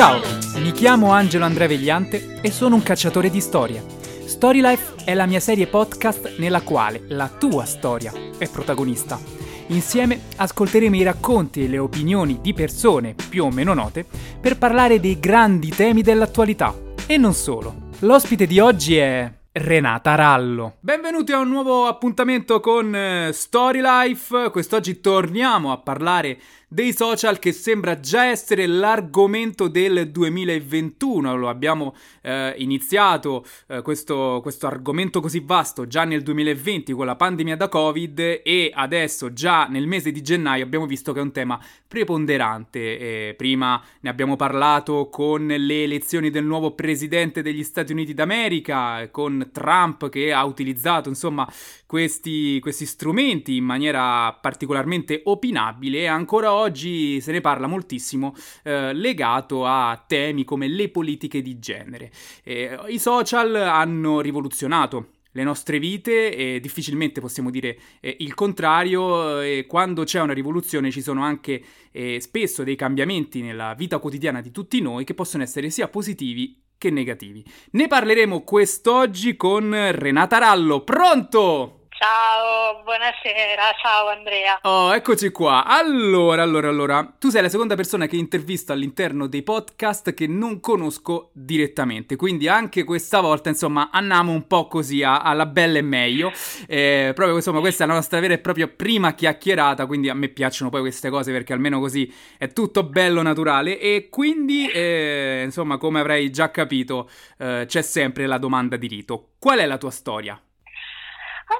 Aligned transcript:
Ciao, 0.00 0.18
mi 0.62 0.72
chiamo 0.72 1.10
Angelo 1.10 1.44
Andrea 1.44 1.68
Vegliante 1.68 2.40
e 2.40 2.50
sono 2.50 2.74
un 2.74 2.82
cacciatore 2.82 3.28
di 3.28 3.42
storie. 3.42 3.84
Storylife 4.24 5.04
è 5.04 5.12
la 5.12 5.26
mia 5.26 5.40
serie 5.40 5.66
podcast 5.66 6.38
nella 6.38 6.62
quale 6.62 7.02
la 7.08 7.28
tua 7.28 7.66
storia 7.66 8.10
è 8.38 8.48
protagonista. 8.48 9.20
Insieme 9.66 10.18
ascolteremo 10.36 10.96
i 10.96 11.02
racconti 11.02 11.64
e 11.64 11.68
le 11.68 11.76
opinioni 11.76 12.38
di 12.40 12.54
persone 12.54 13.14
più 13.28 13.44
o 13.44 13.50
meno 13.50 13.74
note 13.74 14.06
per 14.40 14.56
parlare 14.56 15.00
dei 15.00 15.20
grandi 15.20 15.68
temi 15.68 16.00
dell'attualità. 16.00 16.74
E 17.06 17.18
non 17.18 17.34
solo. 17.34 17.90
L'ospite 17.98 18.46
di 18.46 18.58
oggi 18.58 18.96
è 18.96 19.30
Renata 19.52 20.14
Rallo. 20.14 20.76
Benvenuti 20.80 21.32
a 21.32 21.40
un 21.40 21.48
nuovo 21.48 21.86
appuntamento 21.86 22.60
con 22.60 22.94
eh, 22.94 23.32
Storylife. 23.34 24.48
Quest'oggi 24.50 25.00
torniamo 25.00 25.72
a 25.72 25.76
parlare 25.78 26.38
dei 26.72 26.92
social 26.92 27.40
che 27.40 27.50
sembra 27.50 27.98
già 27.98 28.26
essere 28.26 28.64
l'argomento 28.68 29.66
del 29.66 30.08
2021. 30.12 31.34
Lo 31.34 31.48
abbiamo 31.48 31.96
eh, 32.22 32.54
iniziato 32.58 33.44
eh, 33.66 33.82
questo, 33.82 34.38
questo 34.40 34.68
argomento 34.68 35.20
così 35.20 35.42
vasto 35.44 35.88
già 35.88 36.04
nel 36.04 36.22
2020 36.22 36.92
con 36.92 37.06
la 37.06 37.16
pandemia 37.16 37.56
da 37.56 37.68
Covid 37.68 38.20
e 38.44 38.70
adesso 38.72 39.32
già 39.32 39.66
nel 39.66 39.88
mese 39.88 40.12
di 40.12 40.22
gennaio 40.22 40.62
abbiamo 40.62 40.86
visto 40.86 41.12
che 41.12 41.18
è 41.18 41.22
un 41.22 41.32
tema 41.32 41.60
preponderante. 41.88 42.78
Eh, 42.78 43.34
prima 43.36 43.82
ne 43.98 44.08
abbiamo 44.08 44.36
parlato 44.36 45.08
con 45.08 45.48
le 45.48 45.82
elezioni 45.82 46.30
del 46.30 46.44
nuovo 46.44 46.76
presidente 46.76 47.42
degli 47.42 47.64
Stati 47.64 47.90
Uniti 47.90 48.14
d'America, 48.14 49.08
con 49.10 49.48
Trump 49.50 50.08
che 50.08 50.32
ha 50.32 50.44
utilizzato 50.44 51.08
insomma 51.08 51.52
questi, 51.84 52.60
questi 52.60 52.86
strumenti 52.86 53.56
in 53.56 53.64
maniera 53.64 54.32
particolarmente 54.40 55.22
opinabile 55.24 55.98
e 55.98 56.06
ancora 56.06 56.52
oggi 56.52 56.58
se 57.20 57.32
ne 57.32 57.40
parla 57.40 57.66
moltissimo 57.66 58.34
eh, 58.62 58.92
legato 58.92 59.64
a 59.64 60.02
temi 60.06 60.44
come 60.44 60.68
le 60.68 60.88
politiche 60.90 61.40
di 61.42 61.58
genere. 61.58 62.10
Eh, 62.42 62.78
I 62.88 62.98
social 62.98 63.54
hanno 63.54 64.20
rivoluzionato 64.20 65.12
le 65.32 65.44
nostre 65.44 65.78
vite 65.78 66.34
e 66.34 66.60
difficilmente 66.60 67.20
possiamo 67.20 67.50
dire 67.50 67.78
eh, 68.00 68.16
il 68.20 68.34
contrario 68.34 69.40
e 69.40 69.66
quando 69.66 70.04
c'è 70.04 70.20
una 70.20 70.32
rivoluzione 70.32 70.90
ci 70.90 71.02
sono 71.02 71.22
anche 71.22 71.62
eh, 71.92 72.20
spesso 72.20 72.64
dei 72.64 72.76
cambiamenti 72.76 73.40
nella 73.40 73.74
vita 73.74 73.98
quotidiana 73.98 74.40
di 74.40 74.50
tutti 74.50 74.80
noi 74.80 75.04
che 75.04 75.14
possono 75.14 75.42
essere 75.42 75.70
sia 75.70 75.88
positivi 75.88 76.60
che 76.76 76.90
negativi. 76.90 77.44
Ne 77.72 77.86
parleremo 77.86 78.42
quest'oggi 78.42 79.36
con 79.36 79.70
Renata 79.92 80.38
Rallo. 80.38 80.82
Pronto? 80.82 81.79
Ciao, 82.02 82.82
buonasera, 82.82 83.74
ciao 83.82 84.08
Andrea. 84.08 84.58
Oh, 84.62 84.94
eccoci 84.94 85.30
qua. 85.30 85.66
Allora, 85.66 86.42
allora, 86.42 86.70
allora, 86.70 87.14
tu 87.18 87.28
sei 87.28 87.42
la 87.42 87.50
seconda 87.50 87.74
persona 87.74 88.06
che 88.06 88.16
intervisto 88.16 88.72
all'interno 88.72 89.26
dei 89.26 89.42
podcast 89.42 90.14
che 90.14 90.26
non 90.26 90.60
conosco 90.60 91.28
direttamente, 91.34 92.16
quindi 92.16 92.48
anche 92.48 92.84
questa 92.84 93.20
volta, 93.20 93.50
insomma, 93.50 93.90
andiamo 93.92 94.32
un 94.32 94.46
po' 94.46 94.66
così 94.66 95.02
a, 95.02 95.18
alla 95.18 95.44
bella 95.44 95.76
e 95.76 95.82
meglio. 95.82 96.32
Eh, 96.66 97.12
proprio, 97.14 97.36
insomma, 97.36 97.60
questa 97.60 97.84
è 97.84 97.86
la 97.86 97.92
nostra 97.92 98.18
vera 98.18 98.32
e 98.32 98.38
propria 98.38 98.66
prima 98.66 99.12
chiacchierata, 99.12 99.84
quindi 99.84 100.08
a 100.08 100.14
me 100.14 100.28
piacciono 100.28 100.70
poi 100.70 100.80
queste 100.80 101.10
cose 101.10 101.32
perché 101.32 101.52
almeno 101.52 101.80
così 101.80 102.10
è 102.38 102.50
tutto 102.50 102.82
bello 102.82 103.20
naturale 103.20 103.78
e 103.78 104.08
quindi, 104.08 104.70
eh, 104.70 105.42
insomma, 105.44 105.76
come 105.76 106.00
avrai 106.00 106.30
già 106.30 106.50
capito, 106.50 107.10
eh, 107.36 107.64
c'è 107.66 107.82
sempre 107.82 108.24
la 108.24 108.38
domanda 108.38 108.76
di 108.76 108.86
rito. 108.86 109.32
Qual 109.38 109.58
è 109.58 109.66
la 109.66 109.76
tua 109.76 109.90
storia? 109.90 110.42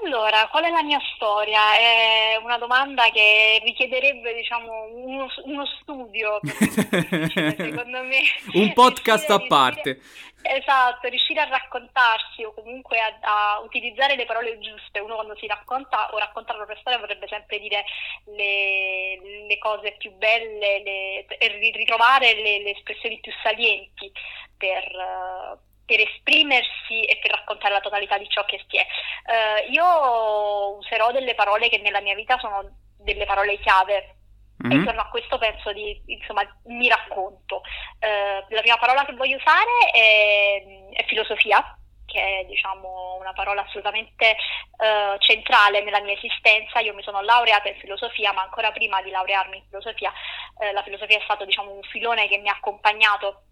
Allora, 0.02 0.46
qual 0.48 0.62
è 0.62 0.70
la 0.70 0.84
mia 0.84 1.00
storia? 1.14 1.74
È 1.77 2.38
una 2.41 2.58
domanda 2.58 3.10
che 3.10 3.60
richiederebbe, 3.64 4.34
diciamo, 4.34 4.84
uno, 4.92 5.27
uno 5.44 5.66
studio, 5.80 6.38
secondo 6.47 8.03
me. 8.04 8.20
Un 8.53 8.72
podcast 8.72 9.28
a 9.31 9.41
parte. 9.41 9.94
Riuscire, 9.94 10.59
esatto, 10.60 11.09
riuscire 11.09 11.41
a 11.41 11.48
raccontarsi 11.48 12.44
o 12.44 12.54
comunque 12.54 13.00
a, 13.00 13.19
a, 13.20 13.60
utilizzare 13.64 14.14
le 14.14 14.26
parole 14.26 14.60
giuste. 14.60 15.00
Uno 15.00 15.16
quando 15.16 15.37
si 15.37 15.48
racconta 15.48 16.09
o 16.12 16.19
racconta 16.19 16.53
la 16.53 16.59
propria 16.59 16.78
storia 16.81 17.00
vorrebbe 17.00 17.26
sempre 17.26 17.59
dire 17.59 17.84
le, 18.26 19.47
le 19.48 19.59
cose 19.59 19.97
più 19.98 20.12
belle 20.12 20.82
le, 20.84 21.26
e 21.26 21.72
ritrovare 21.75 22.34
le, 22.34 22.62
le, 22.62 22.70
espressioni 22.70 23.19
più 23.19 23.32
salienti 23.43 24.10
per 24.56 25.69
per 25.90 26.06
esprimersi 26.06 27.02
e 27.02 27.18
per 27.20 27.32
raccontare 27.32 27.74
la 27.74 27.80
totalità 27.80 28.16
di 28.16 28.28
ciò 28.28 28.44
che 28.44 28.64
si 28.68 28.76
è. 28.76 28.86
Uh, 29.26 29.72
io 29.72 30.76
userò 30.76 31.10
delle 31.10 31.34
parole 31.34 31.68
che 31.68 31.78
nella 31.78 32.00
mia 32.00 32.14
vita 32.14 32.38
sono 32.38 32.62
delle 32.96 33.24
parole 33.24 33.58
chiave 33.58 34.14
Mm-hmm. 34.62 34.72
E 34.72 34.74
intorno 34.74 35.00
a 35.00 35.08
questo 35.08 35.38
penso 35.38 35.72
di, 35.72 36.02
insomma, 36.04 36.42
mi 36.64 36.86
racconto. 36.86 37.62
Uh, 37.98 38.44
la 38.52 38.60
prima 38.60 38.76
parola 38.76 39.06
che 39.06 39.14
voglio 39.14 39.36
usare 39.36 39.90
è, 39.90 40.62
è 40.92 41.04
filosofia, 41.06 41.64
che 42.04 42.40
è 42.40 42.44
diciamo, 42.44 43.16
una 43.18 43.32
parola 43.32 43.62
assolutamente 43.62 44.36
uh, 44.76 45.16
centrale 45.16 45.82
nella 45.82 46.02
mia 46.02 46.12
esistenza. 46.12 46.80
Io 46.80 46.92
mi 46.92 47.02
sono 47.02 47.22
laureata 47.22 47.70
in 47.70 47.78
filosofia, 47.78 48.34
ma 48.34 48.42
ancora 48.42 48.70
prima 48.70 49.00
di 49.00 49.08
laurearmi 49.08 49.56
in 49.56 49.64
filosofia, 49.64 50.12
uh, 50.56 50.74
la 50.74 50.82
filosofia 50.82 51.16
è 51.16 51.22
stato 51.24 51.46
diciamo, 51.46 51.72
un 51.72 51.82
filone 51.84 52.28
che 52.28 52.36
mi 52.36 52.50
ha 52.50 52.56
accompagnato 52.56 53.44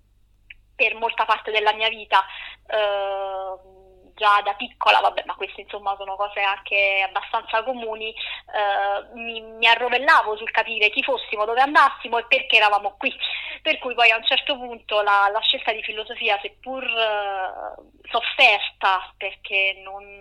per 0.79 0.95
molta 0.95 1.25
parte 1.25 1.51
della 1.51 1.73
mia 1.73 1.89
vita. 1.89 2.25
Uh, 2.69 3.77
già 4.19 4.43
da 4.43 4.53
piccola, 4.55 4.99
vabbè, 5.01 5.23
ma 5.27 5.35
queste 5.37 5.63
insomma 5.63 5.95
sono 5.97 6.17
cose 6.17 6.41
anche 6.41 7.05
abbastanza 7.07 7.63
comuni, 7.63 8.11
eh, 8.11 9.15
mi, 9.15 9.41
mi, 9.41 9.67
arrovellavo 9.67 10.37
sul 10.37 10.51
capire 10.51 10.91
chi 10.91 11.03
fossimo, 11.05 11.45
dove 11.45 11.61
andassimo 11.61 12.19
e 12.19 12.25
perché 12.27 12.57
eravamo 12.57 12.97
qui. 12.99 13.15
Per 13.63 13.79
cui 13.79 13.95
poi 13.95 14.11
a 14.11 14.17
un 14.17 14.25
certo 14.25 14.57
punto 14.57 15.01
la, 15.03 15.29
la 15.33 15.41
scelta 15.41 15.73
di 15.73 15.83
filosofia, 15.83 16.39
seppur 16.43 16.83
eh, 16.85 18.09
sofferta, 18.11 19.15
perché 19.17 19.81
non... 19.85 20.21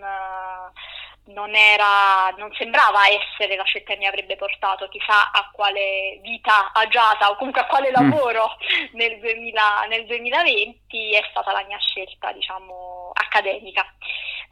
Non, 1.28 1.54
era, 1.54 2.30
non 2.38 2.50
sembrava 2.54 3.00
essere 3.06 3.54
la 3.54 3.64
scelta 3.64 3.92
che 3.92 3.98
mi 3.98 4.06
avrebbe 4.06 4.36
portato 4.36 4.88
chissà 4.88 5.30
a 5.30 5.50
quale 5.52 6.18
vita 6.22 6.72
agiata 6.72 7.28
o 7.28 7.36
comunque 7.36 7.60
a 7.60 7.66
quale 7.66 7.90
mm. 7.90 7.92
lavoro 7.92 8.46
mm. 8.46 8.96
nel, 8.96 9.18
2000, 9.18 9.86
nel, 9.88 10.06
2020 10.06 11.12
è 11.12 11.22
stata 11.30 11.52
la 11.52 11.64
mia 11.64 11.78
scelta 11.78 12.32
diciamo 12.32 13.10
accademica. 13.12 13.84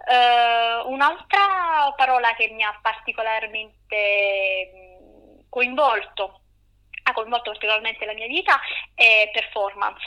Uh, 0.06 0.90
un'altra 0.92 1.92
parola 1.96 2.34
che 2.34 2.48
mi 2.48 2.62
ha 2.62 2.78
particolarmente 2.82 4.70
mm, 4.74 5.38
coinvolto, 5.48 6.40
ha 7.04 7.12
coinvolto 7.12 7.50
particolarmente 7.50 8.04
la 8.04 8.12
mia 8.12 8.26
vita 8.26 8.60
è 8.94 9.30
performance. 9.32 10.04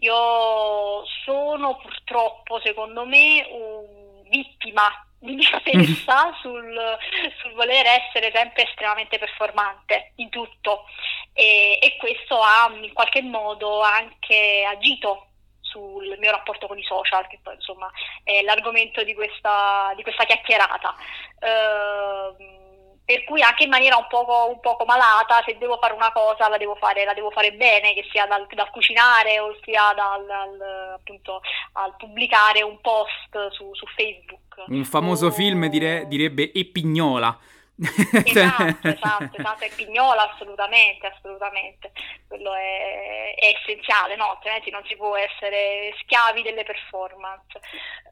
Io 0.00 1.04
sono 1.24 1.76
purtroppo, 1.76 2.60
secondo 2.60 3.04
me, 3.04 3.46
un 3.50 4.22
vittima 4.28 4.90
di 5.22 5.36
me 5.36 5.42
stessa 5.42 6.36
sul, 6.40 6.98
sul, 7.40 7.52
voler 7.52 7.86
essere 7.86 8.32
sempre 8.34 8.64
estremamente 8.64 9.18
performante 9.18 10.12
in 10.16 10.28
tutto 10.28 10.84
e, 11.32 11.78
e, 11.80 11.96
questo 11.96 12.40
ha 12.40 12.70
in 12.80 12.92
qualche 12.92 13.22
modo 13.22 13.80
anche 13.80 14.64
agito 14.68 15.28
sul 15.60 16.16
mio 16.18 16.30
rapporto 16.30 16.66
con 16.66 16.76
i 16.76 16.82
social, 16.82 17.26
che 17.28 17.38
poi 17.42 17.54
insomma 17.54 17.90
è 18.24 18.42
l'argomento 18.42 19.02
di 19.04 19.14
questa, 19.14 19.92
di 19.96 20.02
questa 20.02 20.24
chiacchierata. 20.24 20.94
Uh, 21.40 22.71
per 23.04 23.24
cui 23.24 23.42
anche 23.42 23.64
in 23.64 23.70
maniera 23.70 23.96
un 23.96 24.06
poco, 24.08 24.48
un 24.48 24.60
poco, 24.60 24.84
malata, 24.84 25.42
se 25.44 25.58
devo 25.58 25.76
fare 25.78 25.92
una 25.94 26.12
cosa 26.12 26.48
la 26.48 26.56
devo 26.56 26.76
fare, 26.76 27.04
la 27.04 27.14
devo 27.14 27.30
fare 27.30 27.52
bene, 27.52 27.94
che 27.94 28.06
sia 28.10 28.26
dal, 28.26 28.46
dal 28.54 28.70
cucinare 28.70 29.40
o 29.40 29.56
sia 29.62 29.92
dal, 29.94 30.24
dal, 30.24 30.94
appunto, 30.94 31.40
al 31.72 31.94
pubblicare 31.96 32.62
un 32.62 32.80
post 32.80 33.50
su, 33.50 33.74
su 33.74 33.86
Facebook. 33.96 34.64
Un 34.68 34.84
famoso 34.84 35.26
o... 35.26 35.30
film 35.30 35.66
dire, 35.66 36.06
direbbe 36.06 36.52
Epignola. 36.54 37.36
Esatto, 37.82 38.86
esatto, 38.86 39.36
esatto, 39.36 39.64
è 39.64 39.70
pignola 39.74 40.30
assolutamente, 40.30 41.06
assolutamente, 41.06 41.90
quello 42.28 42.54
è, 42.54 43.34
è 43.34 43.46
essenziale, 43.58 44.14
no? 44.14 44.30
altrimenti 44.30 44.70
non 44.70 44.84
si 44.84 44.94
può 44.94 45.16
essere 45.16 45.92
schiavi 46.02 46.42
delle 46.42 46.62
performance. 46.62 47.58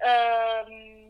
Um, 0.01 1.10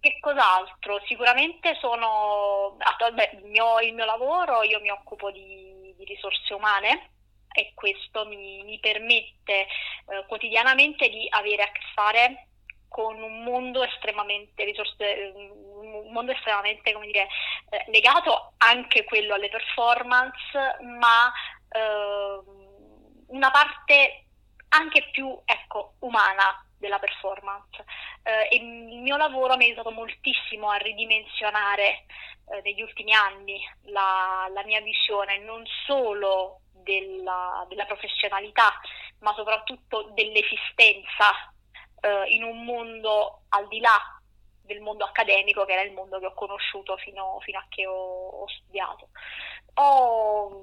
che 0.00 0.18
cos'altro? 0.20 1.00
Sicuramente 1.06 1.76
sono, 1.80 2.76
beh, 3.12 3.30
il, 3.34 3.44
mio, 3.46 3.78
il, 3.80 3.94
mio, 3.94 4.04
lavoro, 4.04 4.62
io 4.62 4.80
mi 4.80 4.90
occupo 4.90 5.30
di, 5.30 5.94
di 5.96 6.04
risorse 6.04 6.54
umane 6.54 7.10
e 7.52 7.72
questo 7.74 8.26
mi, 8.26 8.62
mi 8.64 8.78
permette 8.78 9.66
eh, 10.06 10.24
quotidianamente 10.26 11.08
di 11.08 11.26
avere 11.30 11.62
a 11.62 11.72
che 11.72 11.80
fare 11.94 12.46
con 12.88 13.22
un 13.22 13.44
mondo 13.44 13.84
estremamente, 13.84 14.64
risorse, 14.64 15.32
un 15.34 16.10
mondo 16.10 16.32
estremamente 16.32 16.92
dire, 17.02 17.28
eh, 17.70 17.84
legato 17.86 18.54
anche 18.58 19.04
quello 19.04 19.34
alle 19.34 19.48
performance, 19.48 20.76
ma 20.98 21.32
eh, 21.68 22.40
una 23.28 23.50
parte 23.50 24.24
anche 24.70 25.08
più 25.12 25.38
ecco, 25.44 25.94
umana 26.00 26.64
della 26.80 26.98
performance. 26.98 27.84
Eh, 28.22 28.56
il 28.56 28.64
mio 28.64 29.16
lavoro 29.16 29.56
mi 29.56 29.64
ha 29.64 29.66
aiutato 29.66 29.90
moltissimo 29.90 30.70
a 30.70 30.76
ridimensionare 30.76 32.06
eh, 32.46 32.60
negli 32.64 32.82
ultimi 32.82 33.12
anni 33.12 33.60
la, 33.84 34.48
la, 34.52 34.64
mia 34.64 34.80
visione 34.80 35.38
non 35.38 35.62
solo 35.86 36.62
della, 36.72 37.64
della 37.68 37.84
professionalità, 37.84 38.72
ma 39.20 39.32
soprattutto 39.34 40.10
dell'esistenza 40.14 41.52
eh, 42.00 42.24
in 42.30 42.42
un 42.42 42.64
mondo 42.64 43.42
al 43.50 43.68
di 43.68 43.78
là 43.78 44.20
del 44.62 44.80
mondo 44.80 45.04
accademico, 45.04 45.64
che 45.64 45.72
era 45.72 45.82
il 45.82 45.92
mondo 45.92 46.18
che 46.18 46.26
ho 46.26 46.34
conosciuto 46.34 46.96
fino, 46.96 47.38
fino 47.40 47.58
a 47.58 47.66
che 47.68 47.86
ho, 47.86 48.28
ho, 48.28 48.48
studiato. 48.48 49.08
Ho 49.82 50.60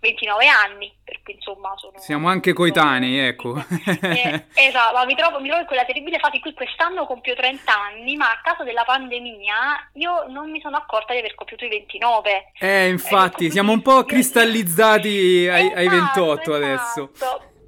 29 0.00 0.46
anni, 0.46 0.92
per 1.04 1.20
cui 1.22 1.34
insomma 1.34 1.72
sono... 1.76 1.98
Siamo 1.98 2.28
anche 2.28 2.52
coetanei, 2.52 3.18
ecco. 3.18 3.56
eh, 3.56 4.46
esatto, 4.54 4.94
ma 4.94 5.04
mi 5.04 5.14
trovo, 5.14 5.40
mi 5.40 5.46
trovo 5.46 5.62
in 5.62 5.66
quella 5.66 5.84
terribile 5.84 6.18
fase 6.18 6.36
in 6.36 6.42
cui 6.42 6.54
quest'anno 6.54 7.06
compio 7.06 7.34
30 7.34 7.72
anni, 7.72 8.16
ma 8.16 8.30
a 8.30 8.40
causa 8.42 8.64
della 8.64 8.84
pandemia 8.84 9.90
io 9.94 10.26
non 10.28 10.50
mi 10.50 10.60
sono 10.60 10.76
accorta 10.76 11.12
di 11.12 11.18
aver 11.18 11.34
compiuto 11.34 11.64
i 11.64 11.68
29. 11.68 12.52
Eh, 12.58 12.88
infatti, 12.88 13.46
eh, 13.46 13.50
siamo 13.50 13.72
un 13.72 13.82
po' 13.82 14.04
cristallizzati 14.06 15.48
ai, 15.50 15.72
ai 15.72 15.88
28 15.88 16.32
esatto, 16.40 16.54
adesso. 16.54 17.10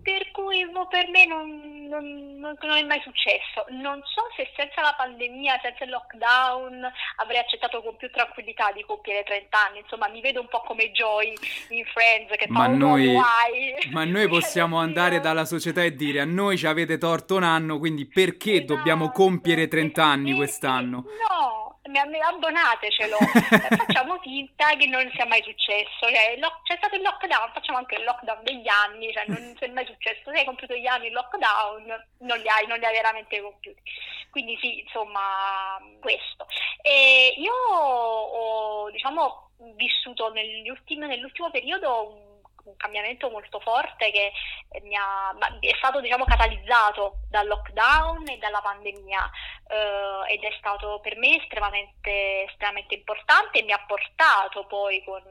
Per 0.03 0.31
cui 0.33 0.69
per 0.89 1.09
me 1.11 1.27
non, 1.27 1.87
non, 1.89 2.39
non, 2.39 2.57
non, 2.61 2.77
è 2.77 2.83
mai 2.85 3.01
successo. 3.03 3.65
Non 3.71 4.01
so 4.05 4.23
se 4.37 4.51
senza 4.57 4.81
la 4.81 4.95
pandemia, 4.97 5.59
senza 5.63 5.85
il 5.85 5.91
lockdown, 5.91 6.91
avrei 7.17 7.39
accettato 7.39 7.83
con 7.83 7.97
più 7.97 8.11
tranquillità 8.11 8.73
di 8.73 8.85
compiere 8.85 9.23
30 9.25 9.59
anni. 9.69 9.79
Insomma, 9.81 10.09
mi 10.09 10.21
vedo 10.21 10.41
un 10.41 10.49
po' 10.49 10.61
come 10.61 10.91
Joy 10.93 11.35
in 11.71 11.85
Friends 11.87 12.31
che 12.37 12.47
ma 12.49 12.65
fa 12.65 12.67
noi, 12.69 13.15
ma 13.91 14.05
noi 14.05 14.29
possiamo 14.29 14.79
andare 14.79 15.21
dalla 15.21 15.45
società 15.45 15.83
e 15.83 15.95
dire 15.95 16.21
a 16.21 16.25
noi 16.25 16.57
ci 16.57 16.67
avete 16.67 16.99
torto 16.99 17.37
un 17.37 17.43
anno, 17.43 17.79
quindi 17.79 18.07
perché 18.07 18.55
esatto, 18.55 18.75
dobbiamo 18.75 19.11
compiere 19.11 19.69
30 19.69 20.05
anni 20.05 20.35
quest'anno? 20.35 21.05
No, 21.29 21.70
abbonatecelo, 21.99 23.17
facciamo 23.87 24.19
finta 24.21 24.77
che 24.77 24.87
non 24.87 25.11
sia 25.15 25.27
mai 25.27 25.43
successo, 25.43 26.07
cioè, 26.09 26.37
lo- 26.39 26.61
c'è 26.63 26.77
stato 26.77 26.95
il 26.97 27.03
lockdown, 27.03 27.51
facciamo 27.53 27.79
anche 27.79 27.97
il 27.97 28.05
lockdown 28.05 28.43
degli 28.43 28.69
anni, 28.69 29.13
cioè 29.13 29.25
non 29.27 29.57
è 29.59 29.67
mai 29.69 29.87
successo, 29.87 30.31
se 30.31 30.39
hai 30.39 30.45
compiuto 30.45 30.75
gli 30.75 30.87
anni 30.87 31.09
il 31.09 31.13
lockdown 31.13 32.07
non 32.21 32.39
li 32.39 32.49
hai, 32.49 32.67
non 32.67 32.79
li 32.79 32.85
hai 32.85 32.93
veramente 32.93 33.41
compiuti. 33.41 33.83
Quindi 34.31 34.57
sì, 34.61 34.79
insomma, 34.81 35.79
questo. 36.01 36.47
E 36.83 37.35
io 37.37 37.53
ho, 37.53 38.91
diciamo, 38.91 39.51
vissuto 39.75 40.33
ultimi, 40.71 41.07
nell'ultimo 41.07 41.51
periodo 41.51 42.09
un 42.11 42.30
un 42.71 42.77
cambiamento 42.77 43.31
molto 43.31 43.61
forte 43.61 44.11
che 44.11 44.33
eh, 44.71 44.97
ha, 44.97 45.35
è 45.61 45.75
stato 45.77 46.01
diciamo, 46.01 46.25
catalizzato 46.25 47.21
dal 47.29 47.47
lockdown 47.47 48.29
e 48.29 48.39
dalla 48.39 48.61
pandemia 48.61 49.31
eh, 49.69 50.33
ed 50.33 50.43
è 50.43 50.55
stato 50.59 51.01
per 51.01 51.17
me 51.17 51.41
estremamente, 51.43 52.45
estremamente 52.49 52.95
importante 52.95 53.59
e 53.59 53.63
mi 53.63 53.73
ha 53.73 53.85
portato 53.87 54.67
poi 54.67 55.03
con 55.05 55.23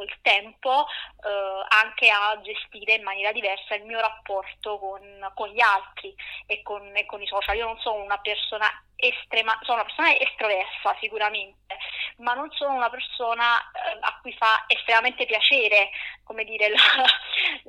col 0.00 0.10
tempo 0.22 0.86
eh, 0.86 1.64
anche 1.68 2.08
a 2.08 2.40
gestire 2.40 2.94
in 2.94 3.02
maniera 3.02 3.32
diversa 3.32 3.74
il 3.74 3.84
mio 3.84 4.00
rapporto 4.00 4.78
con, 4.78 5.30
con 5.34 5.48
gli 5.48 5.60
altri 5.60 6.14
e 6.46 6.62
con, 6.62 6.90
e 6.96 7.04
con, 7.04 7.20
i 7.20 7.26
social. 7.26 7.56
Io 7.56 7.66
non 7.66 7.78
sono 7.80 8.02
una 8.02 8.16
persona 8.16 8.66
estrema, 8.96 9.58
sono 9.62 9.82
una 9.82 9.84
persona 9.84 10.16
estroversa 10.16 10.96
sicuramente, 11.00 11.76
ma 12.16 12.32
non 12.32 12.50
sono 12.52 12.72
una 12.72 12.88
persona 12.88 13.58
eh, 13.60 13.98
a 14.00 14.18
cui 14.22 14.32
fa 14.32 14.64
estremamente 14.68 15.26
piacere, 15.26 15.90
come 16.24 16.44
dire, 16.44 16.70
la, 16.70 16.80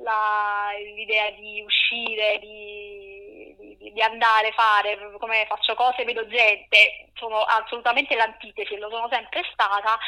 la, 0.02 0.70
l'idea 0.78 1.30
di 1.32 1.60
uscire, 1.60 2.38
di, 2.38 3.76
di, 3.76 3.92
di 3.92 4.02
andare 4.02 4.52
fare, 4.52 4.98
come 5.18 5.44
faccio 5.48 5.74
cose, 5.74 6.04
vedo 6.04 6.26
gente, 6.28 7.10
sono 7.14 7.42
assolutamente 7.42 8.14
l'antitesi, 8.14 8.78
lo 8.78 8.88
sono 8.88 9.08
sempre 9.10 9.42
stata. 9.52 9.98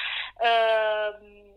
Eh, 0.40 1.52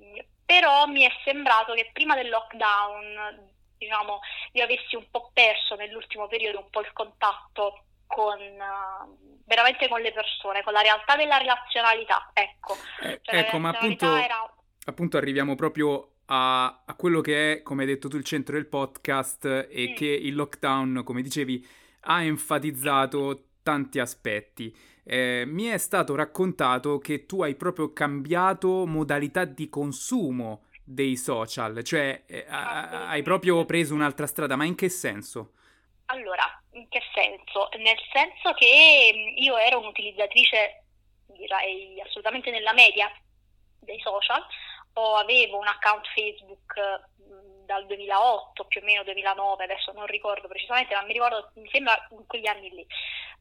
però 0.48 0.88
mi 0.88 1.04
è 1.04 1.12
sembrato 1.26 1.74
che 1.74 1.90
prima 1.92 2.16
del 2.16 2.30
lockdown, 2.30 3.52
diciamo, 3.78 4.22
io 4.54 4.64
avessi 4.64 4.96
un 4.96 5.06
po' 5.12 5.30
perso 5.34 5.76
nell'ultimo 5.76 6.28
periodo 6.28 6.60
un 6.60 6.70
po' 6.70 6.80
il 6.80 6.94
contatto 6.94 7.84
con 8.08 8.40
uh, 8.40 9.42
veramente 9.44 9.90
con 9.90 10.00
le 10.00 10.14
persone, 10.14 10.64
con 10.64 10.72
la 10.72 10.80
realtà 10.80 11.18
della 11.18 11.38
relazionalità, 11.38 12.32
ecco. 12.34 12.78
Eh, 13.02 13.20
cioè, 13.24 13.40
ecco, 13.40 13.58
ma 13.58 13.70
appunto, 13.70 14.16
era... 14.16 14.54
appunto 14.86 15.18
arriviamo 15.18 15.56
proprio 15.56 16.14
a, 16.28 16.84
a, 16.86 16.96
quello 16.96 17.20
che 17.20 17.52
è, 17.52 17.62
come 17.62 17.82
hai 17.84 17.90
detto 17.90 18.08
tu, 18.08 18.16
il 18.16 18.24
centro 18.24 18.56
del 18.56 18.68
podcast 18.68 19.68
e 19.70 19.90
mm. 19.90 19.96
che 19.96 20.06
il 20.06 20.34
lockdown, 20.34 21.02
come 21.04 21.22
dicevi, 21.22 21.68
ha 22.04 22.24
enfatizzato 22.24 23.50
tanti 23.64 24.00
aspetti. 24.00 24.74
Eh, 25.10 25.46
mi 25.46 25.68
è 25.68 25.78
stato 25.78 26.16
raccontato 26.16 26.98
che 26.98 27.26
tu 27.26 27.42
hai 27.42 27.56
proprio 27.56 27.94
cambiato 27.94 28.86
modalità 28.86 29.46
di 29.46 29.70
consumo 29.70 30.66
dei 30.84 31.16
social, 31.16 31.82
cioè 31.82 32.24
eh, 32.28 32.46
hai 32.50 33.22
proprio 33.22 33.64
preso 33.64 33.94
un'altra 33.94 34.28
strada, 34.28 34.58
ma 34.58 34.66
in 34.66 34.76
che 34.76 34.90
senso? 34.90 35.54
Allora, 36.08 36.44
in 36.72 36.90
che 36.90 37.02
senso? 37.14 37.70
Nel 37.78 37.98
senso 38.12 38.52
che 38.56 39.12
mm, 39.14 39.38
io 39.38 39.58
ero 39.58 39.80
un'utilizzatrice, 39.80 40.84
direi 41.28 42.02
assolutamente 42.02 42.52
nella 42.52 42.74
media 42.74 43.10
dei 43.80 44.00
social, 44.02 44.46
o 44.94 45.16
avevo 45.16 45.58
un 45.58 45.68
account 45.68 46.06
Facebook 46.14 46.74
mm, 47.22 47.57
dal 47.68 47.86
2008 47.86 48.66
più 48.66 48.82
o 48.82 48.86
meno 48.86 49.04
2009, 49.04 49.64
adesso 49.64 49.92
non 49.92 50.08
ricordo 50.08 50.48
precisamente, 50.48 50.96
ma 50.96 51.04
mi 51.04 51.14
ricordo, 51.14 51.52
mi 51.56 51.70
sembra 51.72 51.96
in 52.10 52.26
quegli 52.26 52.48
anni 52.48 52.72
lì 52.72 52.88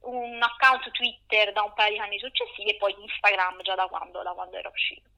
un 0.01 0.41
account 0.43 0.91
Twitter 0.91 1.53
da 1.53 1.63
un 1.63 1.73
paio 1.75 1.93
di 1.93 1.99
anni 1.99 2.19
successivi 2.19 2.71
e 2.71 2.77
poi 2.77 2.95
Instagram 2.99 3.63
già 3.63 3.75
da 3.75 3.87
quando, 3.87 4.23
da 4.23 4.33
quando 4.33 4.57
era 4.57 4.69
uscito. 4.69 5.09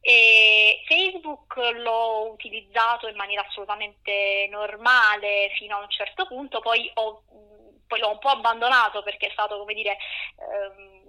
E 0.00 0.82
Facebook 0.86 1.56
l'ho 1.56 2.30
utilizzato 2.30 3.08
in 3.08 3.16
maniera 3.16 3.44
assolutamente 3.46 4.48
normale 4.50 5.50
fino 5.56 5.76
a 5.76 5.80
un 5.80 5.90
certo 5.90 6.26
punto, 6.26 6.60
poi, 6.60 6.90
ho, 6.94 7.22
poi 7.86 8.00
l'ho 8.00 8.10
un 8.10 8.18
po' 8.18 8.28
abbandonato 8.28 9.02
perché 9.02 9.28
è 9.28 9.32
stato, 9.32 9.58
come 9.58 9.74
dire, 9.74 9.96
um, 10.36 11.02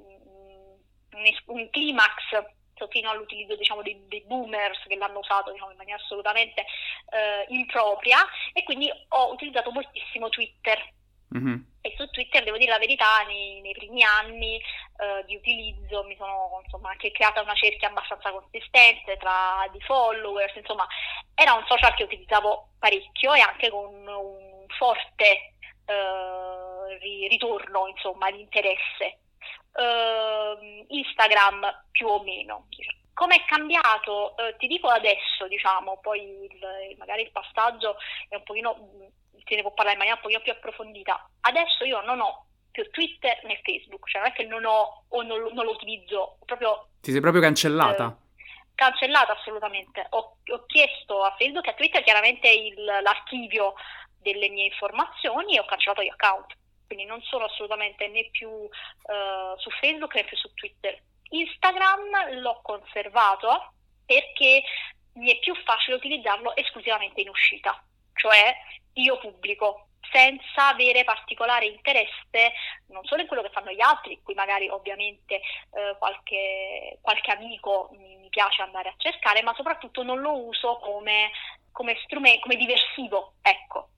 un, 1.12 1.58
un 1.58 1.70
climax 1.70 2.46
fino 2.90 3.10
all'utilizzo 3.10 3.56
diciamo, 3.56 3.82
dei, 3.82 4.06
dei, 4.08 4.24
boomers 4.26 4.84
che 4.88 4.96
l'hanno 4.96 5.20
usato 5.20 5.52
diciamo, 5.52 5.72
in 5.72 5.78
maniera 5.78 6.02
assolutamente 6.02 6.62
eh, 6.62 7.46
impropria 7.50 8.20
e 8.54 8.64
quindi 8.64 8.90
ho 9.10 9.32
utilizzato 9.32 9.72
moltissimo 9.72 10.30
Twitter 10.30 10.94
Mm-hmm. 11.36 11.56
E 11.82 11.94
su 11.98 12.10
Twitter, 12.12 12.44
devo 12.44 12.58
dire 12.58 12.72
la 12.72 12.80
verità, 12.80 13.24
nei, 13.28 13.60
nei 13.62 13.74
primi 13.74 14.04
anni 14.04 14.56
eh, 14.58 15.24
di 15.26 15.36
utilizzo 15.36 16.04
mi 16.04 16.16
sono 16.16 16.62
insomma, 16.64 16.92
anche 16.92 17.12
creata 17.12 17.42
una 17.42 17.54
cerchia 17.54 17.90
abbastanza 17.90 18.32
consistente 18.32 19.18
tra 19.18 19.68
di 19.72 19.80
followers, 19.82 20.56
insomma 20.56 20.88
era 21.34 21.54
un 21.54 21.66
social 21.68 21.94
che 21.96 22.04
utilizzavo 22.04 22.70
parecchio 22.80 23.34
e 23.34 23.42
anche 23.42 23.70
con 23.70 23.94
un 24.08 24.66
forte 24.78 25.54
eh, 25.86 27.28
ritorno 27.28 27.88
insomma, 27.88 28.32
di 28.32 28.40
interesse. 28.40 29.20
Uh, 29.76 30.86
Instagram 30.88 31.88
più 31.92 32.08
o 32.08 32.24
meno. 32.24 32.68
Come 33.14 33.36
è 33.36 33.46
cambiato? 33.46 34.36
Uh, 34.38 34.56
ti 34.58 34.68
dico 34.68 34.88
adesso, 34.88 35.48
diciamo, 35.48 36.00
poi 36.02 36.22
il, 36.22 36.96
magari 36.98 37.24
il 37.24 37.32
passaggio 37.32 37.98
è 38.30 38.36
un 38.36 38.44
pochino 38.44 39.12
se 39.46 39.56
ne 39.56 39.62
può 39.62 39.72
parlare 39.72 39.94
in 39.94 39.98
maniera 40.00 40.16
un 40.16 40.22
pochino 40.22 40.42
più 40.42 40.52
approfondita. 40.52 41.30
Adesso 41.42 41.86
io 41.86 42.02
non 42.02 42.20
ho 42.20 42.46
più 42.72 42.90
Twitter 42.90 43.40
né 43.46 43.62
Facebook, 43.64 44.10
cioè 44.10 44.22
non 44.22 44.32
è 44.32 44.34
che 44.34 44.44
non 44.44 44.66
ho 44.66 45.06
o 45.08 45.22
non, 45.22 45.54
non 45.54 45.66
lo 45.66 45.72
utilizzo, 45.72 46.38
proprio... 46.46 46.90
Ti 47.02 47.12
sei 47.12 47.22
proprio 47.22 47.42
cancellata? 47.42 48.18
Eh, 48.18 48.44
cancellata 48.76 49.34
assolutamente. 49.34 50.06
Ho, 50.10 50.38
ho, 50.46 50.66
chiesto 50.66 51.24
a 51.24 51.34
Facebook 51.38 51.68
e 51.68 51.70
a 51.70 51.74
Twitter 51.74 52.04
chiaramente 52.04 52.50
il, 52.50 52.84
l'archivio 52.84 53.76
delle 54.20 54.50
mie 54.50 54.66
informazioni 54.66 55.56
e 55.56 55.60
ho 55.60 55.66
cancellato 55.66 56.02
gli 56.02 56.10
account. 56.10 56.54
Quindi 56.86 57.06
non 57.06 57.22
sono 57.24 57.46
assolutamente 57.46 58.08
né 58.08 58.30
più 58.32 58.50
uh, 58.50 59.58
su 59.58 59.70
Facebook 59.80 60.16
né 60.16 60.24
più 60.24 60.38
su 60.38 60.54
Twitter. 60.54 61.02
Instagram 61.30 62.40
l'ho 62.42 62.60
conservato 62.62 63.74
perché 64.06 64.64
mi 65.14 65.32
è 65.32 65.40
più 65.40 65.56
facile 65.64 65.98
utilizzarlo 65.98 66.56
esclusivamente 66.56 67.22
in 67.22 67.30
uscita, 67.30 67.82
cioè 68.14 68.56
io 68.94 69.18
pubblico 69.18 69.88
senza 70.12 70.70
avere 70.70 71.04
particolare 71.04 71.66
interesse 71.66 72.54
non 72.88 73.04
solo 73.06 73.22
in 73.22 73.28
quello 73.28 73.42
che 73.42 73.50
fanno 73.50 73.72
gli 73.72 73.82
altri, 73.82 74.22
qui 74.24 74.34
magari 74.34 74.70
ovviamente 74.70 75.36
eh, 75.36 75.96
qualche, 75.98 77.00
qualche, 77.02 77.32
amico 77.32 77.90
mi, 77.94 78.16
mi, 78.18 78.30
piace 78.30 78.62
andare 78.62 78.90
a 78.90 78.96
cercare, 78.98 79.42
ma 79.42 79.54
soprattutto 79.56 80.04
non 80.04 80.20
lo 80.20 80.46
uso 80.46 80.78
come, 80.78 81.32
come 81.72 81.98
strumento, 82.04 82.42
come 82.42 82.56
diversivo, 82.56 83.34
ecco. 83.42 83.90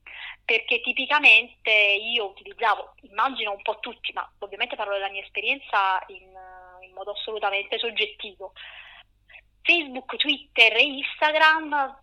Perché 0.47 0.79
tipicamente 0.79 1.69
io 1.69 2.27
utilizzavo, 2.27 2.93
immagino 3.01 3.51
un 3.51 3.61
po' 3.61 3.79
tutti, 3.81 4.13
ma 4.13 4.31
ovviamente 4.39 4.77
parlo 4.77 4.93
della 4.93 5.09
mia 5.09 5.21
esperienza 5.21 6.01
in, 6.07 6.31
in 6.87 6.93
modo 6.93 7.11
assolutamente 7.11 7.77
soggettivo. 7.77 8.53
Facebook, 9.61 10.15
Twitter 10.15 10.73
e 10.77 10.83
Instagram 10.83 11.99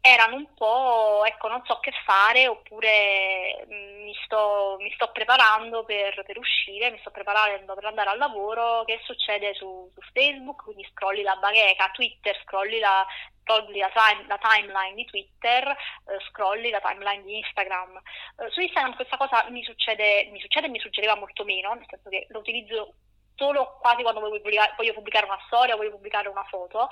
erano 0.00 0.36
un 0.36 0.54
po', 0.54 1.24
ecco, 1.24 1.48
non 1.48 1.62
so 1.64 1.78
che 1.80 1.92
fare, 2.04 2.46
oppure 2.48 3.66
mm, 3.66 4.02
mi 4.04 4.14
sto, 4.24 4.76
mi 4.80 4.90
sto 4.92 5.10
preparando 5.12 5.84
per, 5.84 6.22
per, 6.24 6.38
uscire, 6.38 6.90
mi 6.90 6.98
sto 7.00 7.10
preparando 7.10 7.74
per 7.74 7.84
andare 7.84 8.10
al 8.10 8.18
lavoro, 8.18 8.84
che 8.84 9.00
succede 9.04 9.54
su, 9.54 9.90
su 9.94 10.00
Facebook, 10.12 10.64
quindi 10.64 10.86
scrolli 10.92 11.22
la 11.22 11.36
bacheca, 11.36 11.90
Twitter, 11.90 12.38
scrolli 12.44 12.78
la, 12.78 13.06
togli 13.48 13.78
la, 13.78 13.90
time, 13.90 14.26
la 14.26 14.38
timeline 14.38 14.94
di 14.94 15.04
Twitter, 15.06 15.66
eh, 15.68 16.20
scrolli 16.28 16.70
la 16.70 16.80
timeline 16.80 17.22
di 17.22 17.38
Instagram. 17.38 17.96
Eh, 17.96 18.50
su 18.50 18.60
Instagram 18.60 18.94
questa 18.94 19.16
cosa 19.16 19.46
mi 19.50 19.64
succede, 19.64 20.28
mi 20.30 20.40
succede 20.40 20.68
mi 20.68 20.78
succedeva 20.78 21.16
molto 21.16 21.44
meno, 21.44 21.72
nel 21.72 21.86
senso 21.88 22.10
che 22.10 22.26
lo 22.28 22.40
utilizzo 22.40 22.94
solo 23.38 23.78
quasi 23.80 24.02
quando 24.02 24.20
voglio 24.20 24.40
pubblicare, 24.40 24.74
voglio 24.76 24.92
pubblicare 24.92 25.24
una 25.24 25.38
storia, 25.46 25.76
voglio 25.76 25.92
pubblicare 25.92 26.28
una 26.28 26.44
foto, 26.44 26.88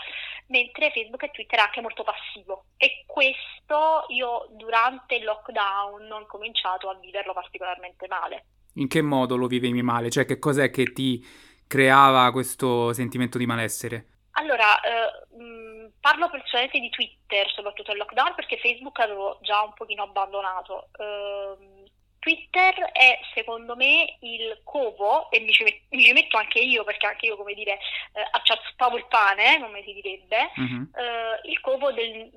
mentre 0.46 0.92
Facebook 0.92 1.24
e 1.24 1.30
Twitter 1.32 1.58
è 1.58 1.62
anche 1.62 1.80
molto 1.80 2.04
passivo 2.04 2.66
e 2.76 3.04
questo 3.06 4.06
io 4.08 4.46
durante 4.52 5.16
il 5.16 5.24
lockdown 5.24 6.10
ho 6.10 6.26
cominciato 6.26 6.88
a 6.88 6.94
viverlo 6.94 7.32
particolarmente 7.32 8.06
male. 8.06 8.44
In 8.74 8.88
che 8.88 9.02
modo 9.02 9.36
lo 9.36 9.46
vivevi 9.46 9.82
male? 9.82 10.10
Cioè 10.10 10.24
che 10.24 10.38
cos'è 10.38 10.70
che 10.70 10.92
ti 10.92 11.24
creava 11.66 12.30
questo 12.30 12.92
sentimento 12.92 13.38
di 13.38 13.46
malessere? 13.46 14.06
Allora, 14.32 14.78
eh, 14.80 15.36
mh, 15.36 15.92
parlo 15.98 16.28
personalmente 16.28 16.78
di 16.78 16.90
Twitter, 16.90 17.50
soprattutto 17.50 17.90
il 17.92 17.96
lockdown, 17.96 18.34
perché 18.34 18.58
Facebook 18.58 18.98
avevo 19.00 19.38
già 19.40 19.62
un 19.62 19.72
pochino 19.72 20.02
abbandonato. 20.02 20.90
Eh, 20.98 21.84
Twitter 22.26 22.74
è 22.90 23.20
secondo 23.34 23.76
me 23.76 24.16
il 24.22 24.60
covo, 24.64 25.30
e 25.30 25.38
mi 25.38 25.52
ci, 25.52 25.62
met- 25.62 25.82
mi 25.90 26.02
ci, 26.02 26.12
metto 26.12 26.36
anche 26.36 26.58
io, 26.58 26.82
perché 26.82 27.06
anche 27.06 27.26
io, 27.26 27.36
come 27.36 27.54
dire, 27.54 27.78
eh, 28.14 28.28
acciaspavo 28.32 28.96
il 28.96 29.06
pane, 29.06 29.60
come 29.60 29.84
si 29.84 29.92
direbbe, 29.92 30.50
uh-huh. 30.56 30.90
eh, 31.00 31.48
il 31.48 31.60
covo 31.60 31.92
del, 31.92 32.28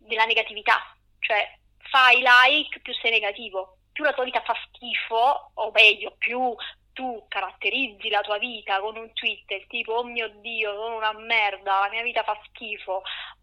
della 0.00 0.24
negatività. 0.24 0.92
Cioè, 1.20 1.58
fai 1.78 2.16
like 2.16 2.80
più 2.80 2.92
sei 2.94 3.12
negativo, 3.12 3.78
più 3.92 4.02
la 4.02 4.12
tua 4.14 4.24
vita 4.24 4.42
fa 4.42 4.56
schifo, 4.66 5.52
o 5.54 5.70
meglio, 5.70 6.16
più 6.18 6.52
tu 6.96 7.26
caratterizzi 7.28 8.08
la 8.08 8.22
tua 8.22 8.38
vita 8.38 8.80
con 8.80 8.96
un 8.96 9.12
tweet 9.12 9.66
tipo 9.66 9.92
oh 9.92 10.04
mio 10.04 10.32
dio 10.40 10.72
sono 10.72 10.96
una 10.96 11.12
merda, 11.12 11.80
la 11.80 11.88
mia 11.90 12.02
vita 12.02 12.22
fa 12.22 12.40
schifo, 12.48 13.02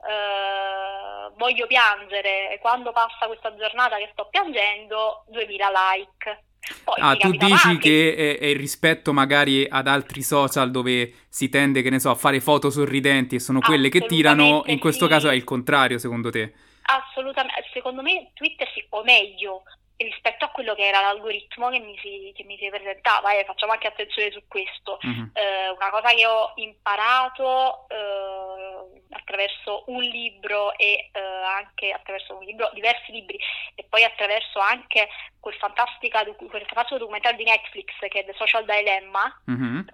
eh, 0.10 1.32
voglio 1.38 1.68
piangere, 1.68 2.58
quando 2.60 2.92
passa 2.92 3.28
questa 3.28 3.54
giornata 3.56 3.98
che 3.98 4.10
sto 4.12 4.28
piangendo 4.32 5.26
2000 5.28 5.70
like. 5.70 6.44
Poi 6.84 6.96
ah, 6.98 7.16
tu 7.16 7.30
dici 7.30 7.44
avanti. 7.46 7.78
che 7.78 8.16
è, 8.16 8.40
è, 8.40 8.56
rispetto 8.56 9.14
magari 9.14 9.68
ad 9.70 9.86
altri 9.86 10.24
social 10.24 10.72
dove 10.72 11.14
si 11.30 11.50
tende, 11.50 11.84
che 11.84 11.92
ne 11.92 12.00
so, 12.00 12.10
a 12.10 12.16
fare 12.16 12.40
foto 12.40 12.72
sorridenti 12.72 13.36
e 13.36 13.40
sono 13.40 13.60
quelle 13.60 13.90
che 13.90 14.06
tirano, 14.06 14.64
in 14.66 14.80
questo 14.80 15.06
sì. 15.06 15.12
caso 15.12 15.30
è 15.30 15.36
il 15.36 15.44
contrario 15.44 16.00
secondo 16.00 16.32
te? 16.32 16.54
Assolutamente, 16.86 17.70
secondo 17.72 18.02
me 18.02 18.32
Twitter 18.34 18.68
sì, 18.74 18.84
o 18.90 19.04
meglio, 19.04 19.64
rispetto 19.98 20.46
a 20.46 20.50
quello 20.50 20.74
che 20.76 20.88
era 20.88 21.02
l'algoritmo 21.02 21.70
che 21.70 21.80
mi 21.80 21.98
si, 22.00 22.32
che 22.36 22.44
mi 22.44 22.58
si 22.58 22.70
presentava 22.70 23.34
e 23.34 23.40
eh, 23.40 23.46
facciamo 23.46 23.72
anche 23.72 23.88
attenzione 23.88 24.32
su 24.32 24.44
questo. 24.48 25.00
Uh-huh. 25.02 25.30
Eh, 25.34 25.70
una 25.70 25.90
cosa 25.90 26.14
che 26.14 26.26
ho 26.26 26.54
imparato 26.56 27.88
eh, 27.90 29.02
attraverso 29.12 29.84
un 29.88 30.02
libro 30.02 30.76
e 30.78 31.10
eh, 31.12 31.20
anche 31.20 31.92
attraverso 31.92 32.38
un 32.38 32.44
libro, 32.44 32.70
diversi 32.74 33.12
libri 33.12 33.38
e 33.76 33.84
poi 33.84 34.04
attraverso 34.04 34.60
anche 34.60 35.08
quel, 35.40 35.56
quel 35.58 36.66
fantastico 36.66 36.98
documentario 36.98 37.38
di 37.38 37.44
Netflix 37.44 37.94
che 38.00 38.20
è 38.20 38.26
The 38.26 38.34
Social 38.36 38.66
Dilemma 38.66 39.42
uh-huh. 39.46 39.86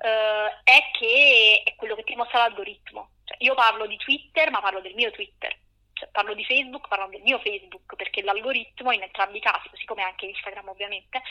è 0.63 0.89
che 0.97 1.61
è 1.65 1.75
quello 1.75 1.95
che 1.95 2.03
ti 2.03 2.15
mostra 2.15 2.39
l'algoritmo. 2.39 3.09
Cioè, 3.25 3.37
io 3.39 3.53
parlo 3.53 3.85
di 3.85 3.97
Twitter 3.97 4.49
ma 4.49 4.61
parlo 4.61 4.79
del 4.79 4.95
mio 4.95 5.11
Twitter 5.11 5.55
cioè, 5.99 6.09
parlo 6.11 6.33
di 6.33 6.45
Facebook, 6.45 6.87
parlo 6.87 7.07
del 7.09 7.21
mio 7.21 7.39
Facebook, 7.39 7.95
perché 7.95 8.23
l'algoritmo 8.23 8.91
in 8.91 9.01
entrambi 9.01 9.37
i 9.37 9.41
casi, 9.41 9.69
così 9.69 9.83
come 9.85 10.01
anche 10.01 10.27
Instagram 10.27 10.69
ovviamente, 10.69 11.21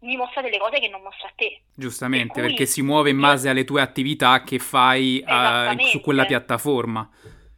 mi 0.00 0.16
mostra 0.16 0.42
delle 0.42 0.58
cose 0.58 0.80
che 0.80 0.88
non 0.88 1.02
mostra 1.02 1.28
a 1.28 1.32
te. 1.36 1.62
Giustamente, 1.74 2.40
per 2.40 2.48
perché 2.48 2.66
si 2.66 2.82
muove 2.82 3.10
in 3.10 3.20
base 3.20 3.48
alle 3.48 3.64
tue 3.64 3.80
attività 3.80 4.42
che 4.42 4.58
fai 4.58 5.24
uh, 5.24 5.78
su 5.86 6.00
quella 6.00 6.24
piattaforma. 6.24 7.08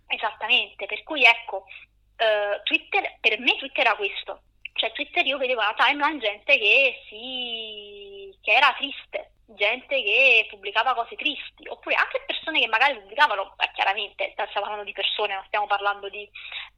Esattamente, 0.07 0.85
per 0.85 1.03
cui 1.03 1.25
ecco, 1.25 1.65
uh, 1.65 2.63
Twitter, 2.63 3.17
per 3.21 3.39
me 3.41 3.57
Twitter 3.57 3.87
era 3.87 3.97
questo. 3.97 4.43
Cioè 4.75 4.93
Twitter 4.93 5.25
io 5.25 5.39
vedevo 5.39 5.61
la 5.61 5.75
timeline 5.77 6.19
gente 6.19 6.59
che 6.59 6.97
si... 7.09 8.37
che 8.43 8.53
era 8.53 8.75
triste, 8.77 9.34
gente 9.47 10.03
che 10.03 10.47
pubblicava 10.49 10.95
cose 10.95 11.17
tristi, 11.17 11.69
oppure 11.69 11.95
anche 11.95 12.23
persone 12.27 12.61
che 12.61 12.67
magari 12.67 12.95
pubblicavano, 12.95 13.55
eh, 13.59 13.71
chiaramente 13.75 14.31
stiamo 14.33 14.51
parlando 14.53 14.85
di 14.85 14.93
persone, 14.93 15.35
non 15.35 15.45
stiamo 15.47 15.67
parlando 15.67 16.09
di, 16.09 16.29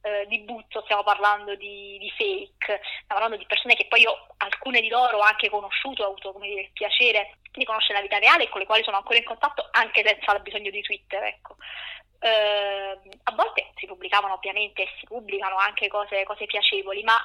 eh, 0.01 0.25
di 0.27 0.39
buzzo, 0.39 0.81
stiamo 0.81 1.03
parlando 1.03 1.55
di, 1.55 1.97
di, 1.99 2.09
fake, 2.11 2.81
stiamo 2.81 3.07
parlando 3.07 3.37
di 3.37 3.45
persone 3.45 3.75
che 3.75 3.87
poi 3.87 4.01
io, 4.01 4.27
alcune 4.37 4.81
di 4.81 4.89
loro 4.89 5.17
ho 5.17 5.21
anche 5.21 5.49
conosciuto, 5.49 6.03
ho 6.03 6.07
avuto 6.07 6.35
dire, 6.41 6.61
il 6.61 6.71
piacere 6.73 7.37
di 7.51 7.65
conoscere 7.65 7.95
la 7.95 8.03
vita 8.03 8.19
reale 8.19 8.43
e 8.43 8.49
con 8.49 8.59
le 8.59 8.65
quali 8.65 8.83
sono 8.83 8.97
ancora 8.97 9.17
in 9.17 9.25
contatto 9.25 9.67
anche 9.71 10.03
senza 10.05 10.35
il 10.35 10.41
bisogno 10.41 10.69
di 10.69 10.81
Twitter, 10.81 11.23
ecco. 11.23 11.55
Eh, 12.19 12.99
a 13.23 13.31
volte 13.33 13.71
si 13.75 13.85
pubblicavano 13.85 14.33
ovviamente 14.33 14.83
e 14.83 14.89
si 14.99 15.05
pubblicano 15.05 15.55
anche 15.57 15.87
cose, 15.87 16.23
cose 16.23 16.45
piacevoli, 16.45 17.03
ma 17.03 17.17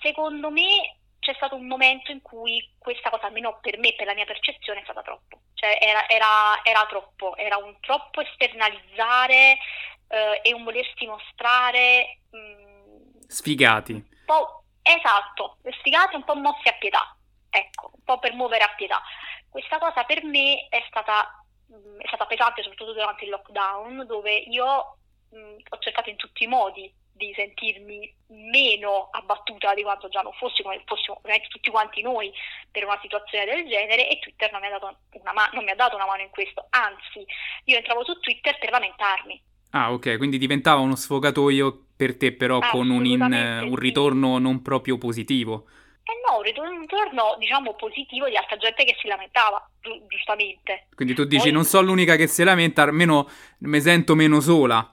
secondo 0.00 0.50
me 0.50 1.01
c'è 1.22 1.34
stato 1.34 1.54
un 1.54 1.68
momento 1.68 2.10
in 2.10 2.20
cui 2.20 2.74
questa 2.76 3.08
cosa, 3.08 3.26
almeno 3.26 3.60
per 3.60 3.78
me, 3.78 3.94
per 3.94 4.06
la 4.06 4.14
mia 4.14 4.24
percezione, 4.24 4.80
è 4.80 4.82
stata 4.82 5.02
troppo. 5.02 5.42
Cioè 5.54 5.78
era, 5.80 6.08
era, 6.08 6.60
era 6.64 6.84
troppo, 6.86 7.36
era 7.36 7.56
un 7.58 7.78
troppo 7.78 8.22
esternalizzare 8.22 9.56
eh, 10.08 10.40
e 10.42 10.52
un 10.52 10.64
volersi 10.64 11.06
mostrare... 11.06 12.18
Mh, 12.30 12.36
mm, 12.36 13.20
Sfigati. 13.28 13.92
Un 13.92 14.04
po', 14.26 14.64
esatto, 14.82 15.58
sfigati 15.78 16.16
un 16.16 16.24
po' 16.24 16.34
mossi 16.34 16.66
a 16.66 16.72
pietà, 16.72 17.16
ecco, 17.48 17.92
un 17.94 18.02
po' 18.02 18.18
per 18.18 18.34
muovere 18.34 18.64
a 18.64 18.74
pietà. 18.74 19.00
Questa 19.48 19.78
cosa 19.78 20.02
per 20.02 20.24
me 20.24 20.66
è 20.68 20.82
stata, 20.88 21.44
mh, 21.68 21.76
mm, 21.76 22.00
è 22.00 22.06
stata 22.08 22.26
pesante, 22.26 22.62
soprattutto 22.62 22.94
durante 22.94 23.22
il 23.22 23.30
lockdown, 23.30 24.06
dove 24.06 24.34
io 24.34 24.96
mh, 25.30 25.38
mm, 25.38 25.56
ho 25.68 25.78
cercato 25.78 26.10
in 26.10 26.16
tutti 26.16 26.42
i 26.42 26.48
modi 26.48 26.92
di 27.12 27.32
sentirmi 27.36 28.12
meno 28.50 29.08
abbattuta 29.10 29.74
di 29.74 29.82
quanto 29.82 30.08
già 30.08 30.20
non 30.22 30.32
fossi, 30.32 30.62
come 30.62 30.82
fossimo 30.86 31.20
tutti 31.48 31.70
quanti 31.70 32.02
noi 32.02 32.32
per 32.70 32.84
una 32.84 32.98
situazione 33.00 33.44
del 33.44 33.68
genere 33.68 34.08
e 34.08 34.18
Twitter 34.18 34.50
non 34.50 34.60
mi, 34.60 34.68
ma- 35.32 35.50
non 35.52 35.64
mi 35.64 35.70
ha 35.70 35.74
dato 35.74 35.96
una 35.96 36.06
mano 36.06 36.22
in 36.22 36.30
questo, 36.30 36.66
anzi 36.70 37.24
io 37.64 37.76
entravo 37.76 38.04
su 38.04 38.18
Twitter 38.18 38.58
per 38.58 38.70
lamentarmi. 38.70 39.42
Ah 39.70 39.92
ok, 39.92 40.16
quindi 40.16 40.38
diventava 40.38 40.80
uno 40.80 40.96
sfogatoio 40.96 41.86
per 41.96 42.16
te 42.16 42.32
però 42.32 42.60
con 42.70 42.90
un, 42.90 43.06
in, 43.06 43.22
un 43.22 43.76
ritorno 43.76 44.36
sì. 44.36 44.42
non 44.42 44.62
proprio 44.62 44.98
positivo. 44.98 45.66
Eh 46.04 46.28
no, 46.28 46.38
un 46.38 46.42
ritorno, 46.42 47.36
diciamo 47.38 47.74
positivo 47.74 48.28
di 48.28 48.36
altra 48.36 48.56
gente 48.56 48.84
che 48.84 48.96
si 49.00 49.06
lamentava, 49.06 49.64
gi- 49.80 50.02
giustamente. 50.08 50.88
Quindi 50.94 51.14
tu 51.14 51.24
dici 51.24 51.44
Poi... 51.44 51.52
non 51.52 51.64
sono 51.64 51.86
l'unica 51.86 52.16
che 52.16 52.26
si 52.26 52.42
lamenta, 52.42 52.82
almeno 52.82 53.28
mi 53.60 53.80
sento 53.80 54.14
meno 54.14 54.40
sola 54.40 54.90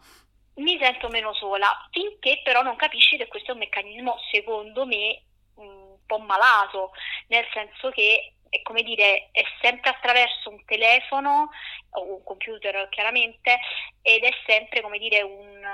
mi 0.60 0.78
sento 0.80 1.10
meno 1.10 1.34
sola, 1.34 1.68
finché 1.92 2.42
però 2.44 2.62
non 2.62 2.75
capisci 2.75 3.18
che 3.18 3.28
questo 3.28 3.51
è 3.51 3.54
un 3.54 3.60
meccanismo, 3.60 4.18
secondo 4.32 4.86
me, 4.86 5.22
un 5.56 5.98
po' 6.06 6.20
malato, 6.20 6.92
nel 7.28 7.46
senso 7.54 7.89
che 7.89 8.34
è 8.50 8.62
come 8.63 8.82
dire, 8.82 9.30
è 9.32 9.44
sempre 9.62 9.92
attraverso 9.92 10.50
un 10.50 10.63
telefono 10.66 11.50
o 11.92 12.16
un 12.16 12.24
computer 12.24 12.89
chiaramente 12.89 13.60
ed 14.01 14.24
è 14.24 14.32
sempre 14.46 14.82
come 14.82 14.98
dire 14.98 15.22
un, 15.22 15.68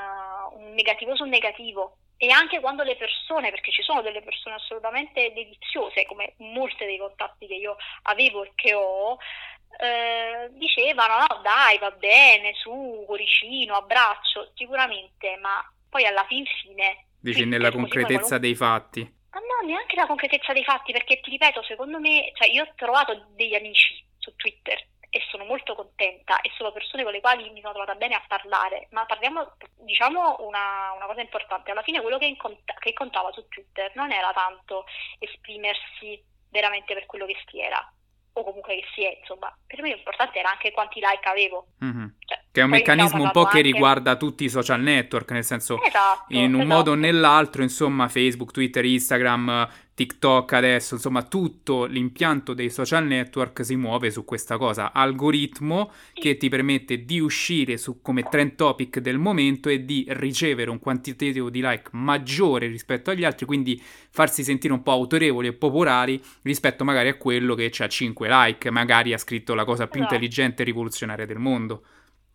un 0.52 0.74
negativo 0.74 1.16
su 1.16 1.24
negativo. 1.24 1.98
E 2.18 2.30
anche 2.30 2.62
quando 2.62 2.84
le 2.84 2.96
persone, 2.96 3.50
perché 3.50 3.72
ci 3.72 3.82
sono 3.82 4.02
delle 4.02 4.22
persone 4.22 4.56
assolutamente 4.56 5.34
deliziose 5.34 6.06
come 6.06 6.34
molte 6.38 6.86
dei 6.86 6.98
contatti 6.98 7.46
che 7.46 7.56
io 7.56 7.76
avevo 8.04 8.44
e 8.44 8.52
che 8.56 8.74
ho, 8.74 9.18
eh, 9.80 10.50
dicevano 10.52 11.18
no 11.20 11.42
dai 11.42 11.78
va 11.78 11.92
bene 11.92 12.54
su 12.56 13.04
cuoricino 13.06 13.76
abbraccio 13.76 14.52
sicuramente 14.56 15.38
ma 15.38 15.64
poi 15.90 16.06
alla 16.06 16.26
fin 16.26 16.46
fine 16.62 17.06
dici 17.20 17.46
nella 17.46 17.72
concretezza 17.72 18.38
dei 18.38 18.56
fatti. 18.56 19.02
Ma 19.32 19.40
no 19.40 19.68
neanche 19.68 19.96
la 19.96 20.06
concretezza 20.06 20.54
dei 20.54 20.64
fatti 20.64 20.92
perché 20.92 21.20
ti 21.20 21.30
ripeto 21.32 21.64
secondo 21.64 22.00
me 22.00 22.32
cioè 22.36 22.50
io 22.50 22.64
ho 22.64 22.74
trovato 22.76 23.28
degli 23.32 23.56
amici 23.56 24.06
su 24.18 24.36
Twitter 24.36 24.80
e 25.10 25.22
sono 25.30 25.46
molto 25.46 25.76
contenta 25.76 26.42
e 26.42 26.52
sono 26.58 26.72
persone 26.72 27.04
con 27.04 27.14
le 27.14 27.22
quali 27.22 27.50
mi 27.50 27.62
sono 27.62 27.74
trovata 27.74 27.96
bene 27.96 28.16
a 28.16 28.24
parlare 28.28 28.88
ma 28.92 29.06
parliamo 29.06 29.54
diciamo 29.78 30.38
una, 30.40 30.92
una 30.96 31.06
cosa 31.06 31.22
importante. 31.22 31.72
Alla 31.72 31.84
fine 31.84 32.02
quello 32.02 32.18
che, 32.18 32.26
inconta- 32.26 32.76
che 32.80 32.94
contava 32.94 33.32
su 33.32 33.48
Twitter 33.48 33.92
non 33.96 34.12
era 34.12 34.32
tanto 34.34 34.86
esprimersi 35.20 36.22
veramente 36.50 36.94
per 36.94 37.06
quello 37.06 37.26
che 37.26 37.36
si 37.48 37.60
era 37.60 37.90
o 38.38 38.44
comunque 38.44 38.76
che 38.76 38.84
si 38.94 39.06
è, 39.06 39.18
insomma, 39.20 39.56
per 39.66 39.82
me 39.82 39.94
l'importante 39.94 40.40
era 40.40 40.52
anche 40.52 40.72
quanti 40.72 41.00
like 41.00 41.28
avevo. 41.28 41.68
Mm-hmm. 41.84 42.08
Cioè, 42.20 42.44
che 42.52 42.62
è 42.62 42.64
un 42.64 42.70
meccanismo 42.70 43.24
un 43.24 43.32
po' 43.32 43.44
che 43.44 43.58
anche... 43.58 43.72
riguarda 43.72 44.18
tutti 44.18 44.44
i 44.44 44.50
social 44.50 44.82
network, 44.82 45.32
nel 45.32 45.46
senso, 45.46 45.82
esatto, 45.82 46.26
in 46.30 46.54
un 46.54 46.62
esatto. 46.62 46.76
modo 46.76 46.92
o 46.92 46.96
nell'altro, 46.96 47.62
insomma, 47.62 48.10
Facebook, 48.10 48.52
Twitter, 48.52 48.84
Instagram, 48.84 49.70
TikTok 49.96 50.52
adesso, 50.52 50.96
insomma, 50.96 51.24
tutto 51.24 51.86
l'impianto 51.86 52.54
dei 52.54 52.70
social 52.70 53.06
network 53.06 53.64
si 53.64 53.78
muove 53.78 54.12
su 54.12 54.26
questa 54.26 54.58
cosa, 54.58 54.92
algoritmo 54.92 55.90
che 56.14 56.36
ti 56.36 56.50
permette 56.50 57.06
di 57.06 57.22
uscire 57.22 57.78
su 57.78 58.02
come 58.02 58.24
trend 58.24 58.56
topic 58.56 59.00
del 59.00 59.18
momento 59.18 59.70
e 59.70 59.86
di 59.86 60.06
ricevere 60.10 60.70
un 60.70 60.80
quantitativo 60.80 61.50
di 61.50 61.62
like 61.62 61.92
maggiore 61.94 62.68
rispetto 62.68 63.10
agli 63.10 63.24
altri, 63.24 63.46
quindi 63.46 63.82
farsi 63.82 64.44
sentire 64.44 64.74
un 64.74 64.84
po' 64.84 64.92
autorevoli 64.92 65.48
e 65.48 65.54
popolari 65.54 66.22
rispetto 66.42 66.84
magari 66.84 67.08
a 67.08 67.18
quello 67.18 67.56
che 67.56 67.72
ha 67.78 67.88
5 67.88 68.28
like, 68.28 68.70
magari 68.72 69.14
ha 69.14 69.18
scritto 69.18 69.54
la 69.54 69.64
cosa 69.64 69.88
più 69.88 70.02
esatto. 70.02 70.14
intelligente 70.14 70.62
e 70.62 70.66
rivoluzionaria 70.66 71.26
del 71.26 71.40
mondo. 71.40 71.86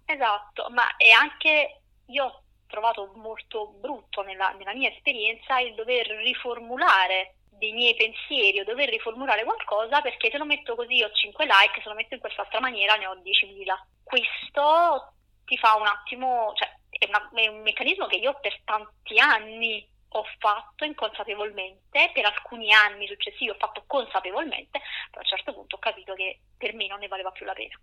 Esatto, 0.07 0.67
ma 0.71 0.97
è 0.97 1.11
anche 1.11 1.83
io 2.07 2.43
trovato 2.67 3.13
molto 3.17 3.75
brutto 3.79 4.23
nella, 4.23 4.55
nella 4.57 4.73
mia 4.73 4.89
esperienza 4.89 5.59
il 5.59 5.75
dover 5.75 6.07
riformulare 6.25 7.35
dei 7.61 7.73
miei 7.73 7.95
pensieri 7.95 8.59
o 8.59 8.65
dover 8.65 8.89
riformulare 8.89 9.45
qualcosa 9.45 10.01
perché 10.01 10.31
se 10.31 10.39
lo 10.39 10.47
metto 10.47 10.75
così 10.75 11.03
ho 11.03 11.11
5 11.13 11.45
like, 11.45 11.83
se 11.83 11.89
lo 11.89 11.95
metto 11.95 12.15
in 12.15 12.21
quest'altra 12.21 12.59
maniera 12.59 12.95
ne 12.97 13.07
ho 13.07 13.15
10.000. 13.15 13.79
Questo 14.03 15.13
ti 15.45 15.59
fa 15.59 15.77
un 15.77 15.87
attimo, 15.87 16.53
cioè 16.57 16.75
è, 16.89 17.07
una, 17.07 17.31
è 17.35 17.47
un 17.49 17.61
meccanismo 17.61 18.07
che 18.07 18.17
io 18.17 18.37
per 18.41 18.59
tanti 18.65 19.19
anni 19.21 19.87
ho 20.13 20.25
fatto 20.39 20.85
inconsapevolmente, 20.85 22.11
per 22.13 22.25
alcuni 22.25 22.73
anni 22.73 23.07
successivi 23.07 23.51
ho 23.51 23.57
fatto 23.59 23.85
consapevolmente, 23.87 24.81
però 25.11 25.21
a 25.21 25.23
un 25.23 25.29
certo 25.29 25.53
punto 25.53 25.77
ho 25.77 25.79
capito 25.79 26.15
che 26.15 26.41
per 26.57 26.75
me 26.75 26.87
non 26.89 26.99
ne 26.99 27.09
valeva 27.09 27.31
più 27.31 27.45
la 27.45 27.53
pena. 27.53 27.79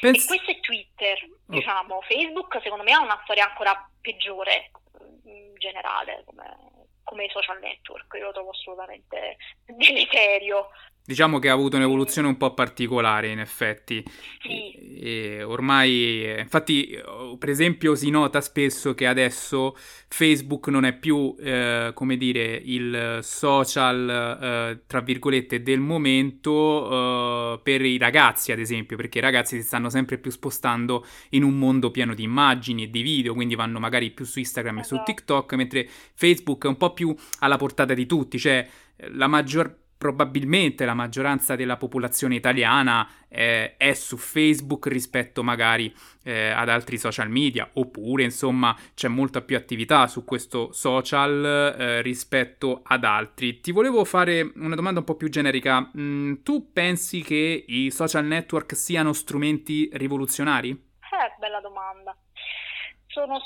Pensi... 0.00 0.24
E 0.24 0.26
questo 0.26 0.50
è 0.50 0.60
Twitter, 0.60 1.18
oh. 1.22 1.36
diciamo, 1.46 1.94
oh. 1.94 2.02
Facebook 2.02 2.60
secondo 2.60 2.82
me 2.82 2.92
ha 2.92 3.00
una 3.00 3.20
storia 3.22 3.48
ancora 3.48 3.88
peggiore 4.00 4.72
in 5.24 5.54
generale 5.54 6.24
come, 6.26 6.81
come 7.12 7.28
social 7.28 7.58
network, 7.60 8.14
io 8.14 8.24
lo 8.24 8.32
trovo 8.32 8.50
assolutamente 8.50 9.36
deleterio. 9.66 10.70
Diciamo 11.04 11.40
che 11.40 11.48
ha 11.48 11.52
avuto 11.52 11.76
un'evoluzione 11.76 12.28
un 12.28 12.36
po' 12.36 12.54
particolare, 12.54 13.28
in 13.28 13.40
effetti. 13.40 14.04
Sì. 14.40 14.72
E, 15.00 15.42
ormai, 15.42 16.38
infatti, 16.38 16.96
per 17.38 17.48
esempio, 17.48 17.96
si 17.96 18.08
nota 18.08 18.40
spesso 18.40 18.94
che 18.94 19.08
adesso 19.08 19.76
Facebook 20.08 20.68
non 20.68 20.84
è 20.84 20.92
più, 20.96 21.34
eh, 21.40 21.90
come 21.92 22.16
dire, 22.16 22.54
il 22.64 23.18
social, 23.20 24.08
eh, 24.08 24.82
tra 24.86 25.00
virgolette, 25.00 25.64
del 25.64 25.80
momento 25.80 26.90
eh, 26.90 27.60
per 27.64 27.84
i 27.84 27.98
ragazzi, 27.98 28.52
ad 28.52 28.60
esempio, 28.60 28.96
perché 28.96 29.18
i 29.18 29.22
ragazzi 29.22 29.56
si 29.56 29.66
stanno 29.66 29.90
sempre 29.90 30.18
più 30.18 30.30
spostando 30.30 31.04
in 31.30 31.42
un 31.42 31.58
mondo 31.58 31.90
pieno 31.90 32.14
di 32.14 32.22
immagini 32.22 32.84
e 32.84 32.90
di 32.90 33.02
video, 33.02 33.34
quindi 33.34 33.56
vanno 33.56 33.80
magari 33.80 34.12
più 34.12 34.24
su 34.24 34.38
Instagram 34.38 34.78
e 34.78 34.84
su 34.84 34.94
esatto. 34.94 35.12
TikTok, 35.12 35.54
mentre 35.54 35.88
Facebook 36.14 36.64
è 36.64 36.68
un 36.68 36.76
po' 36.76 36.92
più 36.92 37.12
alla 37.40 37.56
portata 37.56 37.92
di 37.92 38.06
tutti, 38.06 38.38
cioè 38.38 38.64
la 39.14 39.26
maggior 39.26 39.80
probabilmente 40.02 40.84
la 40.84 40.94
maggioranza 40.94 41.54
della 41.54 41.76
popolazione 41.76 42.34
italiana 42.34 43.08
eh, 43.28 43.76
è 43.76 43.92
su 43.92 44.16
Facebook 44.16 44.88
rispetto 44.88 45.44
magari 45.44 45.94
eh, 46.24 46.50
ad 46.50 46.68
altri 46.68 46.98
social 46.98 47.30
media, 47.30 47.70
oppure 47.74 48.24
insomma 48.24 48.76
c'è 48.94 49.06
molta 49.06 49.42
più 49.42 49.56
attività 49.56 50.08
su 50.08 50.24
questo 50.24 50.72
social 50.72 51.76
eh, 51.78 52.02
rispetto 52.02 52.80
ad 52.82 53.04
altri. 53.04 53.60
Ti 53.60 53.70
volevo 53.70 54.04
fare 54.04 54.50
una 54.56 54.74
domanda 54.74 54.98
un 54.98 55.06
po' 55.06 55.14
più 55.14 55.28
generica. 55.28 55.88
Mm, 55.96 56.42
tu 56.42 56.72
pensi 56.72 57.22
che 57.22 57.64
i 57.68 57.92
social 57.92 58.24
network 58.24 58.74
siano 58.74 59.12
strumenti 59.12 59.88
rivoluzionari? 59.92 60.70
Eh, 60.70 61.34
bella 61.38 61.60
domanda. 61.60 62.12
Sono, 63.06 63.38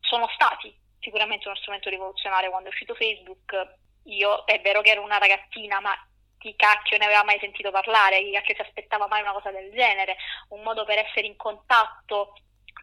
sono 0.00 0.26
stati 0.34 0.76
sicuramente 0.98 1.46
uno 1.46 1.56
strumento 1.56 1.90
rivoluzionario 1.90 2.50
quando 2.50 2.70
è 2.70 2.72
uscito 2.72 2.94
Facebook 2.94 3.84
io 4.06 4.44
è 4.44 4.60
vero 4.60 4.80
che 4.80 4.90
ero 4.90 5.02
una 5.02 5.18
ragazzina, 5.18 5.80
ma 5.80 5.92
chi 6.38 6.54
cacchio 6.56 6.98
ne 6.98 7.06
aveva 7.06 7.24
mai 7.24 7.38
sentito 7.38 7.70
parlare, 7.70 8.22
chi 8.22 8.32
cacchio 8.32 8.54
si 8.54 8.60
aspettava 8.60 9.06
mai 9.08 9.22
una 9.22 9.32
cosa 9.32 9.50
del 9.50 9.70
genere, 9.72 10.16
un 10.50 10.62
modo 10.62 10.84
per 10.84 10.98
essere 10.98 11.26
in 11.26 11.36
contatto 11.36 12.34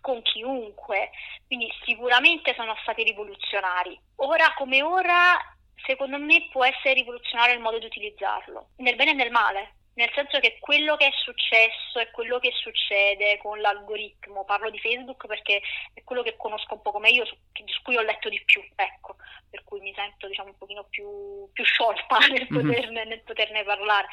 con 0.01 0.21
chiunque, 0.21 1.11
quindi 1.47 1.71
sicuramente 1.85 2.53
sono 2.55 2.75
stati 2.81 3.03
rivoluzionari. 3.03 3.97
Ora 4.17 4.53
come 4.55 4.81
ora, 4.81 5.39
secondo 5.85 6.17
me 6.17 6.49
può 6.51 6.65
essere 6.65 6.93
rivoluzionario 6.93 7.55
il 7.55 7.61
modo 7.61 7.79
di 7.79 7.85
utilizzarlo, 7.85 8.71
nel 8.77 8.95
bene 8.95 9.11
e 9.11 9.13
nel 9.13 9.31
male, 9.31 9.75
nel 9.95 10.11
senso 10.13 10.39
che 10.39 10.57
quello 10.59 10.95
che 10.95 11.07
è 11.07 11.11
successo 11.13 11.99
e 11.99 12.09
quello 12.11 12.39
che 12.39 12.51
succede 12.51 13.37
con 13.37 13.59
l'algoritmo, 13.59 14.43
parlo 14.43 14.69
di 14.69 14.79
Facebook 14.79 15.27
perché 15.27 15.61
è 15.93 16.03
quello 16.03 16.23
che 16.23 16.35
conosco 16.35 16.73
un 16.73 16.81
poco 16.81 16.99
meglio, 16.99 17.25
su, 17.25 17.35
su 17.65 17.81
cui 17.83 17.95
ho 17.95 18.01
letto 18.01 18.29
di 18.29 18.41
più, 18.43 18.61
ecco, 18.75 19.17
per 19.49 19.63
cui 19.63 19.81
mi 19.81 19.93
sento 19.93 20.27
diciamo 20.27 20.49
un 20.49 20.57
pochino 20.57 20.85
più, 20.89 21.49
più 21.51 21.63
sciolta 21.63 22.17
nel 22.31 22.47
mhm. 22.49 22.61
poterne, 22.61 23.05
nel 23.05 23.21
poterne 23.21 23.63
parlare. 23.63 24.07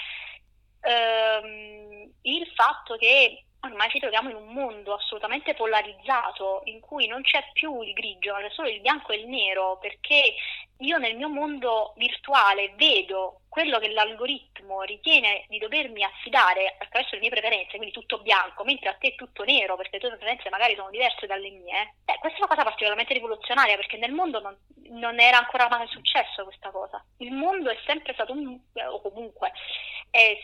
Ehm, 0.82 2.12
il 2.22 2.46
fatto 2.54 2.96
che 2.96 3.44
ormai 3.62 3.90
ci 3.90 3.98
troviamo 3.98 4.30
in 4.30 4.36
un 4.36 4.52
mondo 4.52 4.94
assolutamente 4.94 5.54
polarizzato 5.54 6.62
in 6.64 6.80
cui 6.80 7.06
non 7.06 7.22
c'è 7.22 7.44
più 7.52 7.82
il 7.82 7.92
grigio, 7.92 8.32
ma 8.32 8.40
c'è 8.40 8.50
solo 8.50 8.68
il 8.68 8.80
bianco 8.80 9.12
e 9.12 9.16
il 9.16 9.28
nero, 9.28 9.78
perché 9.80 10.34
io 10.78 10.96
nel 10.98 11.16
mio 11.16 11.28
mondo 11.28 11.92
virtuale 11.96 12.72
vedo 12.76 13.40
quello 13.50 13.78
che 13.78 13.90
l'algoritmo 13.90 14.82
ritiene 14.82 15.44
di 15.48 15.58
dovermi 15.58 16.02
affidare 16.04 16.76
attraverso 16.78 17.16
le 17.16 17.20
mie 17.20 17.30
preferenze, 17.30 17.76
quindi 17.76 17.92
tutto 17.92 18.20
bianco, 18.20 18.64
mentre 18.64 18.88
a 18.88 18.94
te 18.94 19.08
è 19.08 19.14
tutto 19.14 19.44
nero 19.44 19.76
perché 19.76 19.96
le 19.96 20.00
tue 20.00 20.10
preferenze 20.10 20.48
magari 20.48 20.74
sono 20.76 20.90
diverse 20.90 21.26
dalle 21.26 21.50
mie, 21.50 21.94
eh, 22.06 22.18
questa 22.18 22.38
è 22.38 22.42
una 22.42 22.48
cosa 22.48 22.62
particolarmente 22.62 23.12
rivoluzionaria 23.12 23.76
perché 23.76 23.98
nel 23.98 24.12
mondo 24.12 24.40
non, 24.40 24.56
non 24.90 25.20
era 25.20 25.38
ancora 25.38 25.68
mai 25.68 25.86
successo 25.88 26.44
questa 26.44 26.70
cosa. 26.70 27.04
Il 27.18 27.32
mondo 27.32 27.70
è 27.70 27.78
sempre 27.84 28.14
stato 28.14 28.32
un, 28.32 28.58
o 28.88 29.00
comunque 29.02 29.52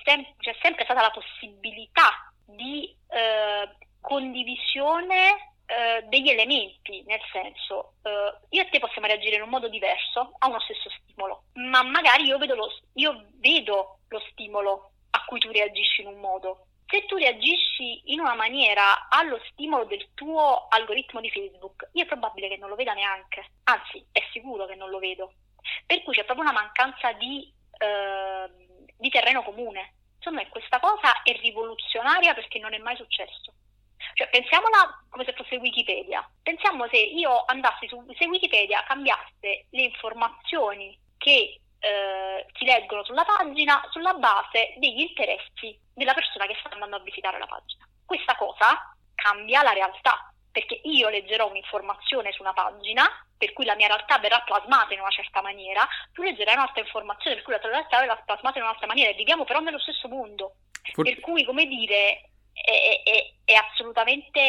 sem- 0.05 0.35
c'è 0.39 0.55
sempre 0.63 0.85
stata 0.85 1.03
la 1.03 1.11
possibilità 1.11 2.26
di 2.47 2.97
eh, 3.09 3.69
condivisione 4.01 5.55
eh, 5.67 6.05
degli 6.07 6.29
elementi, 6.29 7.03
nel 7.07 7.21
senso 7.33 7.95
eh, 8.03 8.39
io 8.51 8.63
e 8.63 8.69
te 8.69 8.79
possiamo 8.79 9.09
reagire 9.09 9.37
in 9.37 9.43
un 9.43 9.49
modo 9.49 9.69
diverso 9.69 10.35
a 10.39 10.47
uno 10.47 10.61
stesso 10.61 10.89
stimolo, 11.03 11.45
ma 11.55 11.83
magari 11.83 12.25
io 12.25 12.39
vedo, 12.39 12.55
lo, 12.55 12.69
io 12.95 13.27
vedo 13.35 13.99
lo 14.09 14.21
stimolo 14.31 14.93
a 15.11 15.25
cui 15.25 15.41
tu 15.41 15.51
reagisci 15.51 16.03
in 16.03 16.09
un 16.09 16.21
modo. 16.21 16.67
Se 16.87 17.05
tu 17.07 17.17
reagisci 17.17 18.13
in 18.13 18.21
una 18.21 18.35
maniera 18.35 19.09
allo 19.09 19.41
stimolo 19.51 19.85
del 19.87 20.15
tuo 20.15 20.69
algoritmo 20.69 21.21
di 21.21 21.31
Facebook, 21.31 21.89
io 21.95 22.05
è 22.05 22.07
probabile 22.07 22.47
che 22.47 22.59
non 22.59 22.69
lo 22.69 22.77
veda 22.77 22.93
neanche, 22.93 23.45
anzi 23.65 24.07
è 24.13 24.23
sicuro 24.33 24.67
che 24.67 24.77
non 24.77 24.91
lo 24.91 25.01
vedo. 25.01 25.33
Per 25.85 26.01
cui 26.05 26.15
c'è 26.15 26.25
proprio 26.25 26.49
una 26.49 26.55
mancanza 26.55 27.13
di, 27.15 27.53
eh, 27.79 28.49
di 28.97 29.09
terreno 29.11 29.43
comune 29.43 29.95
secondo 30.27 30.41
me 30.43 30.49
questa 30.49 30.81
cosa 30.81 31.23
è 31.23 31.33
rivoluzionaria 31.39 32.35
perché 32.35 32.59
non 32.59 32.75
è 32.75 32.79
mai 32.79 32.97
successo. 32.97 33.53
Cioè, 34.15 34.29
pensiamola 34.29 35.05
come 35.09 35.25
se 35.25 35.33
fosse 35.35 35.57
Wikipedia. 35.57 36.29
Pensiamo 36.43 36.89
se 36.89 36.97
io 36.97 37.45
andassi 37.47 37.87
su 37.87 38.05
se 38.19 38.27
Wikipedia 38.27 38.83
cambiasse 38.85 39.67
le 39.71 39.83
informazioni 39.83 40.99
che 41.17 41.61
eh, 41.79 42.47
si 42.55 42.65
leggono 42.65 43.05
sulla 43.05 43.25
pagina 43.25 43.87
sulla 43.91 44.15
base 44.15 44.75
degli 44.79 45.01
interessi 45.01 45.79
della 45.95 46.15
persona 46.15 46.47
che 46.47 46.57
sta 46.59 46.71
andando 46.71 46.97
a 46.97 47.01
visitare 47.01 47.39
la 47.39 47.47
pagina. 47.47 47.87
Questa 48.05 48.35
cosa 48.37 48.97
cambia 49.15 49.63
la 49.63 49.73
realtà, 49.73 50.33
perché 50.57 50.81
io 50.85 51.11
leggerò 51.11 51.51
un'informazione 51.51 52.33
su 52.33 52.41
una 52.41 52.55
pagina 52.55 53.05
per 53.37 53.53
cui 53.53 53.67
la 53.67 53.75
mia 53.75 53.89
realtà 53.89 54.19
verrà 54.19 54.41
plasmata 54.41 54.95
in 54.95 55.01
una 55.01 55.11
certa 55.11 55.43
maniera, 55.43 55.87
tu 56.15 56.23
leggerai 56.23 56.55
un'altra 56.55 56.81
informazione 56.81 57.37
per 57.37 57.45
cui 57.45 57.53
la 57.53 57.59
tua 57.59 57.69
realtà 57.69 58.01
verrà 58.01 58.17
plasmata 58.17 58.57
in 58.57 58.65
un'altra 58.65 58.87
maniera 58.87 59.11
e 59.11 59.15
viviamo 59.17 59.45
però 59.45 59.61
nello 59.61 59.79
stesso 59.79 60.09
mondo. 60.09 60.55
For... 60.95 61.05
Per 61.05 61.21
cui, 61.21 61.45
come 61.45 61.67
dire, 61.67 62.31
è, 62.55 63.03
è, 63.05 63.33
è 63.45 63.53
assolutamente 63.53 64.41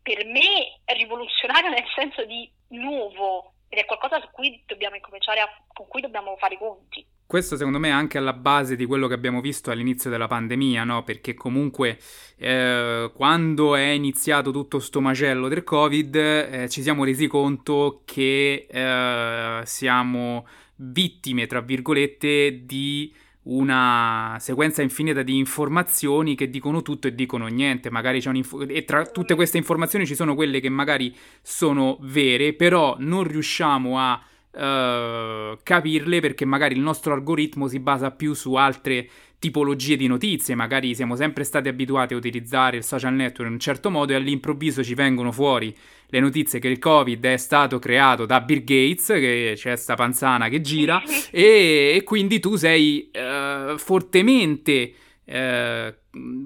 per 0.00 0.24
me 0.24 0.80
rivoluzionario 0.86 1.68
nel 1.68 1.84
senso 1.94 2.24
di 2.24 2.50
nuovo 2.68 3.52
ed 3.68 3.80
è 3.80 3.84
qualcosa 3.84 4.18
su 4.18 4.30
cui 4.30 4.62
dobbiamo 4.64 4.96
incominciare 4.96 5.40
a, 5.40 5.62
con 5.74 5.88
cui 5.88 6.00
dobbiamo 6.00 6.38
fare 6.38 6.54
i 6.54 6.58
conti. 6.58 7.06
Questo 7.26 7.56
secondo 7.56 7.80
me 7.80 7.88
è 7.88 7.90
anche 7.90 8.18
alla 8.18 8.32
base 8.32 8.76
di 8.76 8.84
quello 8.84 9.08
che 9.08 9.14
abbiamo 9.14 9.40
visto 9.40 9.72
all'inizio 9.72 10.08
della 10.10 10.28
pandemia, 10.28 10.84
no? 10.84 11.02
Perché 11.02 11.34
comunque 11.34 11.98
eh, 12.36 13.10
quando 13.12 13.74
è 13.74 13.88
iniziato 13.88 14.52
tutto 14.52 14.78
sto 14.78 15.00
macello 15.00 15.48
del 15.48 15.64
Covid 15.64 16.14
eh, 16.14 16.68
ci 16.68 16.82
siamo 16.82 17.02
resi 17.02 17.26
conto 17.26 18.02
che 18.04 18.68
eh, 18.70 19.60
siamo 19.64 20.46
vittime, 20.76 21.46
tra 21.46 21.60
virgolette, 21.60 22.62
di 22.64 23.12
una 23.48 24.36
sequenza 24.38 24.82
infinita 24.82 25.22
di 25.22 25.36
informazioni 25.36 26.36
che 26.36 26.48
dicono 26.48 26.82
tutto 26.82 27.08
e 27.08 27.14
dicono 27.16 27.48
niente. 27.48 27.90
Magari 27.90 28.20
c'è 28.20 28.28
un'info- 28.28 28.68
e 28.68 28.84
tra 28.84 29.04
tutte 29.04 29.34
queste 29.34 29.58
informazioni 29.58 30.06
ci 30.06 30.14
sono 30.14 30.36
quelle 30.36 30.60
che 30.60 30.68
magari 30.68 31.12
sono 31.42 31.98
vere, 32.02 32.52
però 32.54 32.94
non 33.00 33.24
riusciamo 33.24 33.98
a 33.98 34.22
uh, 34.56 35.58
capirle 35.62 36.20
perché 36.20 36.44
magari 36.44 36.74
il 36.74 36.80
nostro 36.80 37.12
algoritmo 37.12 37.68
si 37.68 37.78
basa 37.78 38.10
più 38.10 38.32
su 38.34 38.54
altre 38.54 39.08
tipologie 39.38 39.96
di 39.96 40.06
notizie, 40.06 40.54
magari 40.54 40.94
siamo 40.94 41.14
sempre 41.14 41.44
stati 41.44 41.68
abituati 41.68 42.14
a 42.14 42.16
utilizzare 42.16 42.78
il 42.78 42.84
social 42.84 43.12
network 43.12 43.48
in 43.48 43.54
un 43.54 43.60
certo 43.60 43.90
modo 43.90 44.12
e 44.12 44.16
all'improvviso 44.16 44.82
ci 44.82 44.94
vengono 44.94 45.30
fuori 45.30 45.76
le 46.08 46.20
notizie 46.20 46.58
che 46.58 46.68
il 46.68 46.78
Covid 46.78 47.24
è 47.24 47.36
stato 47.36 47.78
creato 47.78 48.26
da 48.26 48.40
Bill 48.40 48.64
Gates, 48.64 49.06
che 49.06 49.52
c'è 49.56 49.76
sta 49.76 49.94
panzana 49.94 50.48
che 50.48 50.60
gira, 50.60 51.02
e, 51.30 51.92
e 51.94 52.02
quindi 52.04 52.40
tu 52.40 52.56
sei 52.56 53.10
uh, 53.12 53.76
fortemente 53.76 54.92
uh, 55.24 55.94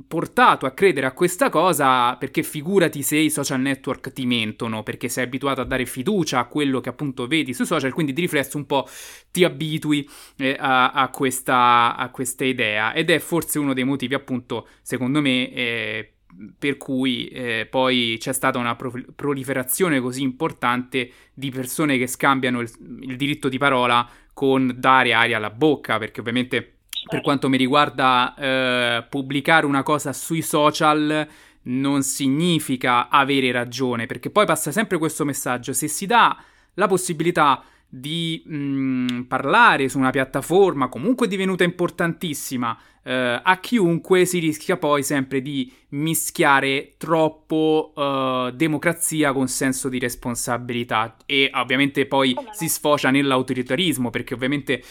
portato 0.07 0.67
a 0.67 0.71
credere 0.73 1.07
a 1.07 1.13
questa 1.13 1.49
cosa 1.49 2.17
perché 2.17 2.43
figurati 2.43 3.03
se 3.03 3.17
i 3.17 3.31
social 3.31 3.61
network 3.61 4.13
ti 4.13 4.27
mentono, 4.27 4.83
perché 4.83 5.09
sei 5.09 5.25
abituato 5.25 5.61
a 5.61 5.65
dare 5.65 5.87
fiducia 5.87 6.39
a 6.39 6.47
quello 6.47 6.81
che 6.81 6.89
appunto 6.89 7.27
vedi 7.27 7.55
sui 7.55 7.67
social, 7.67 7.93
quindi 7.93 8.13
di 8.13 8.23
riflesso 8.23 8.57
un 8.57 8.67
po' 8.67 8.89
ti 9.31 9.45
abitui 9.45 10.09
eh, 10.37 10.57
a, 10.59 10.91
a, 10.91 11.09
questa, 11.09 11.97
a, 11.97 12.11
questa, 12.11 12.45
idea. 12.45 12.93
Ed 12.93 13.11
è 13.11 13.19
forse 13.19 13.59
uno 13.59 13.75
dei 13.75 13.85
motivi 13.85 14.15
appunto 14.15 14.69
secondo 14.83 15.21
me 15.21 15.53
eh, 15.53 16.13
per 16.59 16.77
cui 16.77 17.29
eh, 17.29 17.67
poi 17.69 18.17
c'è 18.19 18.33
stata 18.33 18.59
una 18.59 18.77
pro- 18.77 18.93
proliferazione 19.15 20.01
così 20.01 20.23
importante 20.23 21.11
di 21.35 21.51
persone 21.51 21.99
che 21.99 22.07
scambiano 22.07 22.61
il, 22.61 22.71
il, 23.01 23.17
diritto 23.17 23.49
di 23.49 23.59
parola 23.59 24.09
con 24.33 24.75
dare 24.77 25.13
aria 25.13 25.37
alla 25.37 25.51
bocca, 25.51 25.99
perché 25.99 26.21
ovviamente 26.21 26.80
per 27.09 27.21
quanto 27.21 27.49
mi 27.49 27.57
riguarda 27.57 28.35
eh, 28.37 29.05
pubblicare 29.09 29.67
una 29.67 29.83
cosa 29.83 30.13
sui 30.13 30.43
social 30.43 31.27
non 31.63 32.03
significa 32.03 33.09
avere 33.09 33.53
ragione, 33.53 34.07
perché 34.07 34.31
poi 34.31 34.47
passa 34.47 34.73
sempre 34.73 34.99
questo 34.99 35.25
messaggio, 35.25 35.73
se 35.73 35.89
si 35.89 36.07
dà 36.07 36.37
la 36.75 36.87
possibilità 36.87 37.63
di 37.89 38.43
mh, 38.47 38.55
mm, 38.55 39.21
parlare 39.23 39.89
su 39.89 39.99
una 39.99 40.11
piattaforma 40.11 40.87
comunque 40.89 41.27
divenuta 41.27 41.65
importantissima 41.65 42.79
eh, 43.03 43.41
a 43.43 43.59
chiunque 43.59 44.27
si 44.27 44.39
rischia 44.39 44.77
poi 44.77 45.03
sempre 45.03 45.41
di 45.41 45.73
mischiare 45.91 46.95
troppo 46.99 47.93
eh, 47.97 48.53
democrazia 48.55 49.33
con 49.33 49.49
senso 49.49 49.89
di 49.89 49.99
responsabilità. 49.99 51.17
E 51.27 51.51
ovviamente 51.55 52.07
poi 52.07 52.37
si 52.53 52.69
sfocia 52.69 53.11
nell'autoritarismo 53.11 54.11
perché 54.11 54.35
ovviamente 54.35 54.83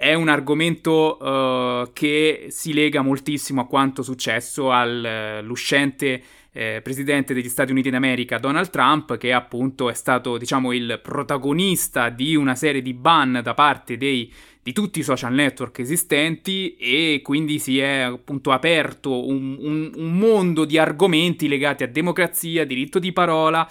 è 0.00 0.14
un 0.14 0.28
argomento 0.28 1.18
uh, 1.20 1.90
che 1.92 2.46
si 2.50 2.72
lega 2.72 3.02
moltissimo 3.02 3.62
a 3.62 3.66
quanto 3.66 4.04
successo 4.04 4.70
all'uscente 4.70 6.22
eh, 6.52 6.80
presidente 6.84 7.34
degli 7.34 7.48
Stati 7.48 7.72
Uniti 7.72 7.90
d'America, 7.90 8.38
Donald 8.38 8.70
Trump, 8.70 9.16
che 9.16 9.32
appunto 9.32 9.90
è 9.90 9.94
stato, 9.94 10.38
diciamo, 10.38 10.72
il 10.72 11.00
protagonista 11.02 12.10
di 12.10 12.36
una 12.36 12.54
serie 12.54 12.80
di 12.80 12.94
ban 12.94 13.40
da 13.42 13.54
parte 13.54 13.96
dei, 13.96 14.32
di 14.62 14.72
tutti 14.72 15.00
i 15.00 15.02
social 15.02 15.32
network 15.32 15.80
esistenti 15.80 16.76
e 16.76 17.20
quindi 17.20 17.58
si 17.58 17.80
è 17.80 17.98
appunto 17.98 18.52
aperto 18.52 19.26
un, 19.26 19.56
un, 19.58 19.90
un 19.96 20.16
mondo 20.16 20.64
di 20.64 20.78
argomenti 20.78 21.48
legati 21.48 21.82
a 21.82 21.88
democrazia, 21.88 22.64
diritto 22.64 23.00
di 23.00 23.12
parola 23.12 23.68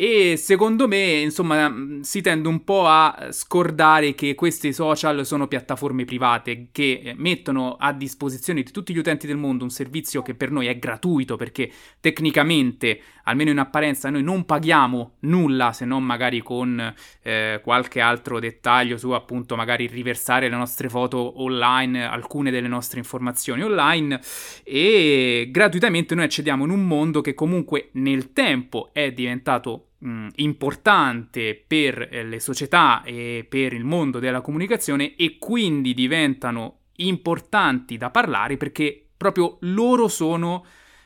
e 0.00 0.36
secondo 0.36 0.86
me, 0.86 1.22
insomma, 1.22 1.98
si 2.02 2.20
tende 2.20 2.46
un 2.46 2.62
po' 2.62 2.86
a 2.86 3.30
scordare 3.30 4.14
che 4.14 4.36
questi 4.36 4.72
social 4.72 5.26
sono 5.26 5.48
piattaforme 5.48 6.04
private 6.04 6.68
che 6.70 7.14
mettono 7.16 7.74
a 7.76 7.92
disposizione 7.92 8.62
di 8.62 8.70
tutti 8.70 8.94
gli 8.94 8.98
utenti 8.98 9.26
del 9.26 9.38
mondo 9.38 9.64
un 9.64 9.70
servizio 9.70 10.22
che 10.22 10.36
per 10.36 10.52
noi 10.52 10.68
è 10.68 10.78
gratuito 10.78 11.34
perché 11.34 11.68
tecnicamente, 11.98 13.00
almeno 13.24 13.50
in 13.50 13.58
apparenza, 13.58 14.08
noi 14.08 14.22
non 14.22 14.44
paghiamo 14.44 15.14
nulla 15.22 15.72
se 15.72 15.84
non 15.84 16.04
magari 16.04 16.42
con 16.42 16.94
eh, 17.22 17.60
qualche 17.64 18.00
altro 18.00 18.38
dettaglio 18.38 18.98
su 18.98 19.10
appunto 19.10 19.56
magari 19.56 19.88
riversare 19.88 20.48
le 20.48 20.56
nostre 20.56 20.88
foto 20.88 21.42
online, 21.42 22.04
alcune 22.04 22.52
delle 22.52 22.68
nostre 22.68 23.00
informazioni 23.00 23.64
online. 23.64 24.20
E 24.62 25.48
gratuitamente 25.50 26.14
noi 26.14 26.26
accediamo 26.26 26.62
in 26.62 26.70
un 26.70 26.86
mondo 26.86 27.20
che 27.20 27.34
comunque 27.34 27.88
nel 27.94 28.32
tempo 28.32 28.90
è 28.92 29.10
diventato 29.10 29.87
mh, 29.98 30.28
importante 30.36 31.62
per 31.66 32.08
eh, 32.10 32.24
le 32.24 32.40
società 32.40 33.02
e 33.02 33.46
per 33.48 33.72
il 33.72 33.84
mondo 33.84 34.18
della 34.18 34.40
comunicazione 34.40 35.16
e 35.16 35.38
quindi 35.38 35.94
diventano 35.94 36.80
importanti 36.96 37.96
da 37.96 38.10
parlare 38.10 38.56
perché 38.56 39.06
proprio 39.16 39.58
loro 39.60 40.08
sono 40.08 40.64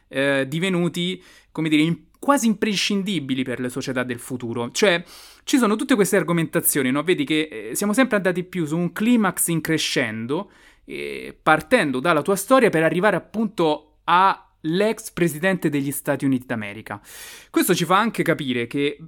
eh, 0.09 0.47
divenuti, 0.47 1.23
come 1.51 1.69
dire, 1.69 1.83
in, 1.83 1.99
quasi 2.19 2.47
imprescindibili 2.47 3.43
per 3.43 3.59
le 3.59 3.69
società 3.69 4.03
del 4.05 4.19
futuro. 4.19 4.71
Cioè, 4.71 5.03
ci 5.45 5.59
sono 5.59 5.75
tutte 5.77 5.95
queste 5.95 6.17
argomentazioni, 6.17 6.91
no? 6.91 7.03
Vedi 7.03 7.25
che 7.25 7.71
eh, 7.71 7.75
siamo 7.75 7.93
sempre 7.93 8.17
andati 8.17 8.45
più 8.45 8.65
su 8.65 8.77
un 8.77 8.93
climax 8.93 9.49
in 9.49 9.61
crescendo, 9.61 10.51
eh, 10.85 11.37
partendo 11.43 11.99
dalla 11.99 12.23
tua 12.23 12.37
storia 12.37 12.71
per 12.71 12.85
arrivare 12.85 13.17
appunto 13.17 13.97
a 14.05 14.52
l'ex 14.63 15.11
presidente 15.11 15.69
degli 15.69 15.91
Stati 15.91 16.25
Uniti 16.25 16.47
d'America. 16.47 17.01
Questo 17.51 17.75
ci 17.75 17.85
fa 17.85 17.99
anche 17.99 18.23
capire 18.23 18.67
che 18.67 18.99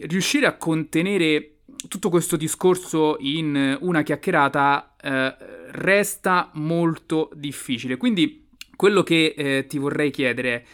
riuscire 0.00 0.46
a 0.46 0.56
contenere 0.56 1.56
tutto 1.88 2.08
questo 2.08 2.36
discorso 2.36 3.16
in 3.20 3.78
una 3.80 4.02
chiacchierata 4.02 4.94
eh, 5.00 5.36
resta 5.70 6.50
molto 6.54 7.30
difficile. 7.34 7.96
Quindi 7.96 8.48
quello 8.76 9.02
che 9.02 9.34
eh, 9.36 9.66
ti 9.68 9.78
vorrei 9.78 10.10
chiedere 10.10 10.54
è 10.54 10.64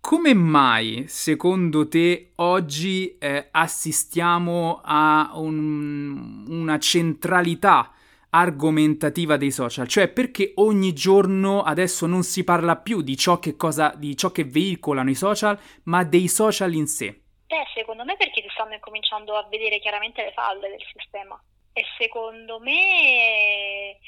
come 0.00 0.34
mai 0.34 1.04
secondo 1.06 1.86
te 1.86 2.32
oggi 2.36 3.16
eh, 3.18 3.48
assistiamo 3.52 4.80
a 4.82 5.30
un, 5.34 6.44
una 6.48 6.78
centralità 6.80 7.92
argomentativa 8.34 9.36
dei 9.36 9.50
social, 9.50 9.86
cioè 9.86 10.08
perché 10.08 10.52
ogni 10.56 10.94
giorno 10.94 11.62
adesso 11.62 12.06
non 12.06 12.22
si 12.22 12.44
parla 12.44 12.76
più 12.76 13.02
di 13.02 13.16
ciò 13.16 13.38
che, 13.38 13.56
cosa, 13.56 13.92
di 13.94 14.16
ciò 14.16 14.30
che 14.30 14.44
veicolano 14.44 15.10
i 15.10 15.14
social, 15.14 15.58
ma 15.84 16.02
dei 16.04 16.28
social 16.28 16.72
in 16.72 16.86
sé. 16.86 17.20
Beh, 17.46 17.66
secondo 17.74 18.04
me 18.04 18.16
perché 18.16 18.40
si 18.40 18.48
stanno 18.52 18.72
incominciando 18.72 19.36
a 19.36 19.46
vedere 19.50 19.78
chiaramente 19.80 20.22
le 20.22 20.32
falle 20.32 20.70
del 20.70 20.82
sistema 20.92 21.38
e 21.74 21.84
secondo 21.98 22.58
me 22.60 23.98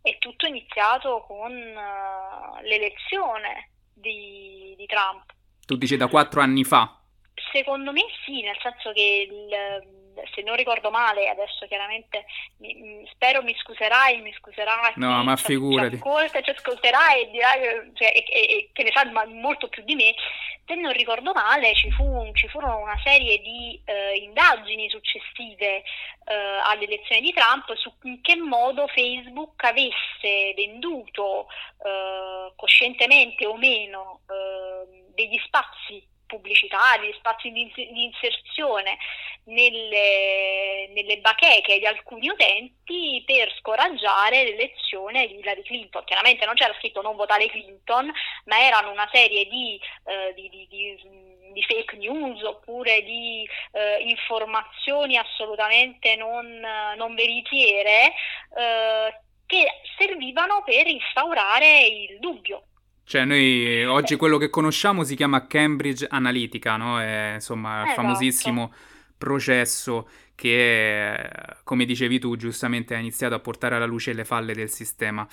è 0.00 0.16
tutto 0.18 0.46
iniziato 0.46 1.24
con 1.26 1.52
uh, 1.52 2.62
l'elezione 2.62 3.70
di, 3.92 4.74
di 4.78 4.86
Trump. 4.86 5.24
Tu 5.66 5.76
dici 5.76 5.98
da 5.98 6.08
quattro 6.08 6.40
anni 6.40 6.64
fa? 6.64 7.02
Secondo 7.52 7.92
me 7.92 8.02
sì, 8.24 8.40
nel 8.40 8.56
senso 8.62 8.92
che 8.92 9.28
il, 9.30 9.97
se 10.34 10.42
non 10.42 10.56
ricordo 10.56 10.90
male, 10.90 11.28
adesso 11.28 11.66
chiaramente 11.66 12.24
mi, 12.58 13.06
spero 13.12 13.42
mi 13.42 13.54
scuserai, 13.58 14.20
mi 14.20 14.32
scuserai. 14.32 14.92
No, 14.96 15.22
ma 15.22 15.36
figurati. 15.36 15.90
Ci 15.90 15.96
ascolta, 15.96 16.40
ci 16.40 16.50
ascolterà 16.50 17.14
e 17.14 17.30
dirà 17.30 17.52
cioè, 17.94 18.12
e, 18.14 18.24
e, 18.30 18.70
che 18.72 18.82
ne 18.82 18.90
sa 18.92 19.04
molto 19.26 19.68
più 19.68 19.82
di 19.84 19.94
me. 19.94 20.14
Se 20.66 20.74
non 20.74 20.92
ricordo 20.92 21.32
male, 21.32 21.74
ci, 21.74 21.90
fu, 21.90 22.30
ci 22.34 22.46
furono 22.48 22.78
una 22.78 23.00
serie 23.02 23.38
di 23.38 23.80
eh, 23.84 24.16
indagini 24.16 24.90
successive 24.90 25.82
eh, 26.28 26.34
alle 26.62 26.84
elezioni 26.84 27.22
di 27.22 27.32
Trump 27.32 27.74
su 27.76 27.90
in 28.02 28.20
che 28.20 28.36
modo 28.36 28.86
Facebook 28.88 29.64
avesse 29.64 30.52
venduto 30.54 31.46
eh, 31.82 32.52
coscientemente 32.54 33.46
o 33.46 33.56
meno 33.56 34.20
eh, 34.28 35.06
degli 35.14 35.38
spazi 35.46 36.16
pubblicitari, 36.28 37.12
spazi 37.18 37.50
di, 37.50 37.72
di 37.74 38.04
inserzione 38.04 38.96
nelle, 39.44 40.90
nelle, 40.94 41.18
bacheche 41.18 41.78
di 41.78 41.86
alcuni 41.86 42.28
utenti 42.28 43.22
per 43.26 43.52
scoraggiare 43.58 44.44
l'elezione 44.44 45.26
di 45.26 45.38
Hillary 45.38 45.62
Clinton. 45.62 46.04
Chiaramente 46.04 46.46
non 46.46 46.54
c'era 46.54 46.74
scritto 46.78 47.02
non 47.02 47.16
votare 47.16 47.48
Clinton, 47.48 48.12
ma 48.44 48.60
erano 48.60 48.92
una 48.92 49.08
serie 49.10 49.46
di, 49.46 49.80
eh, 50.04 50.32
di, 50.34 50.48
di 50.48 51.36
di 51.50 51.62
fake 51.62 51.96
news 51.96 52.42
oppure 52.42 53.02
di 53.02 53.48
eh, 53.72 54.02
informazioni 54.02 55.16
assolutamente 55.16 56.14
non, 56.14 56.60
non 56.96 57.14
veritiere 57.14 58.12
eh, 58.56 59.20
che 59.46 59.66
servivano 59.96 60.62
per 60.62 60.86
instaurare 60.86 61.86
il 61.86 62.18
dubbio 62.20 62.67
cioè, 63.08 63.24
noi 63.24 63.86
oggi 63.86 64.16
quello 64.16 64.36
che 64.36 64.50
conosciamo 64.50 65.02
si 65.02 65.16
chiama 65.16 65.46
Cambridge 65.46 66.06
Analytica, 66.10 66.76
no? 66.76 67.00
È 67.00 67.32
insomma 67.36 67.78
il 67.80 67.86
esatto. 67.86 68.02
famosissimo 68.02 68.74
processo 69.16 70.10
che, 70.34 71.30
come 71.64 71.86
dicevi 71.86 72.18
tu, 72.18 72.36
giustamente 72.36 72.94
ha 72.94 72.98
iniziato 72.98 73.34
a 73.34 73.40
portare 73.40 73.76
alla 73.76 73.86
luce 73.86 74.12
le 74.12 74.26
falle 74.26 74.52
del 74.52 74.68
sistema. 74.68 75.26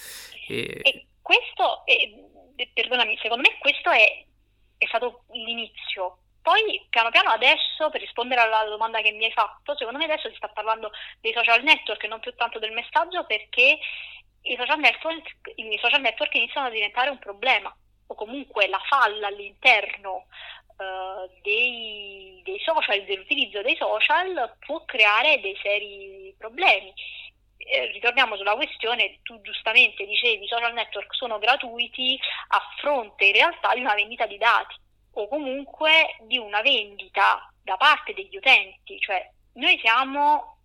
E, 0.47 0.79
e 0.83 1.05
questo, 1.21 1.85
è, 1.85 2.65
perdonami, 2.73 3.17
secondo 3.21 3.43
me 3.45 3.57
questo 3.59 3.89
è, 3.89 4.23
è 4.77 4.85
stato 4.85 5.25
l'inizio. 5.33 6.19
Poi 6.41 6.81
piano 6.89 7.09
piano 7.09 7.31
adesso, 7.31 7.89
per 7.91 7.99
rispondere 7.99 8.39
alla 8.39 8.63
domanda 8.69 9.01
che 9.01 9.11
mi 9.11 9.25
hai 9.25 9.33
fatto, 9.33 9.75
secondo 9.75 9.99
me 9.99 10.05
adesso 10.05 10.29
si 10.29 10.35
sta 10.37 10.47
parlando 10.47 10.91
dei 11.19 11.33
social 11.33 11.61
network 11.61 12.01
e 12.05 12.07
non 12.07 12.21
più 12.21 12.33
tanto 12.35 12.57
del 12.57 12.71
messaggio 12.71 13.25
perché 13.25 13.79
i 14.45 14.55
social 14.57 14.79
network, 14.79 15.31
i 15.55 15.77
social 15.81 16.01
network 16.01 16.33
iniziano 16.35 16.67
a 16.67 16.71
diventare 16.71 17.09
un 17.09 17.19
problema 17.19 17.75
o 18.07 18.15
comunque 18.15 18.67
la 18.67 18.81
falla 18.87 19.27
all'interno 19.27 20.25
uh, 20.77 21.29
dei, 21.41 22.41
dei, 22.43 22.59
social, 22.59 23.03
dell'utilizzo 23.03 23.61
dei 23.61 23.75
social 23.75 24.55
può 24.59 24.83
creare 24.85 25.39
dei 25.41 25.57
seri 25.61 26.33
problemi. 26.37 26.93
Eh, 27.57 27.87
ritorniamo 27.93 28.35
sulla 28.35 28.53
questione, 28.53 29.19
tu 29.23 29.41
giustamente 29.41 30.05
dicevi 30.05 30.43
i 30.43 30.47
social 30.47 30.73
network 30.73 31.15
sono 31.15 31.39
gratuiti 31.39 32.19
a 32.49 32.61
fronte 32.77 33.25
in 33.25 33.33
realtà 33.33 33.73
di 33.73 33.79
una 33.79 33.95
vendita 33.95 34.27
di 34.27 34.37
dati 34.37 34.75
o 35.13 35.27
comunque 35.27 36.17
di 36.21 36.37
una 36.37 36.61
vendita 36.61 37.51
da 37.63 37.77
parte 37.77 38.13
degli 38.13 38.35
utenti, 38.35 38.99
cioè 38.99 39.27
noi 39.53 39.79
siamo, 39.79 40.57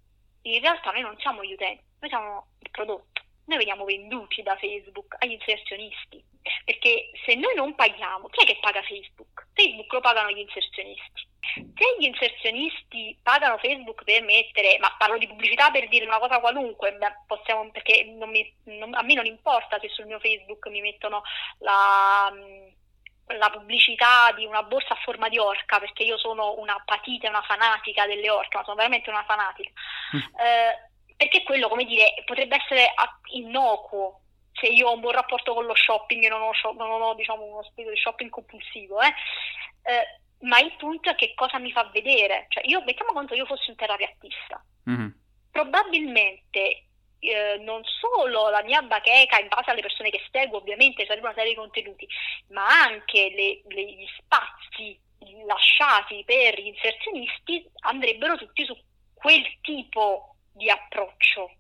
in 0.43 0.61
realtà 0.61 0.91
noi 0.91 1.03
non 1.03 1.17
siamo 1.19 1.43
gli 1.43 1.53
utenti, 1.53 1.83
noi 2.01 2.11
siamo 2.11 2.47
il 2.59 2.71
prodotto 2.71 3.21
noi 3.51 3.59
veniamo 3.59 3.85
venduti 3.85 4.43
da 4.43 4.57
Facebook 4.57 5.17
agli 5.19 5.33
inserzionisti, 5.33 6.23
perché 6.65 7.11
se 7.27 7.35
noi 7.35 7.55
non 7.57 7.75
paghiamo, 7.75 8.29
chi 8.29 8.45
è 8.45 8.47
che 8.47 8.59
paga 8.61 8.81
Facebook? 8.83 9.49
Facebook 9.53 9.93
lo 9.93 10.01
pagano 10.01 10.31
gli 10.31 10.39
inserzionisti. 10.39 11.29
Se 11.51 11.97
gli 11.99 12.05
inserzionisti 12.05 13.19
pagano 13.23 13.59
Facebook 13.59 14.05
per 14.05 14.23
mettere, 14.23 14.79
ma 14.79 14.95
parlo 14.97 15.19
di 15.19 15.27
pubblicità 15.27 15.71
per 15.71 15.89
dire 15.89 16.07
una 16.07 16.19
cosa 16.19 16.39
qualunque, 16.39 16.97
possiamo, 17.27 17.69
perché 17.73 18.05
non 18.05 18.31
mi, 18.31 18.55
non, 18.65 18.95
a 18.95 19.03
me 19.03 19.15
non 19.15 19.27
importa 19.27 19.81
se 19.81 19.89
sul 19.89 20.07
mio 20.07 20.21
Facebook 20.21 20.69
mi 20.69 20.81
mettono 20.81 21.23
la 21.59 22.33
la 23.39 23.49
pubblicità 23.49 24.33
di 24.35 24.45
una 24.45 24.65
borsa 24.65 24.95
a 24.95 25.01
forma 25.05 25.29
di 25.29 25.39
orca, 25.39 25.79
perché 25.79 26.03
io 26.03 26.19
sono 26.19 26.59
una 26.59 26.83
patita, 26.85 27.29
una 27.29 27.43
fanatica 27.43 28.05
delle 28.05 28.29
orche, 28.29 28.57
ma 28.57 28.65
sono 28.65 28.75
veramente 28.75 29.09
una 29.09 29.23
fanatica. 29.23 29.71
Mm. 30.17 30.19
Eh, 30.19 30.90
perché 31.21 31.43
quello, 31.43 31.69
come 31.69 31.85
dire, 31.85 32.15
potrebbe 32.25 32.57
essere 32.57 32.95
innocuo, 33.33 34.21
se 34.55 34.69
io 34.69 34.89
ho 34.89 34.95
un 34.95 35.01
buon 35.01 35.13
rapporto 35.13 35.53
con 35.53 35.67
lo 35.67 35.75
shopping 35.75 36.25
e 36.25 36.29
non 36.31 36.41
ho, 36.41 36.53
non 36.73 37.03
ho 37.03 37.15
diciamo, 37.15 37.45
uno 37.45 37.63
spirito 37.63 37.93
di 37.93 38.01
shopping 38.01 38.31
compulsivo, 38.31 39.03
eh? 39.03 39.13
Eh, 39.83 40.47
ma 40.47 40.59
il 40.61 40.75
punto 40.79 41.11
è 41.11 41.15
che 41.17 41.35
cosa 41.35 41.59
mi 41.59 41.73
fa 41.73 41.85
vedere. 41.93 42.47
Cioè, 42.49 42.67
io 42.67 42.83
mettiamo 42.87 43.13
conto 43.13 43.35
io 43.35 43.45
fossi 43.45 43.69
un 43.69 43.77
terrapiattista. 43.77 44.65
Mm-hmm. 44.89 45.09
Probabilmente 45.51 46.85
eh, 47.19 47.59
non 47.59 47.83
solo 47.85 48.49
la 48.49 48.63
mia 48.63 48.81
bacheca 48.81 49.39
in 49.39 49.49
base 49.49 49.73
alle 49.73 49.83
persone 49.83 50.09
che 50.09 50.23
seguo, 50.31 50.57
ovviamente 50.57 51.05
sarebbe 51.05 51.27
una 51.27 51.35
serie 51.35 51.51
di 51.51 51.57
contenuti, 51.57 52.09
ma 52.49 52.67
anche 52.67 53.29
le, 53.29 53.75
le, 53.75 53.93
gli 53.93 54.07
spazi 54.17 54.99
lasciati 55.45 56.23
per 56.25 56.59
gli 56.59 56.69
inserzionisti 56.69 57.71
andrebbero 57.81 58.39
tutti 58.39 58.65
su 58.65 58.75
quel 59.13 59.45
tipo 59.61 60.30
di 60.53 60.69
approccio, 60.71 61.53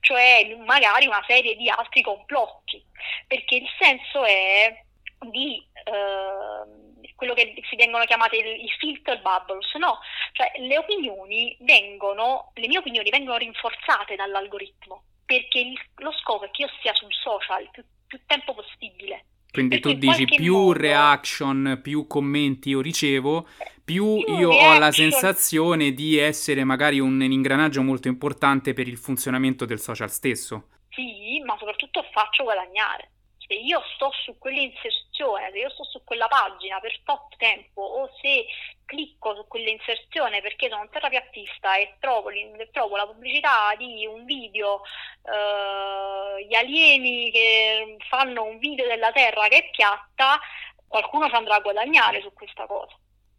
cioè 0.00 0.56
magari 0.64 1.06
una 1.06 1.22
serie 1.26 1.56
di 1.56 1.68
altri 1.68 2.02
complotti, 2.02 2.82
perché 3.26 3.56
il 3.56 3.68
senso 3.78 4.24
è 4.24 4.84
di 5.30 5.64
eh, 5.84 7.12
quello 7.14 7.34
che 7.34 7.52
si 7.68 7.76
vengono 7.76 8.04
chiamate 8.04 8.36
i 8.36 8.68
filter 8.78 9.20
bubbles, 9.20 9.74
no? 9.74 9.98
Cioè 10.32 10.52
le 10.60 10.78
opinioni 10.78 11.56
vengono, 11.60 12.52
le 12.54 12.68
mie 12.68 12.78
opinioni 12.78 13.10
vengono 13.10 13.36
rinforzate 13.38 14.14
dall'algoritmo, 14.14 15.02
perché 15.24 15.58
il, 15.58 15.78
lo 15.96 16.12
scopo 16.12 16.44
è 16.44 16.50
che 16.50 16.62
io 16.62 16.70
sia 16.80 16.94
sul 16.94 17.12
social 17.12 17.62
il 17.62 17.70
più, 17.72 17.84
più 18.06 18.20
tempo 18.26 18.54
possibile. 18.54 19.24
Quindi 19.50 19.80
tu 19.80 19.94
dici 19.94 20.26
più 20.26 20.56
modo, 20.56 20.78
reaction, 20.78 21.80
più 21.82 22.06
commenti 22.06 22.68
io 22.68 22.80
ricevo, 22.80 23.48
più, 23.88 24.22
io 24.26 24.50
ho 24.50 24.78
la 24.78 24.92
sensazione 24.92 25.92
di 25.92 26.18
essere 26.18 26.62
magari 26.62 27.00
un 27.00 27.22
ingranaggio 27.22 27.82
molto 27.82 28.06
importante 28.06 28.74
per 28.74 28.86
il 28.86 28.98
funzionamento 28.98 29.64
del 29.64 29.80
social 29.80 30.10
stesso. 30.10 30.68
Sì, 30.90 31.40
ma 31.42 31.56
soprattutto 31.58 32.04
faccio 32.12 32.42
guadagnare 32.42 33.12
se 33.48 33.54
io 33.54 33.82
sto 33.94 34.10
su 34.24 34.36
quell'inserzione, 34.36 35.50
se 35.50 35.58
io 35.58 35.70
sto 35.70 35.84
su 35.84 36.04
quella 36.04 36.28
pagina 36.28 36.78
per 36.80 37.00
tot 37.02 37.34
tempo 37.38 37.80
o 37.80 38.10
se 38.20 38.44
clicco 38.84 39.34
su 39.34 39.46
quell'inserzione 39.48 40.42
perché 40.42 40.68
sono 40.68 40.82
un 40.82 40.90
terapiattista 40.90 41.76
e 41.76 41.96
trovo, 41.98 42.28
trovo 42.70 42.96
la 42.96 43.06
pubblicità 43.06 43.74
di 43.78 44.04
un 44.04 44.26
video, 44.26 44.82
eh, 45.24 46.44
gli 46.44 46.54
alieni 46.54 47.30
che 47.30 47.96
fanno 48.10 48.44
un 48.44 48.58
video 48.58 48.86
della 48.86 49.12
Terra 49.12 49.48
che 49.48 49.64
è 49.64 49.70
piatta, 49.70 50.38
qualcuno 50.86 51.28
ci 51.28 51.34
andrà 51.34 51.54
a 51.54 51.60
guadagnare 51.60 52.20
su 52.20 52.30
questa 52.34 52.66
cosa. 52.66 52.94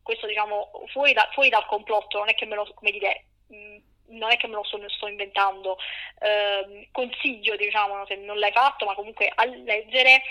Questo 0.10 0.26
diciamo 0.26 0.72
fuori, 0.88 1.14
da, 1.14 1.30
fuori 1.34 1.50
dal 1.50 1.68
complotto, 1.68 2.18
non 2.18 2.30
è 2.30 2.34
che 2.34 2.48
me 2.48 2.56
lo, 2.56 2.68
come 2.74 2.90
dire, 2.90 3.26
non 4.08 4.32
è 4.32 4.38
che 4.38 4.48
me 4.48 4.56
lo 4.56 4.64
sto, 4.64 4.82
sto 4.90 5.06
inventando, 5.06 5.78
eh, 6.20 6.90
consiglio, 6.92 7.56
diciamo, 7.56 8.08
se 8.08 8.16
non 8.16 8.40
l'hai 8.40 8.52
fatto, 8.52 8.86
ma 8.86 8.96
comunque 8.96 9.32
a 9.32 9.46
leggere 9.46 10.24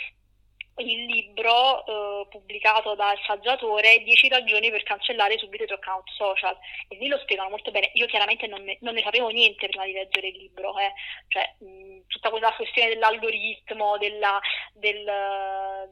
il 0.79 1.07
libro 1.07 1.85
eh, 1.87 2.27
pubblicato 2.31 2.95
dal 2.95 3.19
saggiatore 3.27 4.03
10 4.03 4.29
ragioni 4.29 4.71
per 4.71 4.83
cancellare 4.83 5.39
subito 5.39 5.65
i 5.65 5.67
tuoi 5.67 5.79
account 5.79 6.09
social. 6.11 6.57
E 6.89 6.97
lì 6.97 7.09
lo 7.09 7.19
spiegano 7.19 7.51
molto 7.51 7.71
bene. 7.71 7.91
Io 7.95 8.07
chiaramente 8.07 8.47
non 8.47 8.63
ne, 8.63 8.79
non 8.81 8.95
ne 8.95 9.03
sapevo 9.03 9.29
niente 9.29 9.69
prima 9.69 9.85
di 9.85 9.93
leggere 9.93 10.29
il 10.29 10.37
libro 10.37 10.77
eh. 10.79 10.93
cioè, 11.29 11.55
mh, 11.59 12.07
tutta 12.07 12.31
quella 12.31 12.53
questione 12.55 12.89
dell'algoritmo 12.89 13.99
della, 13.99 14.41
del, 14.73 15.05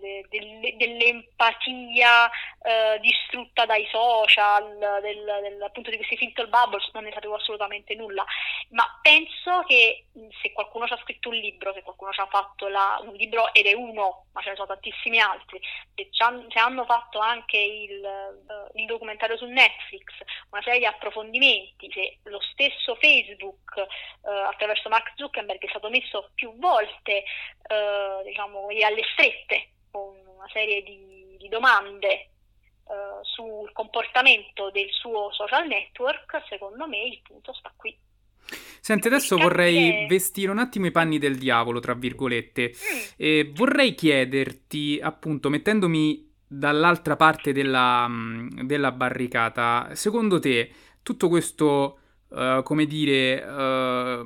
de, 0.00 0.26
de, 0.28 0.74
dell'empatia 0.76 2.30
eh, 2.62 2.98
distrutta 3.00 3.66
dai 3.66 3.86
social 3.90 5.00
del, 5.02 5.38
del, 5.42 5.62
appunto 5.62 5.90
di 5.90 5.96
questi 5.96 6.16
filter 6.16 6.48
bubbles 6.48 6.90
non 6.92 7.04
ne 7.04 7.12
sapevo 7.12 7.34
assolutamente 7.34 7.94
nulla. 7.94 8.24
Ma 8.70 8.84
penso 9.02 9.62
che 9.66 10.06
se 10.42 10.52
qualcuno 10.52 10.86
ci 10.86 10.92
ha 10.92 11.00
scritto 11.02 11.28
un 11.28 11.36
libro 11.36 11.72
se 11.72 11.82
qualcuno 11.82 12.12
ci 12.12 12.20
ha 12.20 12.26
fatto 12.26 12.68
la, 12.68 13.00
un 13.02 13.14
libro 13.14 13.52
ed 13.52 13.66
è 13.66 13.72
uno 13.72 14.26
ma 14.32 14.42
ce 14.42 14.50
ne 14.50 14.56
sono 14.56 14.66
tantissimi 14.76 15.20
altri, 15.20 15.60
che 15.94 16.08
hanno 16.58 16.84
fatto 16.84 17.18
anche 17.18 17.56
il, 17.56 18.00
uh, 18.02 18.78
il, 18.78 18.86
documentario 18.86 19.36
su 19.36 19.46
Netflix, 19.46 20.04
una 20.50 20.62
serie 20.62 20.80
di 20.80 20.86
approfondimenti, 20.86 21.88
che 21.88 22.18
lo 22.24 22.40
stesso 22.52 22.94
Facebook 22.96 23.74
uh, 23.76 24.28
attraverso 24.48 24.88
Mark 24.88 25.12
Zuckerberg 25.16 25.60
è 25.60 25.68
stato 25.68 25.88
messo 25.88 26.30
più 26.34 26.56
volte 26.58 27.24
uh, 27.68 28.24
diciamo, 28.24 28.68
alle 28.68 29.02
strette 29.12 29.70
con 29.90 30.16
una 30.26 30.48
serie 30.52 30.82
di, 30.82 31.36
di 31.38 31.48
domande 31.48 32.30
sul 33.22 33.72
comportamento 33.72 34.70
del 34.70 34.88
suo 34.92 35.32
social 35.32 35.66
network, 35.66 36.44
secondo 36.46 36.86
me 36.86 37.02
il 37.02 37.20
punto 37.20 37.52
sta 37.52 37.72
qui. 37.76 37.98
Senti, 38.80 39.08
adesso 39.08 39.36
vorrei 39.36 40.06
vestire 40.08 40.50
un 40.50 40.58
attimo 40.58 40.86
i 40.86 40.90
panni 40.90 41.18
del 41.18 41.36
diavolo, 41.36 41.80
tra 41.80 41.94
virgolette. 41.94 42.72
Mm. 42.72 42.98
E 43.16 43.52
vorrei 43.54 43.94
chiederti, 43.94 45.00
appunto, 45.02 45.48
mettendomi 45.48 46.30
dall'altra 46.46 47.16
parte 47.16 47.52
della, 47.52 48.06
mm, 48.08 48.60
della 48.62 48.92
barricata, 48.92 49.90
secondo 49.94 50.38
te 50.38 50.70
tutto 51.02 51.28
questo, 51.28 51.98
uh, 52.28 52.62
come 52.62 52.86
dire, 52.86 53.42
uh, 53.42 54.22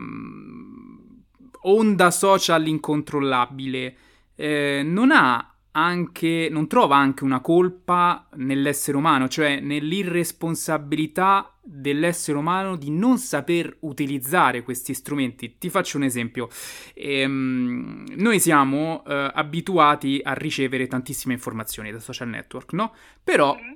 onda 1.62 2.10
social 2.10 2.66
incontrollabile 2.66 3.96
eh, 4.40 4.80
non 4.82 5.10
ha 5.10 5.49
anche, 5.72 6.48
non 6.50 6.66
trova 6.66 6.96
anche 6.96 7.24
una 7.24 7.40
colpa 7.40 8.28
nell'essere 8.34 8.96
umano, 8.96 9.28
cioè 9.28 9.60
nell'irresponsabilità 9.60 11.54
dell'essere 11.62 12.36
umano 12.36 12.76
di 12.76 12.90
non 12.90 13.18
saper 13.18 13.76
utilizzare 13.80 14.62
questi 14.62 14.94
strumenti. 14.94 15.56
Ti 15.58 15.70
faccio 15.70 15.96
un 15.96 16.02
esempio. 16.04 16.48
Ehm, 16.94 18.04
noi 18.16 18.40
siamo 18.40 19.04
eh, 19.06 19.30
abituati 19.32 20.20
a 20.22 20.32
ricevere 20.32 20.86
tantissime 20.88 21.34
informazioni 21.34 21.92
da 21.92 22.00
social 22.00 22.28
network, 22.28 22.72
no? 22.72 22.92
Però 23.22 23.54
mm-hmm. 23.54 23.72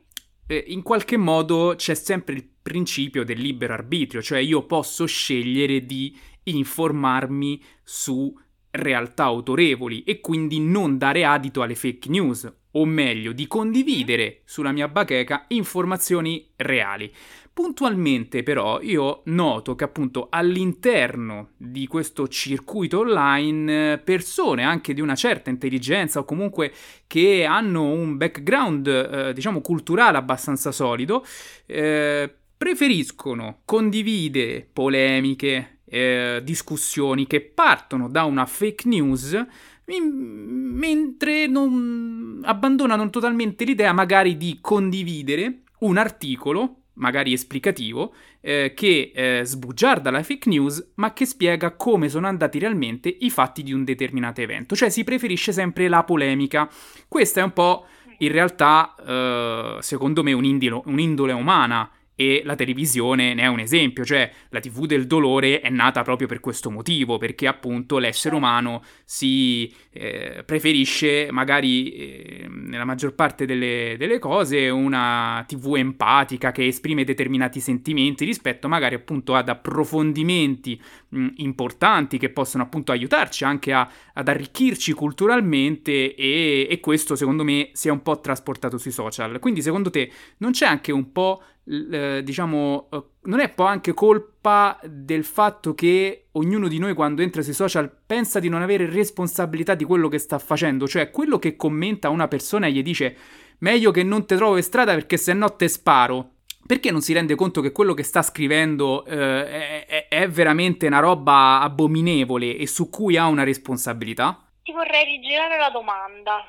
eh, 0.46 0.64
in 0.68 0.82
qualche 0.82 1.16
modo 1.16 1.74
c'è 1.76 1.94
sempre 1.94 2.34
il 2.34 2.48
principio 2.60 3.24
del 3.24 3.38
libero 3.38 3.74
arbitrio, 3.74 4.22
cioè 4.22 4.38
io 4.38 4.64
posso 4.64 5.06
scegliere 5.06 5.84
di 5.86 6.18
informarmi 6.44 7.62
su 7.82 8.34
realtà 8.74 9.24
autorevoli 9.24 10.02
e 10.04 10.20
quindi 10.20 10.60
non 10.60 10.98
dare 10.98 11.24
adito 11.24 11.62
alle 11.62 11.74
fake 11.74 12.08
news, 12.08 12.52
o 12.72 12.84
meglio, 12.84 13.32
di 13.32 13.46
condividere 13.46 14.40
sulla 14.44 14.72
mia 14.72 14.88
bacheca 14.88 15.44
informazioni 15.48 16.48
reali. 16.56 17.12
Puntualmente 17.54 18.42
però 18.42 18.80
io 18.82 19.22
noto 19.26 19.76
che 19.76 19.84
appunto 19.84 20.26
all'interno 20.28 21.50
di 21.56 21.86
questo 21.86 22.26
circuito 22.26 22.98
online 22.98 23.98
persone 23.98 24.64
anche 24.64 24.92
di 24.92 25.00
una 25.00 25.14
certa 25.14 25.50
intelligenza 25.50 26.18
o 26.18 26.24
comunque 26.24 26.72
che 27.06 27.44
hanno 27.44 27.84
un 27.92 28.16
background 28.16 28.88
eh, 28.88 29.32
diciamo 29.32 29.60
culturale 29.60 30.18
abbastanza 30.18 30.72
solido 30.72 31.24
eh, 31.66 32.28
preferiscono 32.56 33.60
condividere 33.64 34.66
polemiche, 34.72 35.73
eh, 35.94 36.40
discussioni 36.42 37.26
che 37.28 37.40
partono 37.40 38.08
da 38.08 38.24
una 38.24 38.46
fake 38.46 38.88
news 38.88 39.46
mentre 39.86 41.46
non 41.46 42.40
abbandonano 42.42 43.10
totalmente 43.10 43.64
l'idea 43.64 43.92
magari 43.92 44.36
di 44.36 44.58
condividere 44.60 45.60
un 45.80 45.98
articolo 45.98 46.78
magari 46.94 47.32
esplicativo, 47.32 48.14
eh, 48.40 48.72
che 48.74 49.10
eh, 49.14 49.44
sbugiarda 49.44 50.10
la 50.10 50.22
fake 50.22 50.48
news, 50.48 50.92
ma 50.94 51.12
che 51.12 51.26
spiega 51.26 51.72
come 51.72 52.08
sono 52.08 52.28
andati 52.28 52.58
realmente 52.58 53.08
i 53.08 53.30
fatti 53.30 53.62
di 53.62 53.72
un 53.72 53.82
determinato 53.82 54.40
evento. 54.40 54.76
Cioè 54.76 54.90
si 54.90 55.02
preferisce 55.02 55.50
sempre 55.50 55.88
la 55.88 56.04
polemica. 56.04 56.70
Questa 57.08 57.40
è 57.40 57.42
un 57.42 57.52
po', 57.52 57.86
in 58.18 58.30
realtà, 58.30 58.94
eh, 59.04 59.76
secondo 59.80 60.22
me, 60.22 60.32
un'indole, 60.32 60.82
un'indole 60.84 61.32
umana 61.32 61.90
e 62.16 62.42
la 62.44 62.54
televisione 62.54 63.34
ne 63.34 63.42
è 63.42 63.46
un 63.46 63.58
esempio, 63.58 64.04
cioè 64.04 64.30
la 64.50 64.60
TV 64.60 64.86
del 64.86 65.06
dolore 65.06 65.60
è 65.60 65.68
nata 65.68 66.02
proprio 66.02 66.28
per 66.28 66.40
questo 66.40 66.70
motivo, 66.70 67.18
perché 67.18 67.46
appunto 67.46 67.98
l'essere 67.98 68.36
umano 68.36 68.82
si 69.04 69.72
eh, 69.90 70.42
preferisce 70.44 71.28
magari 71.30 71.92
eh, 71.92 72.46
nella 72.48 72.84
maggior 72.84 73.14
parte 73.14 73.46
delle, 73.46 73.96
delle, 73.98 74.18
cose 74.18 74.68
una 74.68 75.44
TV 75.46 75.74
empatica 75.76 76.52
che 76.52 76.66
esprime 76.66 77.04
determinati 77.04 77.58
sentimenti 77.60 78.24
rispetto 78.24 78.68
magari 78.68 78.94
appunto 78.94 79.34
ad 79.34 79.48
approfondimenti 79.48 80.80
mh, 81.08 81.28
importanti 81.36 82.18
che 82.18 82.30
possono 82.30 82.62
appunto 82.62 82.92
aiutarci 82.92 83.44
anche 83.44 83.72
a, 83.72 83.88
ad 84.12 84.28
arricchirci 84.28 84.92
culturalmente 84.92 86.14
e, 86.14 86.68
e 86.70 86.80
questo 86.80 87.16
secondo 87.16 87.42
me 87.42 87.70
si 87.72 87.88
è 87.88 87.90
un 87.90 88.02
po' 88.02 88.20
trasportato 88.20 88.78
sui 88.78 88.92
social. 88.92 89.38
Quindi 89.40 89.62
secondo 89.62 89.90
te 89.90 90.10
non 90.38 90.52
c'è 90.52 90.66
anche 90.66 90.92
un 90.92 91.10
po' 91.10 91.42
eh, 91.66 92.22
diciamo, 92.22 92.88
eh, 92.92 93.02
non 93.22 93.40
è 93.40 93.48
poi 93.48 93.68
anche 93.68 93.94
colpa 93.94 94.78
del 94.84 95.24
fatto 95.24 95.74
che 95.74 96.26
ognuno 96.32 96.68
di 96.68 96.78
noi 96.78 96.94
quando 96.94 97.22
entra 97.22 97.42
sui 97.42 97.54
social 97.54 97.90
pensa 98.06 98.38
di 98.40 98.48
non 98.48 98.62
avere 98.62 98.90
responsabilità 98.90 99.74
di 99.74 99.84
quello 99.84 100.08
che 100.08 100.18
sta 100.18 100.38
facendo, 100.38 100.86
cioè 100.86 101.10
quello 101.10 101.38
che 101.38 101.56
commenta 101.56 102.10
una 102.10 102.28
persona 102.28 102.66
e 102.66 102.72
gli 102.72 102.82
dice 102.82 103.16
meglio 103.58 103.90
che 103.90 104.02
non 104.02 104.26
te 104.26 104.36
trovo 104.36 104.56
in 104.56 104.62
strada 104.62 104.92
perché 104.94 105.16
se 105.16 105.32
no 105.32 105.54
te 105.54 105.68
sparo. 105.68 106.30
Perché 106.66 106.90
non 106.90 107.02
si 107.02 107.12
rende 107.12 107.34
conto 107.34 107.60
che 107.60 107.72
quello 107.72 107.92
che 107.92 108.02
sta 108.02 108.22
scrivendo 108.22 109.04
eh, 109.04 109.84
è, 109.84 110.08
è 110.08 110.28
veramente 110.30 110.86
una 110.86 110.98
roba 110.98 111.60
abominevole 111.60 112.56
e 112.56 112.66
su 112.66 112.88
cui 112.88 113.18
ha 113.18 113.26
una 113.26 113.44
responsabilità? 113.44 114.42
Ti 114.62 114.72
vorrei 114.72 115.04
rigirare 115.04 115.58
la 115.58 115.68
domanda. 115.68 116.42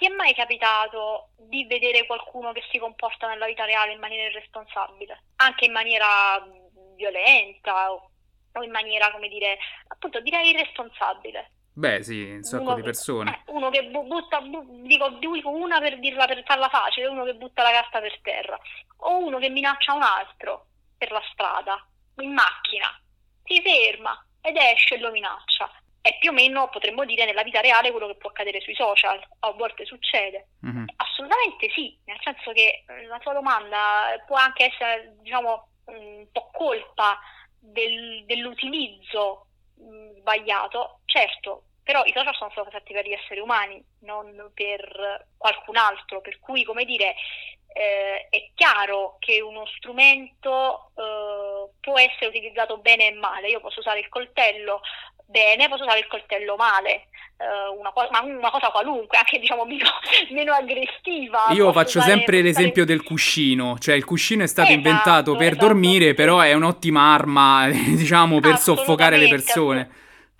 Ti 0.00 0.06
è 0.06 0.14
mai 0.14 0.32
capitato 0.34 1.28
di 1.36 1.66
vedere 1.66 2.06
qualcuno 2.06 2.52
che 2.52 2.62
si 2.70 2.78
comporta 2.78 3.28
nella 3.28 3.44
vita 3.44 3.66
reale 3.66 3.92
in 3.92 3.98
maniera 3.98 4.30
irresponsabile? 4.30 5.24
Anche 5.36 5.66
in 5.66 5.72
maniera 5.72 6.42
violenta 6.96 7.92
o, 7.92 8.10
in 8.62 8.70
maniera, 8.70 9.10
come 9.10 9.28
dire, 9.28 9.58
appunto 9.88 10.20
direi 10.20 10.54
irresponsabile. 10.54 11.50
Beh, 11.74 12.02
sì, 12.02 12.22
un 12.22 12.42
sacco 12.42 12.62
uno 12.62 12.74
di 12.76 12.82
persone. 12.82 13.42
Eh, 13.44 13.52
uno 13.52 13.68
che 13.68 13.84
butta, 13.88 14.40
bu, 14.40 14.80
dico, 14.86 15.10
dico 15.18 15.50
una 15.50 15.80
per 15.80 15.98
dirla 15.98 16.24
per 16.24 16.44
farla 16.46 16.70
facile, 16.70 17.06
uno 17.06 17.24
che 17.24 17.34
butta 17.34 17.62
la 17.62 17.72
carta 17.72 18.00
per 18.00 18.20
terra, 18.22 18.58
o 19.00 19.18
uno 19.18 19.36
che 19.36 19.50
minaccia 19.50 19.92
un 19.92 20.02
altro 20.02 20.68
per 20.96 21.10
la 21.10 21.22
strada, 21.30 21.78
in 22.22 22.32
macchina, 22.32 22.88
si 23.44 23.60
ferma 23.60 24.18
ed 24.40 24.56
esce 24.56 24.94
e 24.94 24.98
lo 24.98 25.10
minaccia. 25.10 25.70
È 26.02 26.16
più 26.18 26.30
o 26.30 26.32
meno, 26.32 26.68
potremmo 26.70 27.04
dire, 27.04 27.24
nella 27.24 27.42
vita 27.42 27.60
reale 27.60 27.90
quello 27.90 28.06
che 28.06 28.16
può 28.16 28.30
accadere 28.30 28.60
sui 28.60 28.74
social, 28.74 29.20
a 29.40 29.50
volte 29.52 29.84
succede. 29.84 30.48
Mm-hmm. 30.66 30.84
Assolutamente 30.96 31.70
sì, 31.74 31.98
nel 32.06 32.18
senso 32.22 32.52
che 32.52 32.84
eh, 32.86 33.06
la 33.06 33.18
tua 33.18 33.34
domanda 33.34 34.22
può 34.26 34.36
anche 34.36 34.70
essere, 34.72 35.16
diciamo, 35.20 35.68
un 35.86 36.26
po' 36.32 36.50
colpa 36.52 37.18
del, 37.58 38.24
dell'utilizzo 38.24 39.46
sbagliato, 40.18 41.00
certo, 41.04 41.64
però 41.82 42.04
i 42.04 42.12
social 42.14 42.34
sono 42.34 42.50
stati 42.50 42.70
fatti 42.70 42.92
per 42.92 43.06
gli 43.06 43.12
esseri 43.12 43.40
umani, 43.40 43.82
non 44.00 44.50
per 44.54 45.26
qualcun 45.36 45.76
altro, 45.76 46.20
per 46.20 46.38
cui, 46.38 46.64
come 46.64 46.84
dire, 46.84 47.14
eh, 47.72 48.26
è 48.28 48.50
chiaro 48.54 49.16
che 49.18 49.40
uno 49.40 49.64
strumento 49.76 50.90
eh, 50.96 51.70
può 51.80 51.98
essere 51.98 52.26
utilizzato 52.26 52.78
bene 52.78 53.08
e 53.08 53.12
male. 53.12 53.48
Io 53.48 53.60
posso 53.60 53.80
usare 53.80 54.00
il 54.00 54.08
coltello 54.08 54.80
bene, 55.26 55.68
posso 55.68 55.84
usare 55.84 56.00
il 56.00 56.08
coltello 56.08 56.56
male, 56.56 57.06
eh, 57.38 57.78
una, 57.78 57.92
cosa, 57.92 58.20
una, 58.22 58.50
cosa, 58.50 58.70
qualunque, 58.70 59.16
anche 59.16 59.38
diciamo 59.38 59.64
meno, 59.64 59.88
meno 60.30 60.52
aggressiva. 60.52 61.46
Io 61.50 61.72
faccio 61.72 61.98
usare, 61.98 62.14
sempre 62.14 62.42
l'esempio 62.42 62.84
del 62.84 63.02
cuscino, 63.02 63.78
cioè 63.78 63.94
il 63.94 64.04
cuscino 64.04 64.42
è 64.42 64.48
stato 64.48 64.70
esatto, 64.70 64.88
inventato 64.88 65.36
per 65.36 65.52
esatto, 65.52 65.66
dormire, 65.66 66.14
però 66.14 66.40
è 66.40 66.52
un'ottima 66.52 67.14
arma, 67.14 67.68
diciamo, 67.70 68.40
per 68.40 68.58
soffocare 68.58 69.16
le 69.16 69.28
persone. 69.28 69.90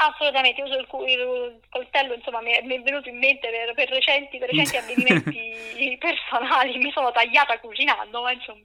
Assolutamente, 0.03 0.63
uso 0.63 0.79
il, 0.79 0.89
il, 1.09 1.61
coltello, 1.69 2.15
insomma, 2.15 2.41
mi 2.41 2.53
è, 2.53 2.63
mi 2.63 2.77
è, 2.77 2.81
venuto 2.81 3.11
in 3.11 3.19
mente 3.19 3.51
per, 3.51 3.75
per 3.75 3.91
recenti, 3.91 4.39
per 4.39 4.49
recenti 4.49 4.77
avvenimenti 4.81 5.99
personali, 5.99 6.79
mi 6.79 6.91
sono 6.91 7.13
tagliata 7.13 7.61
cucinando, 7.61 8.23
ma 8.23 8.33
insomma, 8.33 8.63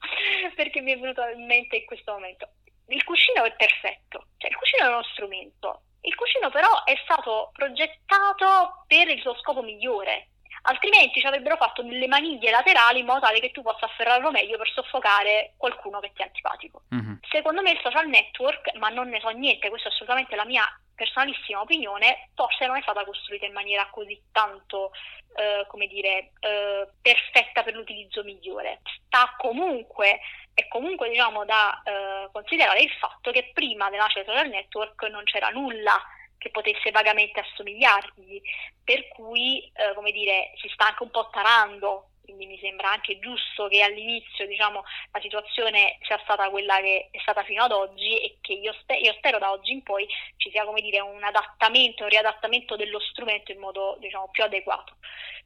perché 0.55 0.79
mi 0.79 0.93
è 0.93 0.97
venuto 0.97 1.21
in 1.27 1.45
mente 1.45 1.75
in 1.75 1.85
questo 1.85 2.13
momento. 2.13 2.47
Il 2.87 3.03
cuscino 3.03 3.43
è 3.43 3.51
perfetto, 3.53 4.27
cioè 4.37 4.49
il 4.49 4.55
cuscino 4.55 4.85
è 4.85 4.87
uno 4.87 5.03
strumento, 5.11 5.81
il 6.01 6.15
cuscino 6.15 6.49
però 6.49 6.85
è 6.85 6.95
stato 7.03 7.49
progettato 7.51 8.85
per 8.87 9.09
il 9.09 9.19
suo 9.19 9.35
scopo 9.35 9.61
migliore, 9.61 10.29
altrimenti 10.61 11.19
ci 11.19 11.27
avrebbero 11.27 11.57
fatto 11.57 11.83
delle 11.83 12.07
maniglie 12.07 12.49
laterali 12.49 12.99
in 12.99 13.07
modo 13.07 13.19
tale 13.19 13.41
che 13.41 13.51
tu 13.51 13.61
possa 13.61 13.87
afferrarlo 13.87 14.31
meglio 14.31 14.57
per 14.57 14.69
soffocare 14.69 15.55
qualcuno 15.57 15.99
che 15.99 16.13
ti 16.13 16.21
è 16.21 16.25
antipatico. 16.25 16.83
Mm-hmm. 16.95 17.15
Secondo 17.29 17.61
me 17.61 17.71
il 17.71 17.79
social 17.83 18.07
network, 18.07 18.73
ma 18.75 18.87
non 18.87 19.09
ne 19.09 19.19
so 19.19 19.27
niente, 19.29 19.67
questa 19.67 19.89
è 19.89 19.91
assolutamente 19.91 20.35
la 20.37 20.45
mia 20.45 20.63
personalissima 20.95 21.61
opinione, 21.61 22.29
forse 22.33 22.65
non 22.65 22.77
è 22.77 22.81
stata 22.81 23.03
costruita 23.03 23.45
in 23.45 23.53
maniera 23.53 23.87
così 23.91 24.19
tanto, 24.31 24.91
eh, 25.35 25.65
come 25.67 25.87
dire, 25.87 26.31
eh, 26.39 26.87
perfetta 27.01 27.63
per 27.63 27.73
l'utilizzo 27.73 28.23
migliore. 28.23 28.81
Sta 29.05 29.35
comunque, 29.37 30.19
è 30.53 30.67
comunque 30.67 31.09
diciamo 31.09 31.45
da 31.45 31.81
eh, 31.83 32.29
considerare 32.31 32.81
il 32.81 32.91
fatto 32.91 33.31
che 33.31 33.51
prima 33.53 33.89
della 33.89 34.09
social 34.09 34.49
network 34.49 35.03
non 35.09 35.23
c'era 35.23 35.49
nulla 35.49 36.01
che 36.37 36.49
potesse 36.49 36.91
vagamente 36.91 37.39
assomigliargli, 37.39 38.41
per 38.83 39.07
cui, 39.09 39.69
eh, 39.73 39.93
come 39.93 40.11
dire, 40.11 40.51
si 40.55 40.69
sta 40.69 40.87
anche 40.87 41.03
un 41.03 41.11
po' 41.11 41.29
tarando 41.29 42.09
quindi 42.25 42.47
mi 42.47 42.59
sembra 42.59 42.91
anche 42.91 43.19
giusto 43.19 43.67
che 43.67 43.81
all'inizio 43.81 44.45
diciamo, 44.45 44.83
la 45.11 45.21
situazione 45.21 45.97
sia 46.01 46.19
stata 46.23 46.49
quella 46.49 46.77
che 46.81 47.07
è 47.11 47.19
stata 47.19 47.43
fino 47.43 47.63
ad 47.63 47.71
oggi 47.71 48.17
e 48.17 48.37
che 48.41 48.53
io, 48.53 48.73
sper- 48.81 49.01
io 49.01 49.13
spero 49.13 49.39
da 49.39 49.51
oggi 49.51 49.71
in 49.71 49.83
poi 49.83 50.05
ci 50.37 50.49
sia 50.51 50.65
dire, 50.81 50.99
un 50.99 51.23
adattamento, 51.23 52.03
un 52.03 52.09
riadattamento 52.09 52.75
dello 52.75 52.99
strumento 52.99 53.51
in 53.51 53.59
modo 53.59 53.97
diciamo, 53.99 54.29
più 54.29 54.43
adeguato. 54.43 54.97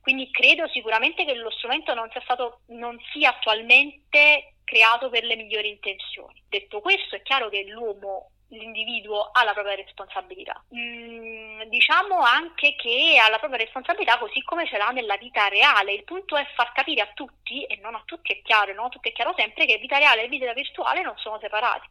Quindi 0.02 0.32
credo 0.32 0.68
sicuramente 0.70 1.26
che 1.26 1.36
lo 1.36 1.52
strumento 1.52 1.94
non 1.94 2.10
sia, 2.12 2.22
stato, 2.22 2.62
non 2.68 2.98
sia 3.12 3.30
attualmente 3.30 4.56
creato 4.64 5.10
per 5.10 5.24
le 5.24 5.36
migliori 5.36 5.70
intenzioni. 5.70 6.42
Detto 6.48 6.80
questo, 6.80 7.16
è 7.16 7.22
chiaro 7.22 7.50
che 7.50 7.66
l'uomo 7.66 8.32
l'individuo 8.50 9.30
ha 9.32 9.44
la 9.44 9.54
propria 9.54 9.76
responsabilità. 9.76 10.62
Mm, 10.76 11.64
diciamo 11.64 12.20
anche 12.20 12.76
che 12.76 13.20
ha 13.22 13.30
la 13.30 13.40
propria 13.40 13.60
responsabilità 13.60 14.18
così 14.18 14.42
come 14.44 14.68
ce 14.68 14.78
l'ha 14.78 14.90
nella 14.90 15.18
vita 15.18 15.48
reale. 15.48 15.94
Il 15.94 16.04
punto 16.04 16.36
è 16.36 16.46
far 16.56 16.72
capire 16.72 17.02
a 17.02 17.12
tutti, 17.14 17.64
e 17.66 17.78
non 17.82 17.96
a 17.96 18.02
tutti 18.06 18.32
è 18.32 18.42
chiaro, 18.42 18.74
non 18.74 18.86
a 18.86 18.90
tutti 18.90 19.10
è 19.10 19.14
chiaro 19.14 19.34
sempre, 19.38 19.66
che 19.66 19.78
vita 19.78 19.98
reale 19.98 20.24
e 20.24 20.28
vita 20.28 20.54
virtuale 20.54 21.02
non 21.02 21.18
sono 21.18 21.40
separati. 21.40 21.88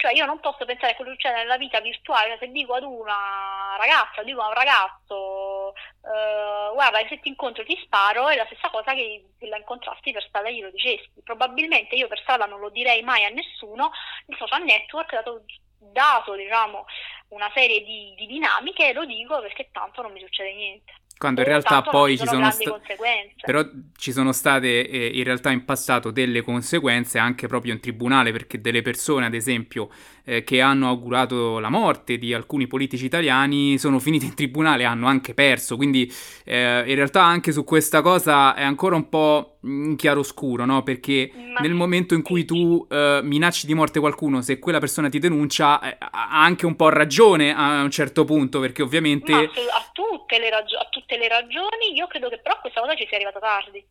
Cioè 0.00 0.14
io 0.14 0.24
non 0.24 0.40
posso 0.40 0.64
pensare 0.64 0.92
a 0.92 0.94
quello 0.96 1.10
che 1.10 1.16
succede 1.20 1.42
nella 1.42 1.58
vita 1.58 1.78
virtuale, 1.80 2.38
se 2.40 2.50
dico 2.50 2.72
ad 2.72 2.84
una 2.84 3.76
ragazza, 3.76 4.22
dico 4.22 4.40
a 4.40 4.46
un 4.46 4.54
ragazzo, 4.54 5.74
uh, 5.74 6.72
guarda 6.72 7.06
se 7.06 7.20
ti 7.20 7.28
incontro 7.28 7.64
ti 7.64 7.78
sparo, 7.84 8.28
è 8.28 8.36
la 8.36 8.46
stessa 8.46 8.70
cosa 8.70 8.94
che 8.94 9.26
se 9.38 9.46
la 9.46 9.58
incontrasti 9.58 10.10
per 10.10 10.24
strada 10.26 10.48
glielo 10.48 10.70
dicessi. 10.70 11.10
Probabilmente 11.22 11.96
io 11.96 12.08
per 12.08 12.18
strada 12.20 12.46
non 12.46 12.60
lo 12.60 12.70
direi 12.70 13.02
mai 13.02 13.24
a 13.26 13.28
nessuno, 13.28 13.90
il 14.28 14.36
social 14.38 14.64
network, 14.64 15.12
dato 15.12 15.44
dato 15.80 16.34
diciamo, 16.36 16.84
una 17.28 17.50
serie 17.54 17.82
di, 17.82 18.14
di 18.16 18.26
dinamiche, 18.26 18.92
lo 18.92 19.04
dico 19.04 19.40
perché 19.40 19.68
tanto 19.72 20.02
non 20.02 20.12
mi 20.12 20.20
succede 20.20 20.54
niente. 20.54 20.92
Quando 21.20 21.42
in 21.42 21.48
realtà 21.48 21.82
poi 21.82 22.16
ci 22.16 22.24
sono, 22.24 22.50
sono 22.50 22.80
state 22.80 23.34
però 23.44 23.62
ci 23.94 24.10
sono 24.10 24.32
state 24.32 24.88
eh, 24.88 25.06
in 25.18 25.24
realtà 25.24 25.50
in 25.50 25.66
passato 25.66 26.10
delle 26.10 26.40
conseguenze 26.40 27.18
anche 27.18 27.46
proprio 27.46 27.74
in 27.74 27.80
tribunale 27.80 28.32
perché 28.32 28.58
delle 28.58 28.80
persone 28.80 29.26
ad 29.26 29.34
esempio 29.34 29.90
eh, 30.30 30.44
che 30.44 30.60
hanno 30.60 30.88
augurato 30.88 31.58
la 31.58 31.70
morte 31.70 32.16
di 32.16 32.32
alcuni 32.32 32.68
politici 32.68 33.04
italiani 33.04 33.78
sono 33.78 33.98
finite 33.98 34.26
in 34.26 34.34
tribunale 34.34 34.84
e 34.84 34.86
hanno 34.86 35.08
anche 35.08 35.34
perso 35.34 35.74
quindi 35.74 36.12
eh, 36.44 36.84
in 36.86 36.94
realtà 36.94 37.22
anche 37.22 37.50
su 37.50 37.64
questa 37.64 38.00
cosa 38.00 38.54
è 38.54 38.62
ancora 38.62 38.94
un 38.94 39.08
po' 39.08 39.58
in 39.62 39.96
chiaroscuro 39.96 40.64
no? 40.64 40.84
perché 40.84 41.32
Ma 41.34 41.60
nel 41.60 41.74
momento 41.74 42.14
in 42.14 42.22
cui 42.22 42.44
tu 42.44 42.86
eh, 42.88 43.20
minacci 43.24 43.66
di 43.66 43.74
morte 43.74 43.98
qualcuno 43.98 44.40
se 44.40 44.60
quella 44.60 44.78
persona 44.78 45.08
ti 45.08 45.18
denuncia 45.18 45.80
eh, 45.80 45.96
ha 45.98 46.42
anche 46.42 46.64
un 46.64 46.76
po' 46.76 46.90
ragione 46.90 47.52
a 47.52 47.82
un 47.82 47.90
certo 47.90 48.24
punto 48.24 48.60
perché 48.60 48.82
ovviamente 48.82 49.32
Ma 49.32 49.40
a 49.40 49.90
tutte 49.92 50.38
le 50.38 50.48
ragioni 50.48 50.88
tutte 50.90 51.16
le 51.16 51.28
ragioni, 51.28 51.94
io 51.94 52.06
credo 52.06 52.28
che 52.28 52.38
però 52.38 52.60
questa 52.60 52.80
cosa 52.80 52.94
ci 52.94 53.06
sia 53.08 53.16
arrivata 53.16 53.40
tardi. 53.40 53.84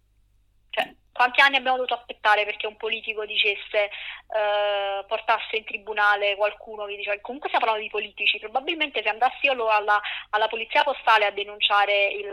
Quanti 1.19 1.41
anni 1.41 1.57
abbiamo 1.57 1.75
dovuto 1.75 1.95
aspettare 1.95 2.45
perché 2.45 2.65
un 2.65 2.77
politico 2.77 3.25
dicesse, 3.25 3.89
eh, 4.31 5.03
portasse 5.05 5.57
in 5.57 5.65
tribunale 5.65 6.37
qualcuno 6.37 6.85
che 6.85 6.95
diceva, 6.95 7.19
comunque 7.19 7.49
stiamo 7.49 7.65
parlando 7.65 7.85
di 7.85 7.91
politici, 7.91 8.39
probabilmente 8.39 9.01
se 9.03 9.09
andassi 9.09 9.47
io 9.47 9.67
alla, 9.67 9.99
alla 10.29 10.47
polizia 10.47 10.81
postale 10.83 11.25
a 11.25 11.31
denunciare 11.31 12.07
il, 12.07 12.31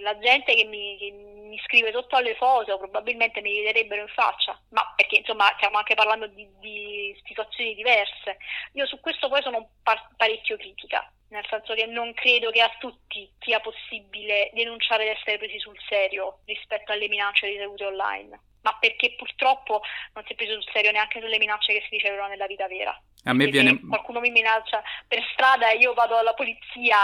la 0.00 0.18
gente 0.18 0.54
che 0.54 0.64
mi, 0.64 0.96
che 0.98 1.10
mi, 1.10 1.60
scrive 1.64 1.92
sotto 1.92 2.16
alle 2.16 2.34
foto, 2.34 2.78
probabilmente 2.78 3.40
mi 3.40 3.52
riderebbero 3.58 4.02
in 4.02 4.08
faccia, 4.08 4.58
ma 4.70 4.92
perché 4.96 5.16
insomma 5.16 5.52
stiamo 5.56 5.78
anche 5.78 5.94
parlando 5.94 6.26
di, 6.26 6.48
di 6.58 7.16
situazioni 7.24 7.74
diverse. 7.74 8.38
Io 8.72 8.86
su 8.86 8.98
questo 9.00 9.28
poi 9.28 9.42
sono 9.42 9.70
par- 9.82 10.10
parecchio 10.16 10.56
critica 10.56 11.08
nel 11.32 11.46
senso 11.48 11.74
che 11.74 11.86
non 11.86 12.12
credo 12.12 12.50
che 12.50 12.60
a 12.60 12.70
tutti 12.78 13.28
sia 13.40 13.58
possibile 13.60 14.50
denunciare 14.52 15.04
di 15.04 15.10
essere 15.10 15.38
presi 15.38 15.58
sul 15.58 15.76
serio 15.88 16.40
rispetto 16.44 16.92
alle 16.92 17.08
minacce 17.08 17.46
ricevute 17.46 17.86
online, 17.86 18.38
ma 18.60 18.76
perché 18.78 19.14
purtroppo 19.14 19.80
non 20.12 20.24
si 20.26 20.32
è 20.32 20.36
preso 20.36 20.60
sul 20.60 20.70
serio 20.72 20.92
neanche 20.92 21.20
sulle 21.20 21.38
minacce 21.38 21.72
che 21.72 21.80
si 21.88 21.96
ricevono 21.96 22.28
nella 22.28 22.46
vita 22.46 22.68
vera. 22.68 22.96
A 23.24 23.32
me 23.32 23.46
viene... 23.46 23.80
qualcuno 23.80 24.20
mi 24.20 24.30
minaccia 24.30 24.82
per 25.08 25.22
strada 25.32 25.70
e 25.70 25.78
io 25.78 25.94
vado 25.94 26.16
alla 26.16 26.34
polizia, 26.34 26.96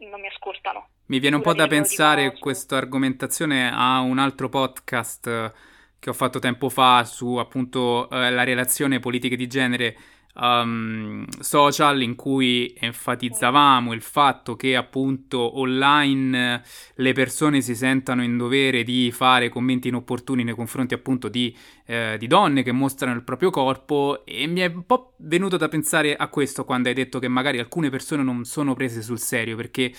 non 0.00 0.20
mi 0.20 0.28
ascoltano. 0.28 0.88
Mi 1.08 1.20
viene 1.20 1.36
un 1.36 1.42
po' 1.42 1.54
da 1.54 1.68
pensare 1.68 2.36
questa 2.36 2.78
argomentazione 2.78 3.70
a 3.72 4.00
un 4.00 4.18
altro 4.18 4.48
podcast 4.48 5.26
eh, 5.28 5.52
che 6.00 6.10
ho 6.10 6.12
fatto 6.12 6.40
tempo 6.40 6.68
fa 6.68 7.04
su 7.04 7.36
appunto 7.36 8.10
eh, 8.10 8.28
la 8.32 8.42
relazione 8.42 8.98
politiche 8.98 9.36
di 9.36 9.46
genere 9.46 9.96
um, 10.34 11.24
social 11.40 12.02
in 12.02 12.14
cui 12.14 12.74
enfatizzavamo 12.78 13.92
il 13.92 14.02
fatto 14.02 14.56
che 14.56 14.76
appunto 14.76 15.58
online 15.58 16.62
le 16.94 17.12
persone 17.12 17.60
si 17.60 17.74
sentano 17.74 18.22
in 18.22 18.36
dovere 18.36 18.82
di 18.82 19.10
fare 19.12 19.48
commenti 19.48 19.88
inopportuni 19.88 20.44
nei 20.44 20.54
confronti 20.54 20.94
appunto 20.94 21.28
di, 21.28 21.56
eh, 21.86 22.16
di 22.18 22.26
donne 22.26 22.62
che 22.62 22.72
mostrano 22.72 23.14
il 23.14 23.22
proprio 23.22 23.50
corpo 23.50 24.24
e 24.24 24.46
mi 24.46 24.60
è 24.60 24.66
un 24.66 24.84
po' 24.84 25.14
venuto 25.18 25.56
da 25.56 25.68
pensare 25.68 26.16
a 26.16 26.28
questo 26.28 26.64
quando 26.64 26.88
hai 26.88 26.94
detto 26.94 27.18
che 27.18 27.28
magari 27.28 27.58
alcune 27.58 27.90
persone 27.90 28.22
non 28.22 28.44
sono 28.44 28.74
prese 28.74 29.02
sul 29.02 29.18
serio 29.18 29.56
perché 29.56 29.92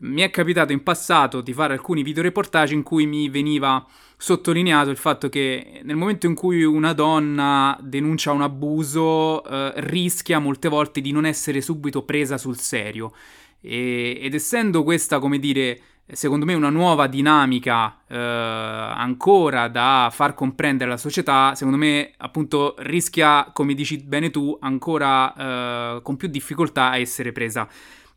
mi 0.00 0.22
è 0.22 0.30
capitato 0.30 0.72
in 0.72 0.82
passato 0.82 1.40
di 1.40 1.52
fare 1.52 1.74
alcuni 1.74 2.02
videoreportage 2.02 2.74
in 2.74 2.82
cui 2.82 3.06
mi 3.06 3.28
veniva 3.28 3.84
sottolineato 4.16 4.90
il 4.90 4.96
fatto 4.96 5.28
che 5.28 5.80
nel 5.82 5.96
momento 5.96 6.26
in 6.26 6.34
cui 6.34 6.62
una 6.62 6.92
donna 6.92 7.76
denuncia 7.82 8.32
un 8.32 8.42
abuso 8.42 9.44
eh, 9.44 9.72
rischia 9.76 10.38
molte 10.38 10.68
volte 10.68 11.00
di 11.00 11.10
non 11.12 11.26
essere 11.26 11.60
subito 11.60 12.02
presa 12.02 12.38
sul 12.38 12.58
serio. 12.58 13.12
E, 13.60 14.18
ed 14.20 14.34
essendo 14.34 14.82
questa, 14.84 15.18
come 15.18 15.38
dire, 15.38 15.80
secondo 16.06 16.44
me 16.44 16.54
una 16.54 16.70
nuova 16.70 17.06
dinamica 17.06 18.00
eh, 18.08 18.16
ancora 18.16 19.68
da 19.68 20.10
far 20.12 20.34
comprendere 20.34 20.90
alla 20.90 20.98
società, 20.98 21.54
secondo 21.54 21.78
me 21.78 22.12
appunto 22.16 22.74
rischia, 22.78 23.50
come 23.52 23.74
dici 23.74 23.98
bene 23.98 24.30
tu, 24.30 24.56
ancora 24.60 25.96
eh, 25.96 26.02
con 26.02 26.16
più 26.16 26.28
difficoltà 26.28 26.90
a 26.90 26.98
essere 26.98 27.32
presa 27.32 27.68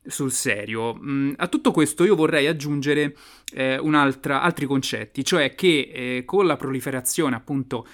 sul 0.06 0.32
serio. 0.32 0.96
Mm, 0.96 1.34
a 1.38 1.48
tutto 1.48 1.72
questo 1.72 2.04
io 2.04 2.16
vorrei 2.16 2.48
aggiungere 2.48 3.16
eh, 3.54 3.80
altri 3.82 4.66
concetti, 4.66 5.24
cioè 5.24 5.56
che 5.56 5.92
eh, 5.94 6.24
con 6.26 6.46
la 6.46 6.56
proliferazione 6.56 7.36
appunto 7.36 7.86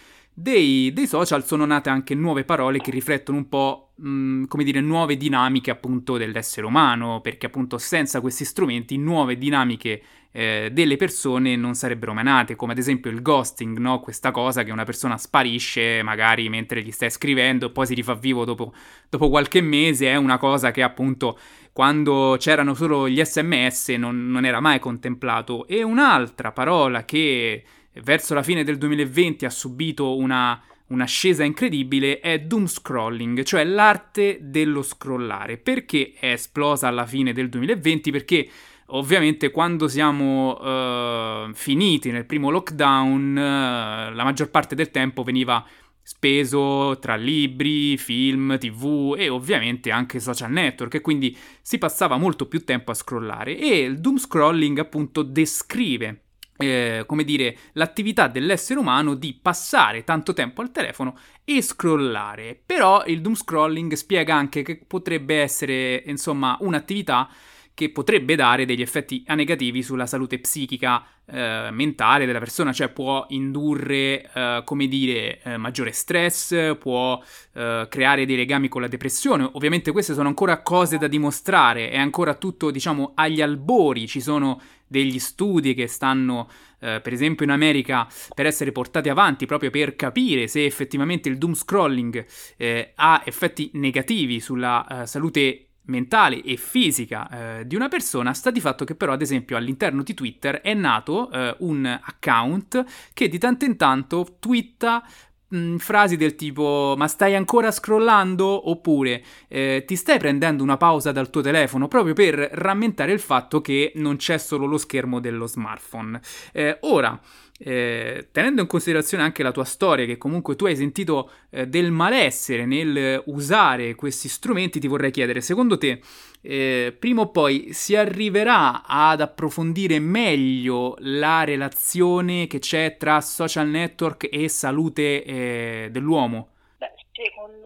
dei, 0.42 0.94
dei, 0.94 1.06
social 1.06 1.46
sono 1.46 1.66
nate 1.66 1.90
anche 1.90 2.16
nuove 2.16 2.46
parole 2.46 2.80
che 2.80 2.92
riflettono 2.92 3.38
un 3.38 3.50
po', 3.50 3.92
mh, 3.96 4.10
mm, 4.10 4.44
come 4.46 4.64
dire, 4.64 4.80
nuove 4.80 5.18
dinamiche 5.18 5.70
appunto 5.70 6.16
dell'essere 6.16 6.66
umano, 6.66 7.20
perché 7.20 7.48
appunto 7.48 7.78
senza 7.78 8.22
questi 8.22 8.46
strumenti 8.46 8.98
nuove 8.98 9.38
dinamiche 9.38 10.02
eh, 10.32 10.70
delle 10.72 10.96
persone 10.96 11.58
non 11.58 11.74
sarebbero 11.74 12.14
mai 12.14 12.24
nate, 12.24 12.56
come 12.56 12.72
ad 12.72 12.78
esempio 12.78 13.12
il 13.12 13.22
ghosting, 13.22 13.78
no? 13.80 14.00
Questa 14.00 14.32
cosa 14.32 14.64
che 14.64 14.72
una 14.72 14.86
persona 14.86 15.18
sparisce 15.18 16.02
magari 16.04 16.48
mentre 16.48 16.82
gli 16.84 16.92
stai 16.92 17.10
scrivendo 17.10 17.66
e 17.68 17.72
poi 17.72 17.88
si 17.88 17.94
rifà 17.94 18.14
vivo 18.14 18.46
dopo, 18.46 18.74
dopo 19.10 19.28
qualche 19.28 19.60
mese, 19.60 20.08
è 20.08 20.16
una 20.16 20.38
cosa 20.38 20.72
che 20.72 20.84
appunto 20.84 21.38
quando 21.72 22.36
c'erano 22.40 22.74
solo 22.74 23.08
gli 23.08 23.24
sms 23.24 23.90
non, 23.90 24.30
non 24.30 24.46
era 24.46 24.60
mai 24.60 24.80
contemplato. 24.80 25.68
E 25.68 25.84
un'altra 25.84 26.52
parola 26.52 27.06
che 27.06 27.64
verso 28.04 28.34
la 28.34 28.44
fine 28.44 28.64
del 28.64 28.78
2020 28.78 29.46
ha 29.46 29.50
subito 29.50 30.18
una, 30.18 30.62
un'ascesa 30.88 31.44
incredibile 31.44 32.20
è 32.20 32.40
doom 32.40 32.66
scrolling, 32.68 33.44
cioè 33.44 33.64
l'arte 33.64 34.40
dello 34.42 34.82
scrollare. 34.82 35.58
Perché 35.58 36.14
è 36.20 36.32
esplosa 36.32 36.88
alla 36.88 37.06
fine 37.06 37.34
del 37.34 37.50
2020? 37.50 38.12
Perché 38.12 38.50
ovviamente 38.88 39.52
quando 39.52 39.88
siamo 39.88 40.58
uh, 40.60 41.54
finiti 41.54 42.12
nel 42.12 42.26
primo 42.26 42.50
lockdown, 42.50 43.32
uh, 43.32 44.16
la 44.16 44.24
maggior 44.24 44.50
parte 44.50 44.76
del 44.76 44.92
tempo 44.92 45.24
veniva 45.24 45.66
speso 46.10 46.98
tra 47.00 47.16
libri, 47.16 47.96
film, 47.96 48.58
tv 48.58 49.14
e 49.16 49.30
ovviamente 49.30 49.92
anche 49.92 50.20
social 50.20 50.50
network 50.50 50.96
e 50.96 51.02
quindi 51.02 51.38
si 51.62 51.78
passava 51.78 52.18
molto 52.18 52.48
più 52.48 52.64
tempo 52.64 52.90
a 52.90 52.96
scrollare 52.96 53.56
e 53.56 53.82
il 53.82 54.00
doom 54.00 54.18
scrolling 54.18 54.80
appunto 54.80 55.22
descrive 55.22 56.24
eh, 56.58 57.04
come 57.06 57.24
dire, 57.24 57.56
l'attività 57.74 58.28
dell'essere 58.28 58.80
umano 58.80 59.14
di 59.14 59.38
passare 59.40 60.04
tanto 60.04 60.34
tempo 60.34 60.62
al 60.62 60.72
telefono 60.72 61.16
e 61.46 61.62
scrollare. 61.62 62.60
Però 62.66 63.06
il 63.06 63.22
doom 63.22 63.36
scrolling 63.36 63.94
spiega 63.94 64.34
anche 64.34 64.64
che 64.64 64.84
potrebbe 64.86 65.40
essere, 65.40 66.04
insomma, 66.08 66.58
un'attività 66.60 67.30
che 67.76 67.92
potrebbe 67.92 68.36
dare 68.36 68.66
degli 68.66 68.82
effetti 68.82 69.24
negativi 69.28 69.84
sulla 69.84 70.06
salute 70.06 70.40
psichica 70.40 71.02
eh, 71.32 71.70
mentale 71.72 72.26
della 72.26 72.40
persona, 72.40 72.74
cioè 72.74 72.90
può 72.90 73.26
indurre, 73.30 74.30
eh, 74.34 74.62
come 74.66 74.88
dire, 74.88 75.42
eh, 75.44 75.58
maggiore 75.58 75.92
stress, 75.92 76.76
può 76.78 77.22
eh, 77.54 77.88
creare 77.90 78.26
dei 78.26 78.36
legami 78.36 78.68
con 78.68 78.82
la 78.82 78.88
depressione. 78.88 79.50
Ovviamente 79.54 79.92
queste 79.92 80.14
sono 80.14 80.28
ancora 80.28 80.62
cose 80.62 80.98
da 80.98 81.08
dimostrare, 81.08 81.90
è 81.90 81.98
ancora 81.98 82.34
tutto, 82.36 82.72
diciamo, 82.72 83.12
agli 83.16 83.42
albori, 83.42 84.08
ci 84.08 84.22
sono 84.22 84.62
degli 84.88 85.20
studi 85.20 85.74
che 85.76 85.88
stanno, 85.88 86.50
eh, 86.80 87.00
per 87.02 87.14
esempio 87.14 87.46
in 87.46 87.52
America, 87.52 88.08
per 88.34 88.46
essere 88.46 88.72
portati 88.72 89.10
avanti 89.10 89.46
proprio 89.46 89.70
per 89.70 89.96
capire 89.96 90.48
se 90.48 90.66
effettivamente 90.66 91.30
il 91.30 91.38
doom 91.38 91.54
scrolling 91.54 92.26
eh, 92.58 92.92
ha 92.96 93.22
effetti 93.24 93.70
negativi 93.74 94.40
sulla 94.40 95.04
salute 95.06 95.69
mentale 95.90 96.42
e 96.42 96.56
fisica 96.56 97.60
eh, 97.60 97.68
di 97.68 97.76
una 97.76 97.90
persona, 97.90 98.34
sta 98.34 98.52
di 98.52 98.62
fatto 98.62 98.86
che 98.86 98.96
però 98.96 99.14
ad 99.14 99.22
esempio 99.22 99.58
all'interno 99.58 100.04
di 100.04 100.14
Twitter 100.14 100.62
è 100.62 100.74
nato 100.74 101.30
eh, 101.32 101.56
un 101.60 101.86
account 101.86 102.86
che 103.14 103.28
di 103.28 103.38
tanto 103.38 103.66
in 103.66 103.76
tanto 103.76 104.38
twitta 104.40 105.04
mh, 105.50 105.78
frasi 105.78 106.16
del 106.18 106.36
tipo 106.36 106.96
ma 106.98 107.08
stai 107.08 107.36
ancora 107.36 107.72
scrollando 107.72 108.70
oppure 108.70 109.24
eh, 109.48 109.84
ti 109.86 109.96
stai 109.96 110.20
prendendo 110.20 110.64
una 110.64 110.78
pausa 110.78 111.12
dal 111.12 111.30
tuo 111.30 111.42
telefono 111.42 111.88
proprio 111.88 112.14
per 112.14 112.38
rammentare 112.54 113.12
il 113.12 113.20
fatto 113.20 113.62
che 113.62 113.92
non 113.96 114.18
c'è 114.18 114.38
solo 114.38 114.66
lo 114.66 114.78
schermo 114.78 115.20
dello 115.20 115.46
smartphone. 115.46 116.20
Eh, 116.54 116.78
ora 116.82 117.20
eh, 117.62 118.30
tenendo 118.32 118.62
in 118.62 118.68
considerazione 118.68 119.22
anche 119.24 119.44
la 119.44 119.52
tua 119.52 119.66
storia, 119.66 120.06
che 120.06 120.18
comunque 120.18 120.56
tu 120.56 120.66
hai 120.66 120.78
sentito 120.78 121.30
eh, 121.50 121.68
del 121.68 121.92
malessere 121.92 122.66
nel 122.66 123.22
usare 123.26 123.96
questi 123.96 124.30
strumenti, 124.30 124.80
ti 124.80 124.88
vorrei 124.88 125.12
chiedere, 125.12 125.42
secondo 125.42 125.78
te, 125.78 126.00
eh, 126.42 126.96
prima 126.98 127.22
o 127.22 127.32
poi 127.32 127.74
si 127.74 127.98
arriverà 127.98 128.84
ad 128.86 129.20
approfondire 129.20 130.00
meglio 130.00 130.96
la 131.00 131.44
relazione 131.44 132.48
che 132.48 132.60
c'è 132.60 132.96
tra 132.98 133.20
social 133.20 133.68
network 133.68 134.30
e 134.32 134.48
salute 134.48 135.26
eh, 135.40 135.90
dell'uomo? 135.92 136.50
Beh, 136.78 136.94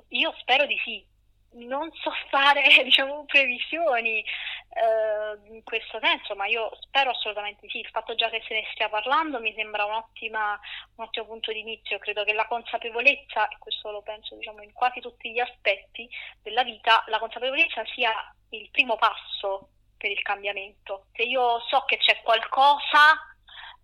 io 0.10 0.34
spero 0.40 0.66
di 0.66 0.80
sì, 0.84 1.06
non 1.54 1.92
so 1.94 2.12
fare 2.30 2.64
diciamo, 2.84 3.26
previsioni 3.26 4.20
eh, 4.20 5.54
in 5.54 5.64
questo 5.64 6.00
senso, 6.02 6.36
ma 6.36 6.46
io 6.46 6.72
spero 6.82 7.12
assolutamente 7.12 7.68
sì. 7.70 7.80
Il 7.80 7.90
fatto 7.92 8.16
già 8.16 8.30
che 8.30 8.44
se 8.48 8.54
ne 8.54 8.64
stia 8.74 8.90
parlando 8.90 9.40
mi 9.40 9.54
sembra 9.56 9.86
un 9.86 9.94
ottimo 9.94 11.26
punto 11.26 11.52
di 11.52 11.60
inizio. 11.60 12.00
Credo 12.00 12.24
che 12.24 12.34
la 12.34 12.48
consapevolezza, 12.48 13.48
e 13.48 13.58
questo 13.60 13.92
lo 13.92 14.02
penso 14.02 14.36
diciamo, 14.36 14.62
in 14.62 14.74
quasi 14.74 15.00
tutti 15.00 15.32
gli 15.32 15.40
aspetti 15.40 16.10
della 16.42 16.64
vita, 16.64 17.04
la 17.08 17.20
consapevolezza 17.20 17.84
sia 17.94 18.12
il 18.50 18.70
primo 18.72 18.96
passo 18.98 19.70
per 19.98 20.12
il 20.12 20.22
cambiamento. 20.22 21.06
Se 21.14 21.24
io 21.24 21.60
so 21.68 21.84
che 21.86 21.98
c'è 21.98 22.22
qualcosa 22.24 23.33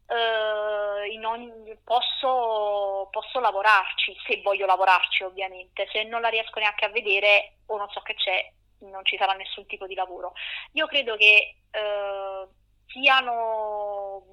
Uh, 0.09 1.27
ogni, 1.27 1.77
posso, 1.83 3.09
posso, 3.11 3.39
lavorarci, 3.39 4.17
se 4.25 4.41
voglio 4.41 4.65
lavorarci 4.65 5.23
ovviamente, 5.23 5.87
se 5.91 6.03
non 6.03 6.21
la 6.21 6.29
riesco 6.29 6.57
neanche 6.57 6.85
a 6.85 6.89
vedere 6.89 7.57
o 7.67 7.77
non 7.77 7.87
so 7.89 8.01
che 8.01 8.15
c'è, 8.15 8.51
non 8.79 9.05
ci 9.05 9.17
sarà 9.17 9.33
nessun 9.33 9.67
tipo 9.67 9.85
di 9.85 9.93
lavoro. 9.93 10.33
Io 10.73 10.87
credo 10.87 11.15
che 11.15 11.57
uh, 11.71 12.49
siano, 12.87 14.23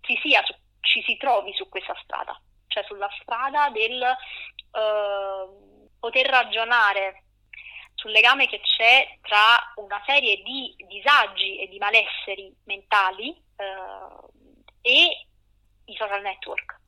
ci, 0.00 0.18
sia, 0.22 0.42
ci 0.80 1.02
si 1.02 1.16
trovi 1.16 1.54
su 1.54 1.66
questa 1.70 1.96
strada, 2.02 2.38
cioè 2.66 2.84
sulla 2.84 3.08
strada 3.22 3.70
del 3.70 4.02
uh, 4.02 5.88
poter 5.98 6.26
ragionare 6.26 7.22
sul 7.94 8.10
legame 8.10 8.48
che 8.48 8.60
c'è 8.60 9.18
tra 9.22 9.72
una 9.76 10.02
serie 10.04 10.42
di 10.42 10.74
disagi 10.86 11.56
e 11.58 11.68
di 11.68 11.78
malesseri 11.78 12.54
mentali 12.64 13.30
uh, 13.56 14.43
e 14.84 15.26
i 15.86 15.96
social 15.96 16.20
network. 16.20 16.78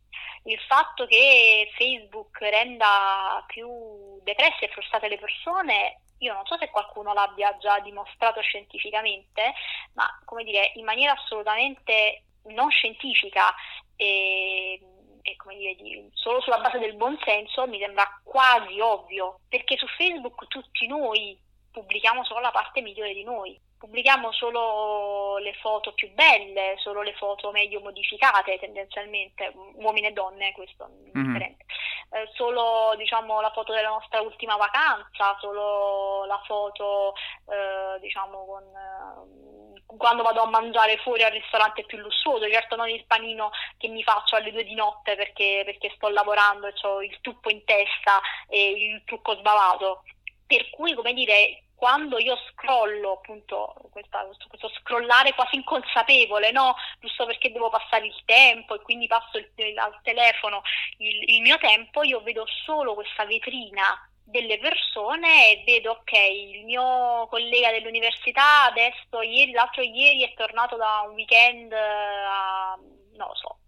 Il 0.44 0.60
fatto 0.68 1.06
che 1.06 1.72
Facebook 1.76 2.38
renda 2.40 3.42
più 3.46 4.20
depresse 4.22 4.66
e 4.66 4.68
frustrate 4.68 5.08
le 5.08 5.18
persone, 5.18 6.02
io 6.18 6.34
non 6.34 6.44
so 6.46 6.56
se 6.58 6.70
qualcuno 6.70 7.12
l'abbia 7.14 7.56
già 7.58 7.80
dimostrato 7.80 8.40
scientificamente, 8.42 9.54
ma 9.94 10.06
come 10.24 10.44
dire, 10.44 10.72
in 10.74 10.84
maniera 10.84 11.12
assolutamente 11.12 12.24
non 12.44 12.70
scientifica 12.70 13.54
e, 13.96 14.80
e 15.22 15.36
come 15.36 15.56
dire, 15.56 15.74
di, 15.74 16.08
solo 16.12 16.40
sulla 16.40 16.60
base 16.60 16.78
del 16.78 16.94
buonsenso 16.94 17.66
mi 17.66 17.80
sembra 17.80 18.20
quasi 18.22 18.78
ovvio, 18.78 19.40
perché 19.48 19.76
su 19.76 19.86
Facebook 19.88 20.46
tutti 20.48 20.86
noi 20.86 21.36
pubblichiamo 21.72 22.24
solo 22.24 22.40
la 22.40 22.52
parte 22.52 22.82
migliore 22.82 23.14
di 23.14 23.24
noi 23.24 23.58
pubblichiamo 23.86 24.32
solo 24.32 25.38
le 25.38 25.54
foto 25.54 25.94
più 25.94 26.12
belle, 26.12 26.74
solo 26.78 27.02
le 27.02 27.14
foto 27.14 27.52
meglio 27.52 27.80
modificate 27.80 28.58
tendenzialmente, 28.58 29.52
uomini 29.74 30.08
e 30.08 30.12
donne, 30.12 30.52
questo 30.52 30.84
è 30.84 30.88
mm-hmm. 30.88 31.32
differente. 31.32 31.64
Eh, 32.10 32.28
solo 32.34 32.94
diciamo, 32.96 33.40
la 33.40 33.50
foto 33.52 33.72
della 33.72 33.88
nostra 33.88 34.20
ultima 34.20 34.56
vacanza, 34.56 35.36
solo 35.40 36.24
la 36.24 36.40
foto 36.46 37.14
eh, 37.48 38.00
diciamo, 38.00 38.44
con, 38.44 38.62
eh, 38.64 39.82
quando 39.96 40.24
vado 40.24 40.42
a 40.42 40.48
mangiare 40.48 40.98
fuori 40.98 41.22
al 41.22 41.32
ristorante 41.32 41.84
più 41.84 41.98
lussuoso, 41.98 42.50
certo 42.50 42.74
non 42.74 42.88
il 42.88 43.04
panino 43.06 43.50
che 43.78 43.86
mi 43.86 44.02
faccio 44.02 44.34
alle 44.34 44.50
due 44.50 44.64
di 44.64 44.74
notte 44.74 45.14
perché, 45.14 45.62
perché 45.64 45.92
sto 45.94 46.08
lavorando 46.08 46.66
e 46.66 46.74
ho 46.82 47.02
il 47.02 47.16
tuppo 47.20 47.50
in 47.50 47.64
testa 47.64 48.20
e 48.48 48.70
il 48.70 49.02
trucco 49.04 49.36
sbavato. 49.36 50.02
Per 50.44 50.70
cui, 50.70 50.94
come 50.94 51.12
dire, 51.12 51.65
quando 51.76 52.18
io 52.18 52.36
scrollo, 52.50 53.12
appunto, 53.12 53.74
questa, 53.92 54.26
questo 54.48 54.68
scrollare 54.80 55.34
quasi 55.34 55.56
inconsapevole, 55.56 56.50
no? 56.50 56.74
Giusto 56.98 57.26
perché 57.26 57.52
devo 57.52 57.68
passare 57.68 58.06
il 58.06 58.22
tempo 58.24 58.74
e 58.74 58.80
quindi 58.80 59.06
passo 59.06 59.36
il, 59.36 59.78
al 59.78 60.00
telefono 60.02 60.62
il, 60.98 61.34
il, 61.34 61.40
mio 61.42 61.58
tempo, 61.58 62.02
io 62.02 62.22
vedo 62.22 62.46
solo 62.64 62.94
questa 62.94 63.26
vetrina 63.26 64.08
delle 64.24 64.58
persone 64.58 65.52
e 65.52 65.62
vedo 65.64 65.92
ok, 65.92 66.12
il 66.12 66.64
mio 66.64 67.26
collega 67.28 67.70
dell'università 67.70 68.64
adesso 68.64 69.20
ieri, 69.22 69.52
l'altro 69.52 69.82
ieri 69.82 70.22
è 70.24 70.34
tornato 70.34 70.76
da 70.76 71.04
un 71.06 71.14
weekend 71.14 71.72
a, 71.72 72.76
non 73.16 73.28
lo 73.28 73.34
so, 73.34 73.58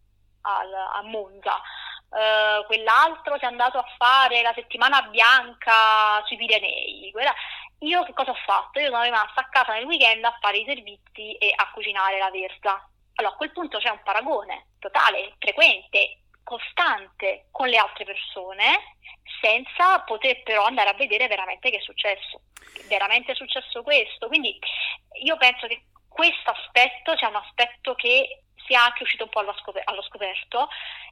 al, 0.41 0.73
a 0.73 1.03
Monza. 1.03 1.61
Uh, 2.11 2.65
quell'altro 2.65 3.37
si 3.37 3.45
è 3.45 3.49
andato 3.49 3.77
a 3.77 3.85
fare 3.99 4.41
la 4.41 4.53
settimana 4.55 5.03
bianca 5.03 6.23
sui 6.27 6.37
Pirenei. 6.37 7.11
Quella... 7.13 7.35
Io 7.81 8.03
che 8.05 8.13
cosa 8.13 8.33
ho 8.33 8.39
fatto? 8.45 8.81
Io 8.81 8.91
sono 8.91 9.03
rimasta 9.03 9.41
a 9.41 9.49
casa 9.49 9.75
nel 9.75 9.85
weekend 9.85 10.25
a 10.25 10.37
fare 10.41 10.59
i 10.59 10.65
servizi 10.65 11.35
e 11.35 11.53
a 11.55 11.71
cucinare 11.71 12.19
la 12.19 12.31
verza. 12.31 12.89
Allora 13.15 13.35
a 13.35 13.37
quel 13.37 13.53
punto 13.53 13.79
c'è 13.79 13.91
un 13.91 14.01
paragone 14.03 14.71
totale, 14.81 15.35
frequente, 15.39 16.23
costante 16.43 17.49
con 17.51 17.69
le 17.69 17.77
altre 17.77 18.05
persone 18.05 18.97
senza 19.41 20.01
poter 20.01 20.43
però 20.43 20.65
andare 20.65 20.89
a 20.89 20.95
vedere 20.95 21.29
veramente 21.29 21.71
che 21.71 21.77
è 21.77 21.83
successo. 21.83 22.41
Veramente 22.89 23.33
è 23.33 23.35
successo 23.35 23.83
questo. 23.83 24.29
Quindi 24.29 24.59
io 25.23 25.37
penso 25.37 25.67
che 25.67 25.85
questo 26.09 26.51
aspetto 26.51 27.17
sia 27.17 27.29
un 27.29 27.37
aspetto 27.37 27.95
che 27.95 28.45
anche 28.75 29.03
uscito 29.03 29.25
un 29.25 29.31
po' 29.31 29.41
allo, 29.41 29.55
scoper- 29.59 29.89
allo 29.89 30.03
scoperto 30.03 30.69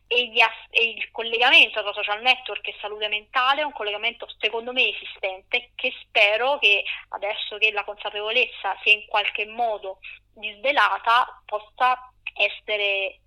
e, 0.06 0.30
as- 0.40 0.66
e, 0.70 0.90
il 0.90 1.10
collegamento 1.10 1.82
tra 1.82 1.92
social 1.92 2.22
network 2.22 2.66
e 2.68 2.76
salute 2.80 3.08
mentale 3.08 3.62
è 3.62 3.64
un 3.64 3.72
collegamento 3.72 4.26
secondo 4.38 4.72
me 4.72 4.88
esistente 4.88 5.72
che 5.74 5.92
spero 6.02 6.58
che 6.58 6.84
adesso 7.10 7.58
che 7.58 7.72
la 7.72 7.84
consapevolezza 7.84 8.76
sia 8.82 8.92
in 8.92 9.06
qualche 9.06 9.46
modo 9.46 9.98
disvelata 10.34 11.42
possa 11.44 12.12
essere 12.34 12.84
eh, 12.84 13.20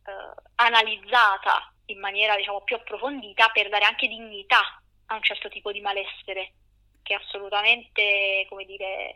analizzata 0.55 1.73
in 1.85 1.99
maniera 1.99 2.35
diciamo, 2.35 2.61
più 2.61 2.75
approfondita 2.75 3.49
per 3.49 3.69
dare 3.69 3.85
anche 3.85 4.07
dignità 4.07 4.81
a 5.07 5.15
un 5.15 5.23
certo 5.23 5.49
tipo 5.49 5.71
di 5.71 5.81
malessere 5.81 6.53
che 7.09 7.15
è 7.15 7.17
assolutamente 7.17 8.45
come 8.47 8.65
dire, 8.65 9.15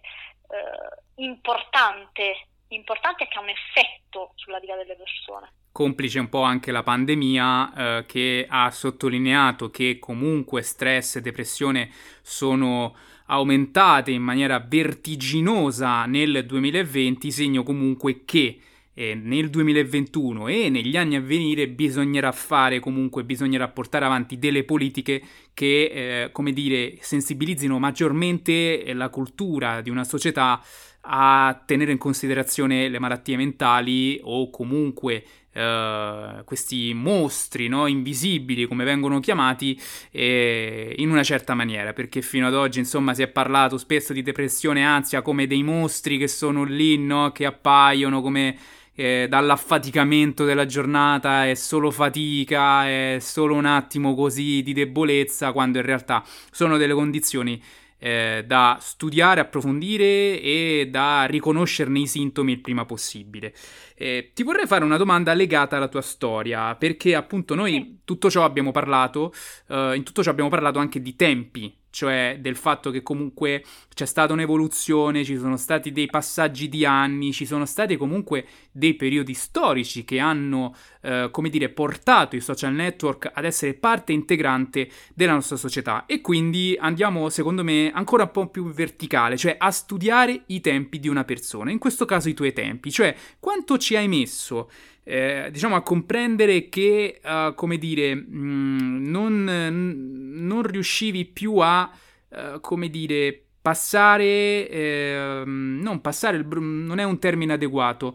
eh, 0.49 1.21
importante, 1.23 2.47
importante 2.75 3.27
che 3.27 3.37
ha 3.37 3.41
un 3.41 3.49
effetto 3.49 4.33
sulla 4.35 4.59
vita 4.59 4.75
delle 4.75 4.95
persone. 4.95 5.51
Complice 5.71 6.19
un 6.19 6.29
po' 6.29 6.41
anche 6.41 6.71
la 6.71 6.83
pandemia 6.83 7.73
eh, 7.73 8.05
che 8.05 8.45
ha 8.47 8.69
sottolineato 8.69 9.69
che 9.69 9.97
comunque 9.99 10.61
stress 10.61 11.15
e 11.15 11.21
depressione 11.21 11.89
sono 12.21 12.95
aumentate 13.27 14.11
in 14.11 14.21
maniera 14.21 14.59
vertiginosa 14.59 16.05
nel 16.05 16.45
2020, 16.45 17.31
segno 17.31 17.63
comunque 17.63 18.23
che 18.25 18.59
eh, 18.93 19.15
nel 19.15 19.49
2021 19.49 20.47
e 20.47 20.69
negli 20.69 20.95
anni 20.97 21.15
a 21.15 21.21
venire 21.21 21.67
bisognerà 21.67 22.31
fare 22.31 22.79
comunque, 22.79 23.23
bisognerà 23.23 23.67
portare 23.67 24.05
avanti 24.05 24.37
delle 24.37 24.63
politiche 24.63 25.21
che, 25.53 26.25
eh, 26.25 26.31
come 26.31 26.53
dire, 26.53 26.97
sensibilizzino 26.99 27.79
maggiormente 27.79 28.93
la 28.93 29.09
cultura 29.09 29.81
di 29.81 29.89
una 29.89 30.03
società 30.03 30.61
a 31.05 31.61
tenere 31.65 31.91
in 31.91 31.97
considerazione 31.97 32.87
le 32.87 32.99
malattie 32.99 33.37
mentali 33.37 34.19
o 34.23 34.49
comunque 34.49 35.23
Uh, 35.53 36.43
questi 36.45 36.95
mostri 36.95 37.67
no, 37.67 37.85
invisibili, 37.85 38.65
come 38.65 38.83
vengono 38.83 39.19
chiamati, 39.19 39.79
eh, 40.09 40.95
in 40.97 41.11
una 41.11 41.21
certa 41.21 41.53
maniera, 41.53 41.93
perché 41.93 42.23
fino 42.23 42.47
ad 42.47 42.55
oggi 42.55 42.79
insomma 42.79 43.13
si 43.13 43.21
è 43.21 43.27
parlato 43.27 43.77
spesso 43.77 44.13
di 44.13 44.23
depressione 44.23 44.79
e 44.79 44.83
ansia 44.83 45.21
come 45.21 45.45
dei 45.45 45.61
mostri 45.61 46.17
che 46.17 46.27
sono 46.27 46.63
lì, 46.63 46.97
no, 46.97 47.31
che 47.31 47.45
appaiono 47.45 48.19
come 48.23 48.57
eh, 48.95 49.27
dall'affaticamento 49.29 50.45
della 50.45 50.65
giornata 50.65 51.47
è 51.47 51.53
solo 51.53 51.91
fatica, 51.91 52.87
è 52.87 53.17
solo 53.19 53.53
un 53.55 53.65
attimo 53.65 54.15
così 54.15 54.63
di 54.63 54.73
debolezza, 54.73 55.51
quando 55.51 55.77
in 55.77 55.85
realtà 55.85 56.23
sono 56.51 56.77
delle 56.77 56.93
condizioni 56.93 57.61
eh, 58.03 58.43
da 58.45 58.77
studiare, 58.81 59.39
approfondire 59.39 60.41
e 60.41 60.89
da 60.91 61.23
riconoscerne 61.23 61.99
i 61.99 62.07
sintomi 62.07 62.51
il 62.51 62.59
prima 62.59 62.83
possibile. 62.85 63.53
Eh, 63.95 64.31
ti 64.33 64.43
vorrei 64.43 64.67
fare 64.67 64.83
una 64.83 64.97
domanda 64.97 65.33
legata 65.33 65.77
alla 65.77 65.87
tua 65.87 66.01
storia, 66.01 66.75
perché 66.75 67.15
appunto 67.15 67.55
noi 67.55 67.99
tutto 68.03 68.29
ciò 68.29 68.43
abbiamo 68.43 68.71
parlato, 68.71 69.33
eh, 69.67 69.93
in 69.95 70.03
tutto 70.03 70.23
ciò 70.23 70.29
abbiamo 70.29 70.49
parlato 70.49 70.79
anche 70.79 71.01
di 71.01 71.15
tempi 71.15 71.81
cioè 71.93 72.37
del 72.41 72.55
fatto 72.55 72.89
che 72.89 73.03
comunque 73.03 73.63
c'è 73.93 74.07
stata 74.07 74.33
un'evoluzione, 74.33 75.23
ci 75.23 75.37
sono 75.37 75.57
stati 75.57 75.91
dei 75.91 76.07
passaggi 76.07 76.67
di 76.67 76.85
anni, 76.85 77.31
ci 77.31 77.45
sono 77.45 77.67
stati 77.67 77.97
comunque 77.97 78.47
dei 78.71 78.95
periodi 78.95 79.35
storici 79.35 80.03
che 80.03 80.17
hanno, 80.17 80.75
eh, 81.01 81.27
come 81.29 81.49
dire, 81.49 81.69
portato 81.69 82.35
i 82.35 82.41
social 82.41 82.73
network 82.73 83.29
ad 83.31 83.45
essere 83.45 83.75
parte 83.75 84.11
integrante 84.11 84.89
della 85.13 85.33
nostra 85.33 85.55
società. 85.55 86.07
E 86.07 86.19
quindi 86.19 86.75
andiamo, 86.79 87.29
secondo 87.29 87.63
me, 87.63 87.91
ancora 87.93 88.23
un 88.23 88.31
po' 88.31 88.47
più 88.47 88.71
verticale, 88.71 89.37
cioè 89.37 89.55
a 89.59 89.69
studiare 89.69 90.45
i 90.47 90.61
tempi 90.61 90.99
di 90.99 91.07
una 91.07 91.23
persona, 91.23 91.69
in 91.69 91.77
questo 91.77 92.05
caso 92.05 92.27
i 92.27 92.33
tuoi 92.33 92.53
tempi, 92.53 92.89
cioè 92.89 93.15
quanto 93.39 93.77
ci 93.83 93.95
hai 93.95 94.07
messo 94.07 94.69
eh, 95.03 95.49
diciamo 95.51 95.75
a 95.75 95.81
comprendere 95.81 96.69
che, 96.69 97.19
uh, 97.21 97.53
come 97.55 97.77
dire, 97.77 98.15
mh, 98.15 98.37
mm, 98.37 99.05
non, 99.09 99.43
non, 99.43 100.63
riuscivi 100.63 101.25
più 101.25 101.57
a, 101.57 101.91
uh, 102.29 102.61
come 102.61 102.89
dire, 102.89 103.43
passare, 103.61 104.67
eh, 104.69 105.43
non 105.45 106.01
passare, 106.01 106.37
il, 106.37 106.45
non 106.45 106.99
è 106.99 107.03
un 107.03 107.19
termine 107.19 107.53
adeguato, 107.53 108.13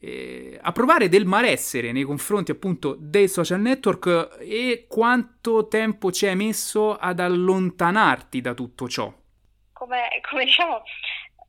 eh, 0.00 0.58
a 0.60 0.72
provare 0.72 1.08
del 1.08 1.24
malessere 1.24 1.92
nei 1.92 2.02
confronti 2.02 2.50
appunto 2.50 2.96
dei 2.98 3.28
social 3.28 3.60
network 3.60 4.38
e 4.40 4.86
quanto 4.88 5.68
tempo 5.68 6.10
ci 6.10 6.26
hai 6.26 6.34
messo 6.34 6.96
ad 6.96 7.20
allontanarti 7.20 8.40
da 8.40 8.54
tutto 8.54 8.88
ciò? 8.88 9.12
Come, 9.72 10.08
come 10.28 10.44
diciamo, 10.44 10.82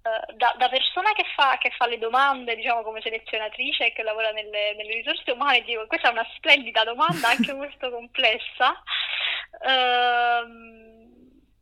da, 0.02 0.56
da, 0.58 0.70
persona 0.70 1.12
che 1.14 1.26
fa, 1.36 1.58
che 1.60 1.72
fa, 1.72 1.86
le 1.86 1.98
domande, 1.98 2.56
diciamo 2.56 2.84
come 2.84 3.02
selezionatrice 3.02 3.88
e 3.88 3.94
che 3.94 4.04
lavora 4.04 4.32
nelle, 4.32 4.74
nelle, 4.76 4.94
risorse 4.94 5.32
umane, 5.32 5.62
dico 5.64 5.86
questa 5.88 6.10
è 6.10 6.12
una 6.12 6.28
splendida 6.36 6.84
domanda, 6.84 7.30
anche 7.36 7.54
molto 7.54 7.92
complessa, 7.92 8.82
ehm, 9.66 10.88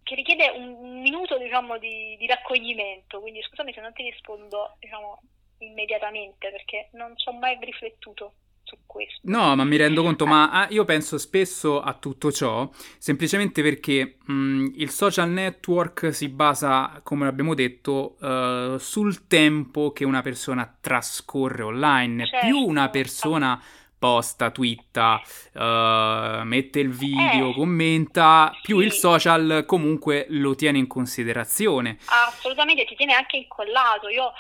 che 0.04 0.16
richiede 0.16 0.50
un, 0.50 0.76
un 0.80 1.02
minuto 1.02 1.38
diciamo, 1.38 1.78
di, 1.78 2.16
di, 2.18 2.28
raccoglimento, 2.28 3.20
quindi 3.20 3.42
scusami 3.42 3.74
se 3.74 3.82
non 3.82 3.94
ti 3.94 4.04
rispondo 4.04 4.76
diciamo, 4.80 5.22
immediatamente 5.60 6.52
perché 6.52 6.90
non 6.94 7.18
ci 7.18 7.28
ho 7.30 7.34
mai 7.34 7.58
riflettuto 7.60 8.34
su 8.68 8.78
questo. 8.86 9.22
No, 9.24 9.56
ma 9.56 9.64
mi 9.64 9.78
rendo 9.78 10.04
conto, 10.04 10.26
ma 10.26 10.52
ah, 10.52 10.68
io 10.70 10.84
penso 10.84 11.18
spesso 11.18 11.82
a 11.82 11.94
tutto 11.94 12.32
ciò 12.32 12.70
semplicemente 12.98 13.62
perché 13.64 14.18
mh, 14.26 14.74
il 14.76 14.90
social 14.90 15.30
network 15.30 16.14
si 16.14 16.28
basa, 16.28 17.00
come 17.02 17.28
abbiamo 17.28 17.54
detto, 17.54 18.18
uh, 18.20 18.78
sul 18.78 19.28
tempo 19.28 19.94
che 19.94 20.04
una 20.04 20.22
persona 20.22 20.78
trascorre 20.80 21.64
online. 21.64 22.28
Certo. 22.28 22.46
Più 22.46 22.58
una 22.58 22.90
persona 22.90 23.62
posta, 24.00 24.52
twitta, 24.52 25.22
uh, 25.54 26.44
mette 26.44 26.80
il 26.80 26.90
video, 26.90 27.50
eh. 27.50 27.54
commenta, 27.54 28.52
più 28.62 28.80
sì. 28.80 28.86
il 28.86 28.92
social 28.92 29.64
comunque 29.66 30.26
lo 30.30 30.56
tiene 30.56 30.78
in 30.78 30.88
considerazione. 30.88 31.98
Assolutamente, 32.06 32.86
ti 32.86 32.96
tiene 32.96 33.14
anche 33.14 33.38
incollato. 33.38 34.10
Io 34.10 34.34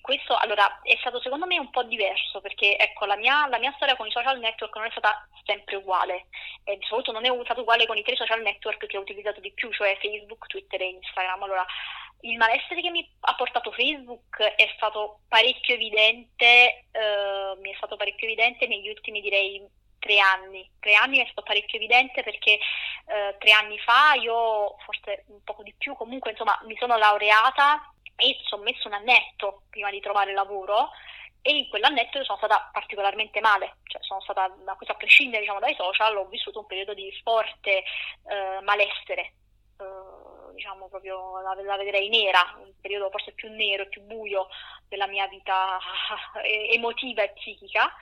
questo 0.00 0.36
allora 0.36 0.80
è 0.82 0.96
stato 1.00 1.20
secondo 1.20 1.46
me 1.46 1.58
un 1.58 1.70
po' 1.70 1.82
diverso 1.84 2.40
perché 2.40 2.76
ecco 2.76 3.04
la 3.04 3.16
mia, 3.16 3.46
la 3.48 3.58
mia 3.58 3.72
storia 3.76 3.96
con 3.96 4.06
i 4.06 4.10
social 4.10 4.38
network 4.38 4.74
non 4.76 4.86
è 4.86 4.90
stata 4.90 5.26
sempre 5.44 5.76
uguale 5.76 6.26
e 6.64 6.78
di 6.78 6.84
solito 6.84 7.12
non 7.12 7.24
è 7.24 7.30
stata 7.44 7.60
uguale 7.60 7.86
con 7.86 7.96
i 7.96 8.02
tre 8.02 8.16
social 8.16 8.42
network 8.42 8.86
che 8.86 8.96
ho 8.96 9.00
utilizzato 9.00 9.40
di 9.40 9.52
più 9.52 9.72
cioè 9.72 9.96
Facebook, 10.00 10.46
Twitter 10.46 10.80
e 10.82 10.88
Instagram 10.90 11.42
allora 11.42 11.64
il 12.24 12.36
malessere 12.36 12.80
che 12.80 12.90
mi 12.90 13.08
ha 13.20 13.34
portato 13.34 13.72
Facebook 13.72 14.40
è 14.40 14.70
stato 14.76 15.20
parecchio 15.28 15.74
evidente 15.74 16.86
eh, 16.92 17.56
mi 17.60 17.72
è 17.72 17.74
stato 17.76 17.96
parecchio 17.96 18.26
evidente 18.26 18.66
negli 18.66 18.88
ultimi 18.88 19.20
direi 19.20 19.66
tre 20.02 20.18
anni. 20.18 20.68
Tre 20.80 20.94
anni 20.94 21.18
è 21.18 21.24
stato 21.26 21.42
parecchio 21.42 21.78
evidente 21.78 22.24
perché 22.24 22.58
eh, 22.58 23.36
tre 23.38 23.52
anni 23.52 23.78
fa 23.78 24.14
io, 24.20 24.74
forse 24.84 25.24
un 25.28 25.42
poco 25.44 25.62
di 25.62 25.72
più, 25.78 25.94
comunque 25.94 26.32
insomma 26.32 26.60
mi 26.66 26.76
sono 26.76 26.96
laureata 26.98 27.80
e 28.22 28.38
ho 28.50 28.58
messo 28.58 28.86
un 28.86 28.94
annetto 28.94 29.62
prima 29.68 29.90
di 29.90 30.00
trovare 30.00 30.32
lavoro 30.32 30.90
e 31.42 31.56
in 31.56 31.68
quell'annetto 31.68 32.22
sono 32.22 32.38
stata 32.38 32.70
particolarmente 32.72 33.40
male, 33.40 33.78
cioè 33.84 34.00
sono 34.02 34.20
stata, 34.20 34.48
da 34.64 34.74
questo 34.74 34.94
a 34.94 34.96
prescindere 34.96 35.40
diciamo, 35.40 35.58
dai 35.58 35.74
social, 35.74 36.16
ho 36.16 36.26
vissuto 36.26 36.60
un 36.60 36.66
periodo 36.66 36.94
di 36.94 37.12
forte 37.24 37.82
eh, 38.28 38.60
malessere, 38.62 39.34
eh, 39.80 40.54
diciamo 40.54 40.88
proprio 40.88 41.40
la, 41.40 41.54
la, 41.60 41.76
vedrei 41.76 42.08
nera, 42.08 42.56
un 42.58 42.72
periodo 42.80 43.10
forse 43.10 43.32
più 43.32 43.50
nero, 43.50 43.88
più 43.88 44.02
buio 44.02 44.46
della 44.88 45.08
mia 45.08 45.26
vita 45.26 45.78
emotiva 46.42 47.22
e 47.22 47.32
psichica. 47.32 47.92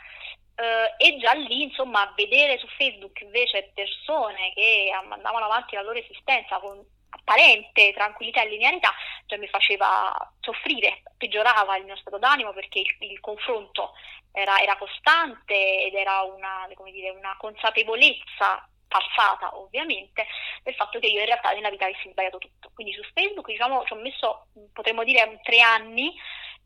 Uh, 0.60 0.92
e 0.98 1.16
già 1.16 1.32
lì, 1.32 1.62
insomma, 1.62 2.12
vedere 2.14 2.58
su 2.58 2.66
Facebook 2.76 3.18
invece 3.22 3.70
persone 3.72 4.52
che 4.52 4.92
andavano 4.92 5.46
avanti 5.46 5.74
la 5.74 5.80
loro 5.80 5.98
esistenza 5.98 6.58
con 6.58 6.84
apparente 7.11 7.92
tranquillità 7.92 8.42
e 8.42 8.48
linearità, 8.48 8.92
cioè 9.26 9.38
mi 9.38 9.48
faceva 9.48 10.14
soffrire, 10.40 11.02
peggiorava 11.16 11.76
il 11.76 11.84
mio 11.84 11.96
stato 11.96 12.18
d'animo 12.18 12.52
perché 12.52 12.80
il, 12.80 12.96
il 13.00 13.20
confronto 13.20 13.92
era, 14.32 14.58
era, 14.61 14.76
costante 14.76 15.84
ed 15.84 15.94
era 15.94 16.22
una, 16.22 16.68
dire, 16.90 17.11
una 17.11 17.34
consapevolezza 17.36 18.66
falsata 18.90 19.56
ovviamente, 19.56 20.26
del 20.62 20.74
fatto 20.74 20.98
che 20.98 21.06
io 21.06 21.20
in 21.20 21.26
realtà 21.26 21.52
nella 21.52 21.70
vita 21.70 21.84
avessi 21.84 22.11
sbagliato 22.11 22.38
tutto. 22.38 22.70
Quindi 22.74 22.92
su 22.92 23.02
Facebook 23.14 23.46
diciamo 23.46 23.84
ci 23.84 23.92
ho 23.92 23.96
messo, 23.96 24.46
potremmo 24.72 25.04
dire, 25.04 25.40
tre 25.42 25.61
anni 25.61 26.12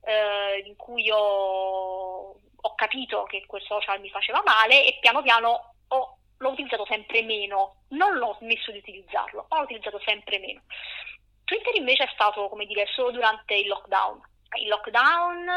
eh, 0.05 0.63
in 0.67 0.75
cui 0.77 1.11
ho, 1.11 2.31
ho, 2.31 2.75
capito 2.75 3.25
che 3.25 3.45
quel 3.47 3.63
social 3.63 4.01
mi 4.01 4.09
faceva 4.11 4.43
male 4.45 4.87
e 4.87 4.99
piano 5.01 5.23
piano 5.23 5.75
ho, 5.89 6.19
l'ho 6.39 6.51
utilizzato 6.51 6.85
sempre 6.87 7.23
meno, 7.23 7.85
non 7.91 8.17
l'ho 8.17 8.37
smesso 8.41 8.71
di 8.71 8.79
utilizzarlo, 8.79 9.47
ma 9.49 9.59
l'ho 9.59 9.65
utilizzato 9.65 10.01
sempre 10.05 10.39
meno. 10.39 10.63
Twitter 11.45 11.75
invece 11.77 12.05
è 12.05 12.11
stato, 12.13 12.49
come 12.49 12.67
dire, 12.67 12.87
solo 12.87 13.11
durante 13.11 13.55
il 13.55 13.67
lockdown 13.67 14.21
il 14.59 14.69
lockdown, 14.69 15.49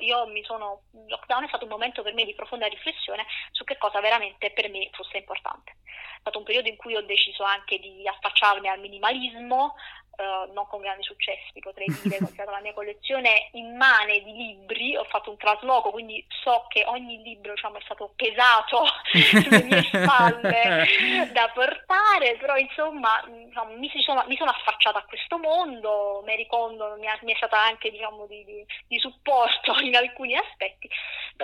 eh, 0.00 0.44
sono, 0.44 0.82
il 0.92 1.08
lockdown 1.08 1.44
è 1.44 1.48
stato 1.48 1.64
un 1.64 1.70
momento 1.70 2.02
per 2.02 2.14
me 2.14 2.24
di 2.24 2.34
profonda 2.34 2.66
riflessione 2.66 3.26
su 3.50 3.64
che 3.64 3.76
cosa 3.76 4.00
veramente 4.00 4.50
per 4.52 4.70
me 4.70 4.88
fosse 4.92 5.18
importante. 5.18 5.76
È 5.84 6.20
stato 6.20 6.38
un 6.38 6.44
periodo 6.44 6.68
in 6.68 6.76
cui 6.76 6.96
ho 6.96 7.02
deciso 7.02 7.42
anche 7.42 7.78
di 7.78 8.06
affacciarmi 8.06 8.68
al 8.68 8.80
minimalismo, 8.80 9.74
Uh, 10.20 10.52
non 10.52 10.66
con 10.66 10.82
grandi 10.82 11.02
successi, 11.02 11.60
potrei 11.60 11.86
dire, 12.02 12.18
considerata 12.20 12.50
la 12.50 12.60
mia 12.60 12.74
collezione 12.74 13.48
immane 13.52 14.20
di 14.20 14.32
libri, 14.32 14.94
ho 14.94 15.04
fatto 15.04 15.30
un 15.30 15.38
trasloco, 15.38 15.90
quindi 15.90 16.22
so 16.42 16.66
che 16.68 16.84
ogni 16.84 17.22
libro 17.22 17.54
diciamo, 17.54 17.78
è 17.78 17.80
stato 17.84 18.12
pesato 18.16 18.84
sulle 19.08 19.62
mie 19.62 19.82
spalle 19.84 21.30
da 21.32 21.50
portare, 21.54 22.36
però 22.36 22.54
insomma 22.58 23.24
diciamo, 23.26 23.72
mi, 23.78 23.90
sono, 24.04 24.22
mi, 24.26 24.36
sono, 24.36 24.50
affacciata 24.50 24.98
a 24.98 25.04
questo 25.04 25.38
mondo, 25.38 26.22
Mary 26.26 26.46
Kondo 26.46 26.96
mi, 26.98 27.06
mi 27.22 27.32
è 27.32 27.36
stata 27.36 27.58
anche 27.58 27.90
diciamo, 27.90 28.26
di, 28.26 28.44
di, 28.44 28.66
di, 28.88 28.98
supporto 28.98 29.80
in 29.80 29.96
alcuni 29.96 30.36
aspetti, 30.36 30.86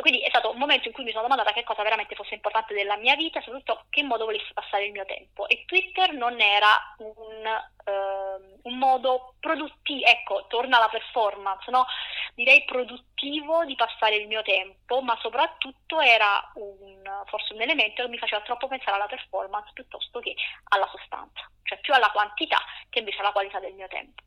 quindi 0.01 0.21
è 0.21 0.29
stato 0.29 0.51
un 0.51 0.59
momento 0.59 0.89
in 0.89 0.93
cui 0.93 1.05
mi 1.05 1.13
sono 1.13 1.23
domandata 1.23 1.53
che 1.53 1.65
cosa 1.65 1.83
veramente 1.83 2.15
fosse 2.15 2.35
importante 2.35 2.75
della 2.75 2.99
mia 2.99 3.17
vita, 3.17 3.41
soprattutto 3.41 3.85
che 3.89 4.03
modo 4.03 4.27
volessi 4.27 4.53
passare 4.53 4.85
il 4.85 4.93
mio 4.93 5.07
tempo. 5.07 5.49
E 5.49 5.65
Twitter 5.65 6.13
non 6.13 6.39
era 6.39 6.95
un... 6.99 7.75
Uh, 7.87 8.66
un 8.67 8.79
modo 8.79 9.35
produttivo, 9.41 10.07
ecco, 10.07 10.47
torna 10.49 10.77
alla 10.77 10.89
performance, 10.89 11.71
no? 11.71 11.87
direi 12.35 12.65
produttivo 12.65 13.65
di 13.65 13.75
passare 13.75 14.17
il 14.17 14.27
mio 14.27 14.43
tempo, 14.43 15.01
ma 15.01 15.17
soprattutto 15.21 16.01
era 16.01 16.51
un, 16.55 17.03
forse 17.27 17.55
un 17.55 17.63
elemento 17.63 18.03
che 18.03 18.09
mi 18.09 18.19
faceva 18.19 18.43
troppo 18.43 18.69
pensare 18.69 18.97
alla 18.97 19.07
performance 19.07 19.71
piuttosto 19.73 20.21
che 20.21 20.35
alla 20.71 20.89
sostanza, 20.89 21.51
cioè 21.63 21.81
più 21.81 21.95
alla 21.95 22.11
quantità 22.11 22.59
che 22.91 22.99
invece 22.99 23.21
alla 23.21 23.33
qualità 23.33 23.59
del 23.59 23.75
mio 23.75 23.89
tempo. 23.89 24.23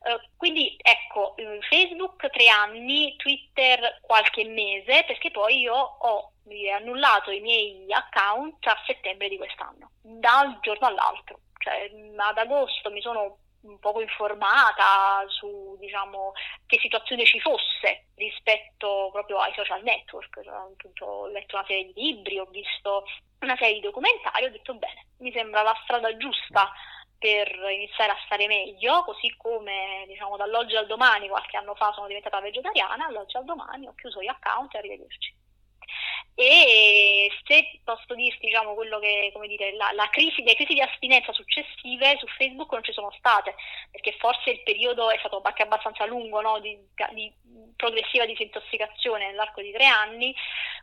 Uh, 0.00 0.18
quindi 0.38 0.76
ecco, 0.80 1.34
Facebook 1.68 2.30
tre 2.30 2.48
anni, 2.48 3.16
Twitter 3.16 3.98
qualche 4.00 4.44
mese, 4.44 5.04
perché 5.04 5.30
poi 5.30 5.58
io 5.58 5.74
ho 5.74 6.32
annullato 6.74 7.30
i 7.30 7.40
miei 7.40 7.84
account 7.92 8.66
a 8.66 8.82
settembre 8.86 9.28
di 9.28 9.36
quest'anno, 9.36 9.90
da 10.00 10.40
un 10.44 10.58
giorno 10.62 10.86
all'altro. 10.86 11.40
Cioè, 11.58 11.90
ad 12.16 12.38
agosto 12.38 12.90
mi 12.90 13.02
sono 13.02 13.36
poco 13.80 14.00
informata 14.00 15.24
su 15.28 15.76
diciamo, 15.78 16.32
che 16.66 16.78
situazione 16.80 17.24
ci 17.24 17.40
fosse 17.40 18.06
rispetto 18.16 19.10
proprio 19.12 19.38
ai 19.38 19.52
social 19.54 19.82
network. 19.82 20.38
Appunto, 20.46 21.04
ho 21.04 21.26
letto 21.28 21.56
una 21.56 21.66
serie 21.66 21.92
di 21.92 22.00
libri, 22.00 22.38
ho 22.38 22.46
visto 22.46 23.04
una 23.40 23.56
serie 23.56 23.74
di 23.74 23.80
documentari, 23.80 24.44
ho 24.44 24.50
detto 24.50 24.74
bene, 24.74 25.06
mi 25.18 25.32
sembra 25.32 25.62
la 25.62 25.78
strada 25.82 26.16
giusta 26.16 26.70
per 27.18 27.48
iniziare 27.70 28.12
a 28.12 28.18
stare 28.24 28.46
meglio, 28.46 29.04
così 29.04 29.34
come 29.36 30.04
diciamo 30.06 30.36
dall'oggi 30.36 30.76
al 30.76 30.86
domani, 30.86 31.28
qualche 31.28 31.56
anno 31.56 31.74
fa 31.74 31.92
sono 31.92 32.06
diventata 32.06 32.40
vegetariana, 32.40 33.06
dall'oggi 33.06 33.36
al 33.36 33.44
domani 33.44 33.86
ho 33.86 33.94
chiuso 33.94 34.22
gli 34.22 34.28
account 34.28 34.74
e 34.74 34.78
arrivederci 34.78 35.39
e 36.34 37.30
se 37.44 37.80
posso 37.84 38.14
dirti 38.14 38.46
diciamo, 38.46 38.74
quello 38.74 38.98
che, 38.98 39.30
come 39.32 39.46
dire, 39.46 39.74
la, 39.74 39.90
la 39.92 40.08
crisi, 40.08 40.42
le 40.42 40.54
crisi 40.54 40.74
di 40.74 40.80
astinenza 40.80 41.32
successive 41.32 42.16
su 42.18 42.26
Facebook 42.38 42.72
non 42.72 42.82
ci 42.82 42.92
sono 42.92 43.10
state, 43.18 43.54
perché 43.90 44.16
forse 44.18 44.50
il 44.50 44.62
periodo 44.62 45.10
è 45.10 45.18
stato 45.18 45.40
anche 45.42 45.62
abbastanza 45.62 46.06
lungo 46.06 46.40
no? 46.40 46.58
di, 46.60 46.78
di 47.12 47.32
progressiva 47.76 48.24
disintossicazione 48.24 49.26
nell'arco 49.26 49.60
di 49.60 49.72
tre 49.72 49.86
anni, 49.86 50.34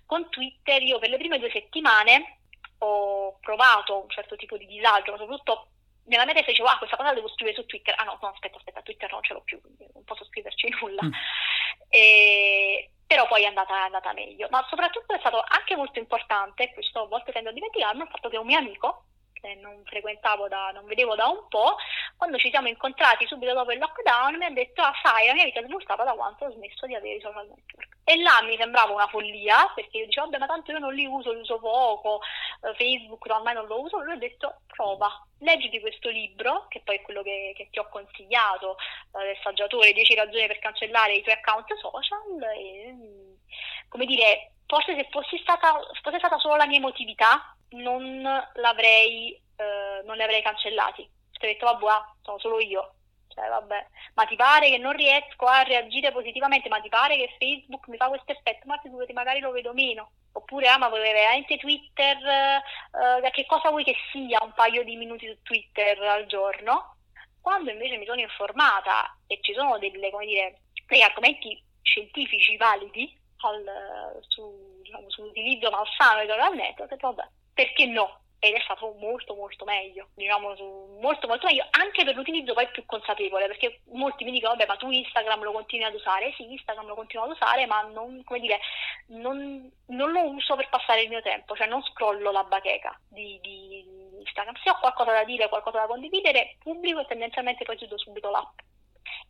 con 0.06 0.30
Twitter 0.30 0.82
io 0.84 1.00
per 1.00 1.10
le 1.10 1.18
prime 1.18 1.40
due 1.40 1.50
settimane 1.52 2.40
ho 2.80 3.38
provato 3.40 4.02
un 4.02 4.10
certo 4.10 4.36
tipo 4.36 4.58
di 4.58 4.68
disagio, 4.68 5.12
ma 5.12 5.18
soprattutto 5.18 5.70
nella 6.06 6.26
mia 6.26 6.34
testa 6.34 6.52
dicevo, 6.52 6.70
ah, 6.70 6.78
questa 6.78 6.96
cosa 6.96 7.10
la 7.10 7.16
devo 7.16 7.30
scrivere 7.30 7.56
su 7.56 7.66
Twitter. 7.66 7.94
Ah 7.98 8.04
no, 8.04 8.18
no, 8.22 8.30
aspetta, 8.30 8.58
aspetta, 8.58 8.82
Twitter 8.82 9.12
non 9.12 9.24
ce 9.24 9.34
l'ho 9.34 9.42
più, 9.42 9.60
non 9.94 10.04
posso 10.04 10.26
scriverci 10.26 10.70
nulla. 10.80 11.04
Mm. 11.04 11.12
E, 11.90 12.92
però 13.08 13.26
poi 13.28 13.44
è 13.44 13.48
andata, 13.48 13.74
è 13.74 13.86
andata, 13.86 14.14
meglio. 14.14 14.48
Ma 14.52 14.64
soprattutto 14.70 15.14
è 15.14 15.20
stato 15.20 15.42
anche 15.48 15.76
molto 15.76 15.98
importante, 15.98 16.72
questo 16.74 17.04
a 17.04 17.08
volte 17.08 17.32
tendo 17.32 17.50
a 17.50 17.54
dimenticarmi, 17.54 18.02
il 18.02 18.10
fatto 18.10 18.30
che 18.30 18.38
un 18.38 18.46
mio 18.46 18.60
amico, 18.60 19.06
che 19.40 19.56
non 19.56 19.82
frequentavo 19.86 20.48
da, 20.48 20.72
non 20.74 20.86
vedevo 20.86 21.16
da 21.16 21.28
un 21.28 21.48
po', 21.48 21.78
quando 22.16 22.38
ci 22.38 22.50
siamo 22.50 22.68
incontrati 22.68 23.26
subito 23.28 23.54
dopo 23.54 23.72
il 23.72 23.80
lockdown 23.80 24.38
mi 24.38 24.46
ha 24.46 24.50
detto, 24.50 24.82
ah 24.82 24.94
sai, 25.04 25.28
la 25.28 25.34
mia 25.34 25.46
vita 25.46 25.60
è 25.60 25.66
svoltata 25.66 26.04
da 26.04 26.14
quanto 26.14 26.46
ho 26.46 26.52
smesso 26.52 26.86
di 26.86 26.96
avere 26.96 27.18
i 27.18 27.22
social 27.22 27.48
network. 27.48 27.96
E 28.10 28.22
là 28.22 28.42
mi 28.42 28.56
sembrava 28.56 28.94
una 28.94 29.08
follia, 29.08 29.70
perché 29.76 29.98
io 29.98 30.06
dicevo, 30.06 30.28
vabbè, 30.28 30.40
ma 30.40 30.48
tanto 30.48 30.72
io 30.72 30.80
non 30.80 30.94
li 30.94 31.06
uso, 31.06 31.34
li 31.34 31.42
uso 31.42 31.60
poco, 31.60 32.22
eh, 32.62 32.74
Facebook 32.76 33.26
ormai 33.28 33.54
non 33.54 33.66
lo 33.66 33.82
uso, 33.82 34.00
lui 34.00 34.14
ha 34.14 34.18
detto, 34.18 34.62
prova, 34.68 35.12
leggiti 35.40 35.82
questo 35.82 36.08
libro, 36.10 36.68
che 36.70 36.82
poi 36.86 36.96
è 36.96 37.02
quello 37.02 37.22
che, 37.22 37.52
che 37.54 37.68
ti 37.70 37.80
ho 37.80 37.90
consigliato, 37.90 38.78
eh, 39.20 39.26
del 39.26 39.38
saggiatore, 39.44 39.92
10 39.92 40.16
ragioni 40.16 40.48
per 40.48 40.60
cancellare 40.60 41.16
i 41.16 41.22
tuoi 41.22 41.36
account 41.36 41.74
social, 41.76 42.42
e, 42.56 42.96
come 43.90 44.06
dire, 44.06 44.52
forse 44.68 44.96
se 44.96 45.08
fossi 45.12 45.38
stata, 45.40 45.78
fosse 46.02 46.18
stata 46.18 46.38
solo 46.38 46.56
la 46.56 46.66
mia 46.66 46.78
emotività, 46.78 47.57
non 47.70 48.22
l'avrei, 48.54 49.34
eh, 49.56 50.02
non 50.06 50.16
li 50.16 50.24
avrei 50.24 50.42
cancellati. 50.42 51.10
Ti 51.32 51.46
ho 51.46 51.48
detto, 51.48 51.66
vabbè, 51.66 51.86
ah, 51.86 52.16
sono 52.22 52.40
solo 52.40 52.60
io, 52.60 52.94
cioè, 53.38 53.48
vabbè, 53.50 53.88
ma 54.16 54.26
ti 54.26 54.36
pare 54.36 54.70
che 54.70 54.80
non 54.80 54.94
riesco 54.94 55.46
a 55.46 55.62
reagire 55.62 56.12
positivamente, 56.12 56.70
ma 56.70 56.80
ti 56.80 56.90
pare 56.90 57.16
che 57.16 57.36
Facebook 57.38 57.88
mi 57.88 57.98
fa 57.98 58.08
questo 58.08 58.32
effetto, 58.32 58.66
ma 58.66 58.80
figurati, 58.80 59.14
magari 59.14 59.40
lo 59.40 59.52
vedo 59.52 59.74
meno. 59.74 60.12
Oppure, 60.32 60.68
ah, 60.68 60.78
ma 60.78 60.88
vuoi 60.88 61.02
veramente 61.02 61.58
Twitter, 61.58 62.18
eh, 62.18 63.30
che 63.32 63.46
cosa 63.46 63.70
vuoi 63.70 63.84
che 63.84 63.96
sia 64.12 64.40
un 64.42 64.54
paio 64.54 64.84
di 64.84 64.96
minuti 64.96 65.28
su 65.28 65.42
Twitter 65.44 66.00
al 66.02 66.26
giorno? 66.26 66.96
Quando 67.42 67.70
invece 67.70 67.98
mi 67.98 68.06
sono 68.06 68.22
informata 68.22 69.16
e 69.28 69.40
ci 69.42 69.54
sono 69.54 69.78
delle, 69.78 70.10
come 70.10 70.26
dire, 70.26 70.62
degli 70.88 71.02
argomenti 71.02 71.64
scientifici 71.82 72.58
validi 72.58 73.16
al, 73.42 74.20
su, 74.28 74.80
diciamo, 74.82 75.10
sull'utilizzo 75.10 75.70
malsano 75.70 76.26
social 76.26 76.56
network, 76.56 76.92
ho 76.92 76.96
detto, 76.96 77.14
vabbè, 77.14 77.30
perché 77.58 77.88
no? 77.88 78.20
ed 78.40 78.54
è 78.54 78.62
stato 78.62 78.96
molto 79.00 79.34
molto 79.34 79.66
meglio, 79.66 80.10
diciamo 80.14 80.54
molto 81.00 81.26
molto 81.26 81.48
meglio 81.48 81.66
anche 81.72 82.04
per 82.04 82.14
l'utilizzo 82.14 82.54
poi 82.54 82.68
più 82.70 82.86
consapevole, 82.86 83.48
perché 83.48 83.82
molti 83.94 84.24
mi 84.24 84.32
dicono 84.32 84.54
vabbè 84.54 84.68
ma 84.68 84.76
tu 84.76 84.92
Instagram 84.92 85.42
lo 85.42 85.54
continui 85.54 85.86
ad 85.86 85.96
usare, 85.96 86.32
sì 86.38 86.52
Instagram 86.52 86.86
lo 86.86 86.94
continuo 86.94 87.26
ad 87.26 87.32
usare 87.32 87.66
ma 87.66 87.82
non, 87.82 88.22
come 88.24 88.40
dire, 88.40 88.60
non, 89.08 89.68
non 89.88 90.12
lo 90.12 90.30
uso 90.30 90.56
per 90.56 90.70
passare 90.70 91.02
il 91.02 91.10
mio 91.10 91.22
tempo, 91.24 91.56
cioè 91.56 91.66
non 91.66 91.82
scrollo 91.82 92.30
la 92.30 92.44
bacheca 92.44 92.96
di, 93.08 93.40
di 93.42 93.84
Instagram, 94.20 94.56
se 94.62 94.70
ho 94.70 94.78
qualcosa 94.80 95.14
da 95.14 95.24
dire, 95.24 95.50
qualcosa 95.50 95.80
da 95.80 95.88
condividere, 95.88 96.58
pubblico 96.60 97.00
e 97.00 97.06
tendenzialmente 97.08 97.66
poi 97.66 97.76
chiudo 97.76 97.98
subito 97.98 98.30
l'app. 98.30 98.60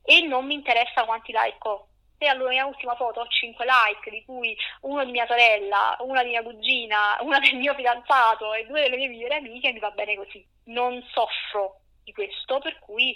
E 0.04 0.22
non 0.22 0.46
mi 0.46 0.56
interessa 0.56 1.06
quanti 1.06 1.32
like 1.32 1.66
ho 1.66 1.88
se 2.18 2.26
alla 2.26 2.50
mia 2.50 2.66
ultima 2.66 2.96
foto 2.96 3.22
ho 3.22 3.28
5 3.28 3.66
like, 3.66 4.10
di 4.10 4.24
cui 4.26 4.56
uno 4.82 5.06
di 5.06 5.12
mia 5.12 5.26
sorella, 5.28 5.96
una 6.02 6.24
di 6.24 6.30
mia 6.30 6.44
cugina, 6.44 7.18
una 7.22 7.40
del 7.40 7.56
mio 7.56 7.74
fidanzato 7.76 8.54
e 8.54 8.66
due 8.66 8.82
delle 8.82 8.98
mie 8.98 9.08
migliori 9.08 9.36
amiche, 9.36 9.72
mi 9.72 9.80
va 9.80 9.92
bene 9.92 10.16
così. 10.16 10.46
Non 10.66 11.02
soffro 11.12 11.82
di 12.04 12.12
questo, 12.12 12.60
per 12.60 12.80
cui 12.80 13.16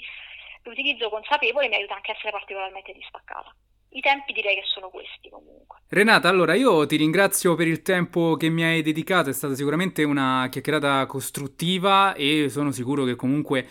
l'utilizzo 0.64 1.10
consapevole 1.10 1.68
mi 1.68 1.76
aiuta 1.76 1.96
anche 1.96 2.12
a 2.12 2.16
essere 2.16 2.32
particolarmente 2.32 2.94
distaccata. 2.94 3.56
I 3.94 4.00
tempi 4.00 4.32
direi 4.32 4.56
che 4.56 4.64
sono 4.66 4.90
questi 4.90 5.30
comunque. 5.30 5.80
Renata, 5.90 6.30
allora 6.30 6.54
io 6.54 6.86
ti 6.86 6.96
ringrazio 6.96 7.56
per 7.56 7.68
il 7.68 7.82
tempo 7.82 8.36
che 8.36 8.48
mi 8.48 8.64
hai 8.64 8.82
dedicato, 8.82 9.30
è 9.30 9.34
stata 9.34 9.54
sicuramente 9.54 10.04
una 10.04 10.48
chiacchierata 10.50 11.06
costruttiva 11.08 12.14
e 12.14 12.48
sono 12.50 12.72
sicuro 12.72 13.04
che 13.04 13.16
comunque 13.18 13.68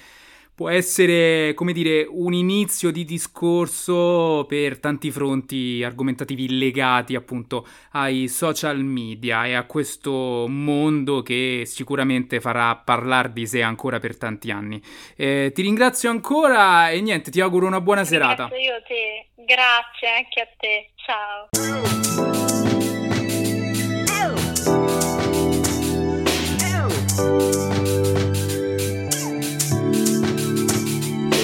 può 0.61 0.69
essere, 0.69 1.55
come 1.55 1.73
dire, 1.73 2.07
un 2.07 2.35
inizio 2.35 2.91
di 2.91 3.07
discorso 3.07 4.45
per 4.47 4.79
tanti 4.79 5.11
fronti 5.11 5.83
argomentativi 5.83 6.59
legati 6.59 7.15
appunto 7.15 7.67
ai 7.93 8.29
social 8.29 8.85
media 8.85 9.47
e 9.47 9.55
a 9.55 9.65
questo 9.65 10.45
mondo 10.49 11.23
che 11.23 11.63
sicuramente 11.65 12.41
farà 12.41 12.77
parlare 12.77 13.33
di 13.33 13.47
sé 13.47 13.63
ancora 13.63 14.01
per 14.01 14.19
tanti 14.19 14.51
anni. 14.51 14.79
Eh, 15.17 15.51
ti 15.55 15.63
ringrazio 15.63 16.11
ancora 16.11 16.91
e 16.91 17.01
niente, 17.01 17.31
ti 17.31 17.41
auguro 17.41 17.67
una 17.67 17.81
buona 17.81 18.05
serata. 18.05 18.49
Grazie 18.49 18.63
io 18.63 18.75
a 18.75 18.83
te, 18.83 19.29
grazie 19.37 20.09
anche 20.09 20.41
a 20.43 20.49
te, 20.59 20.91
ciao. 21.07 22.40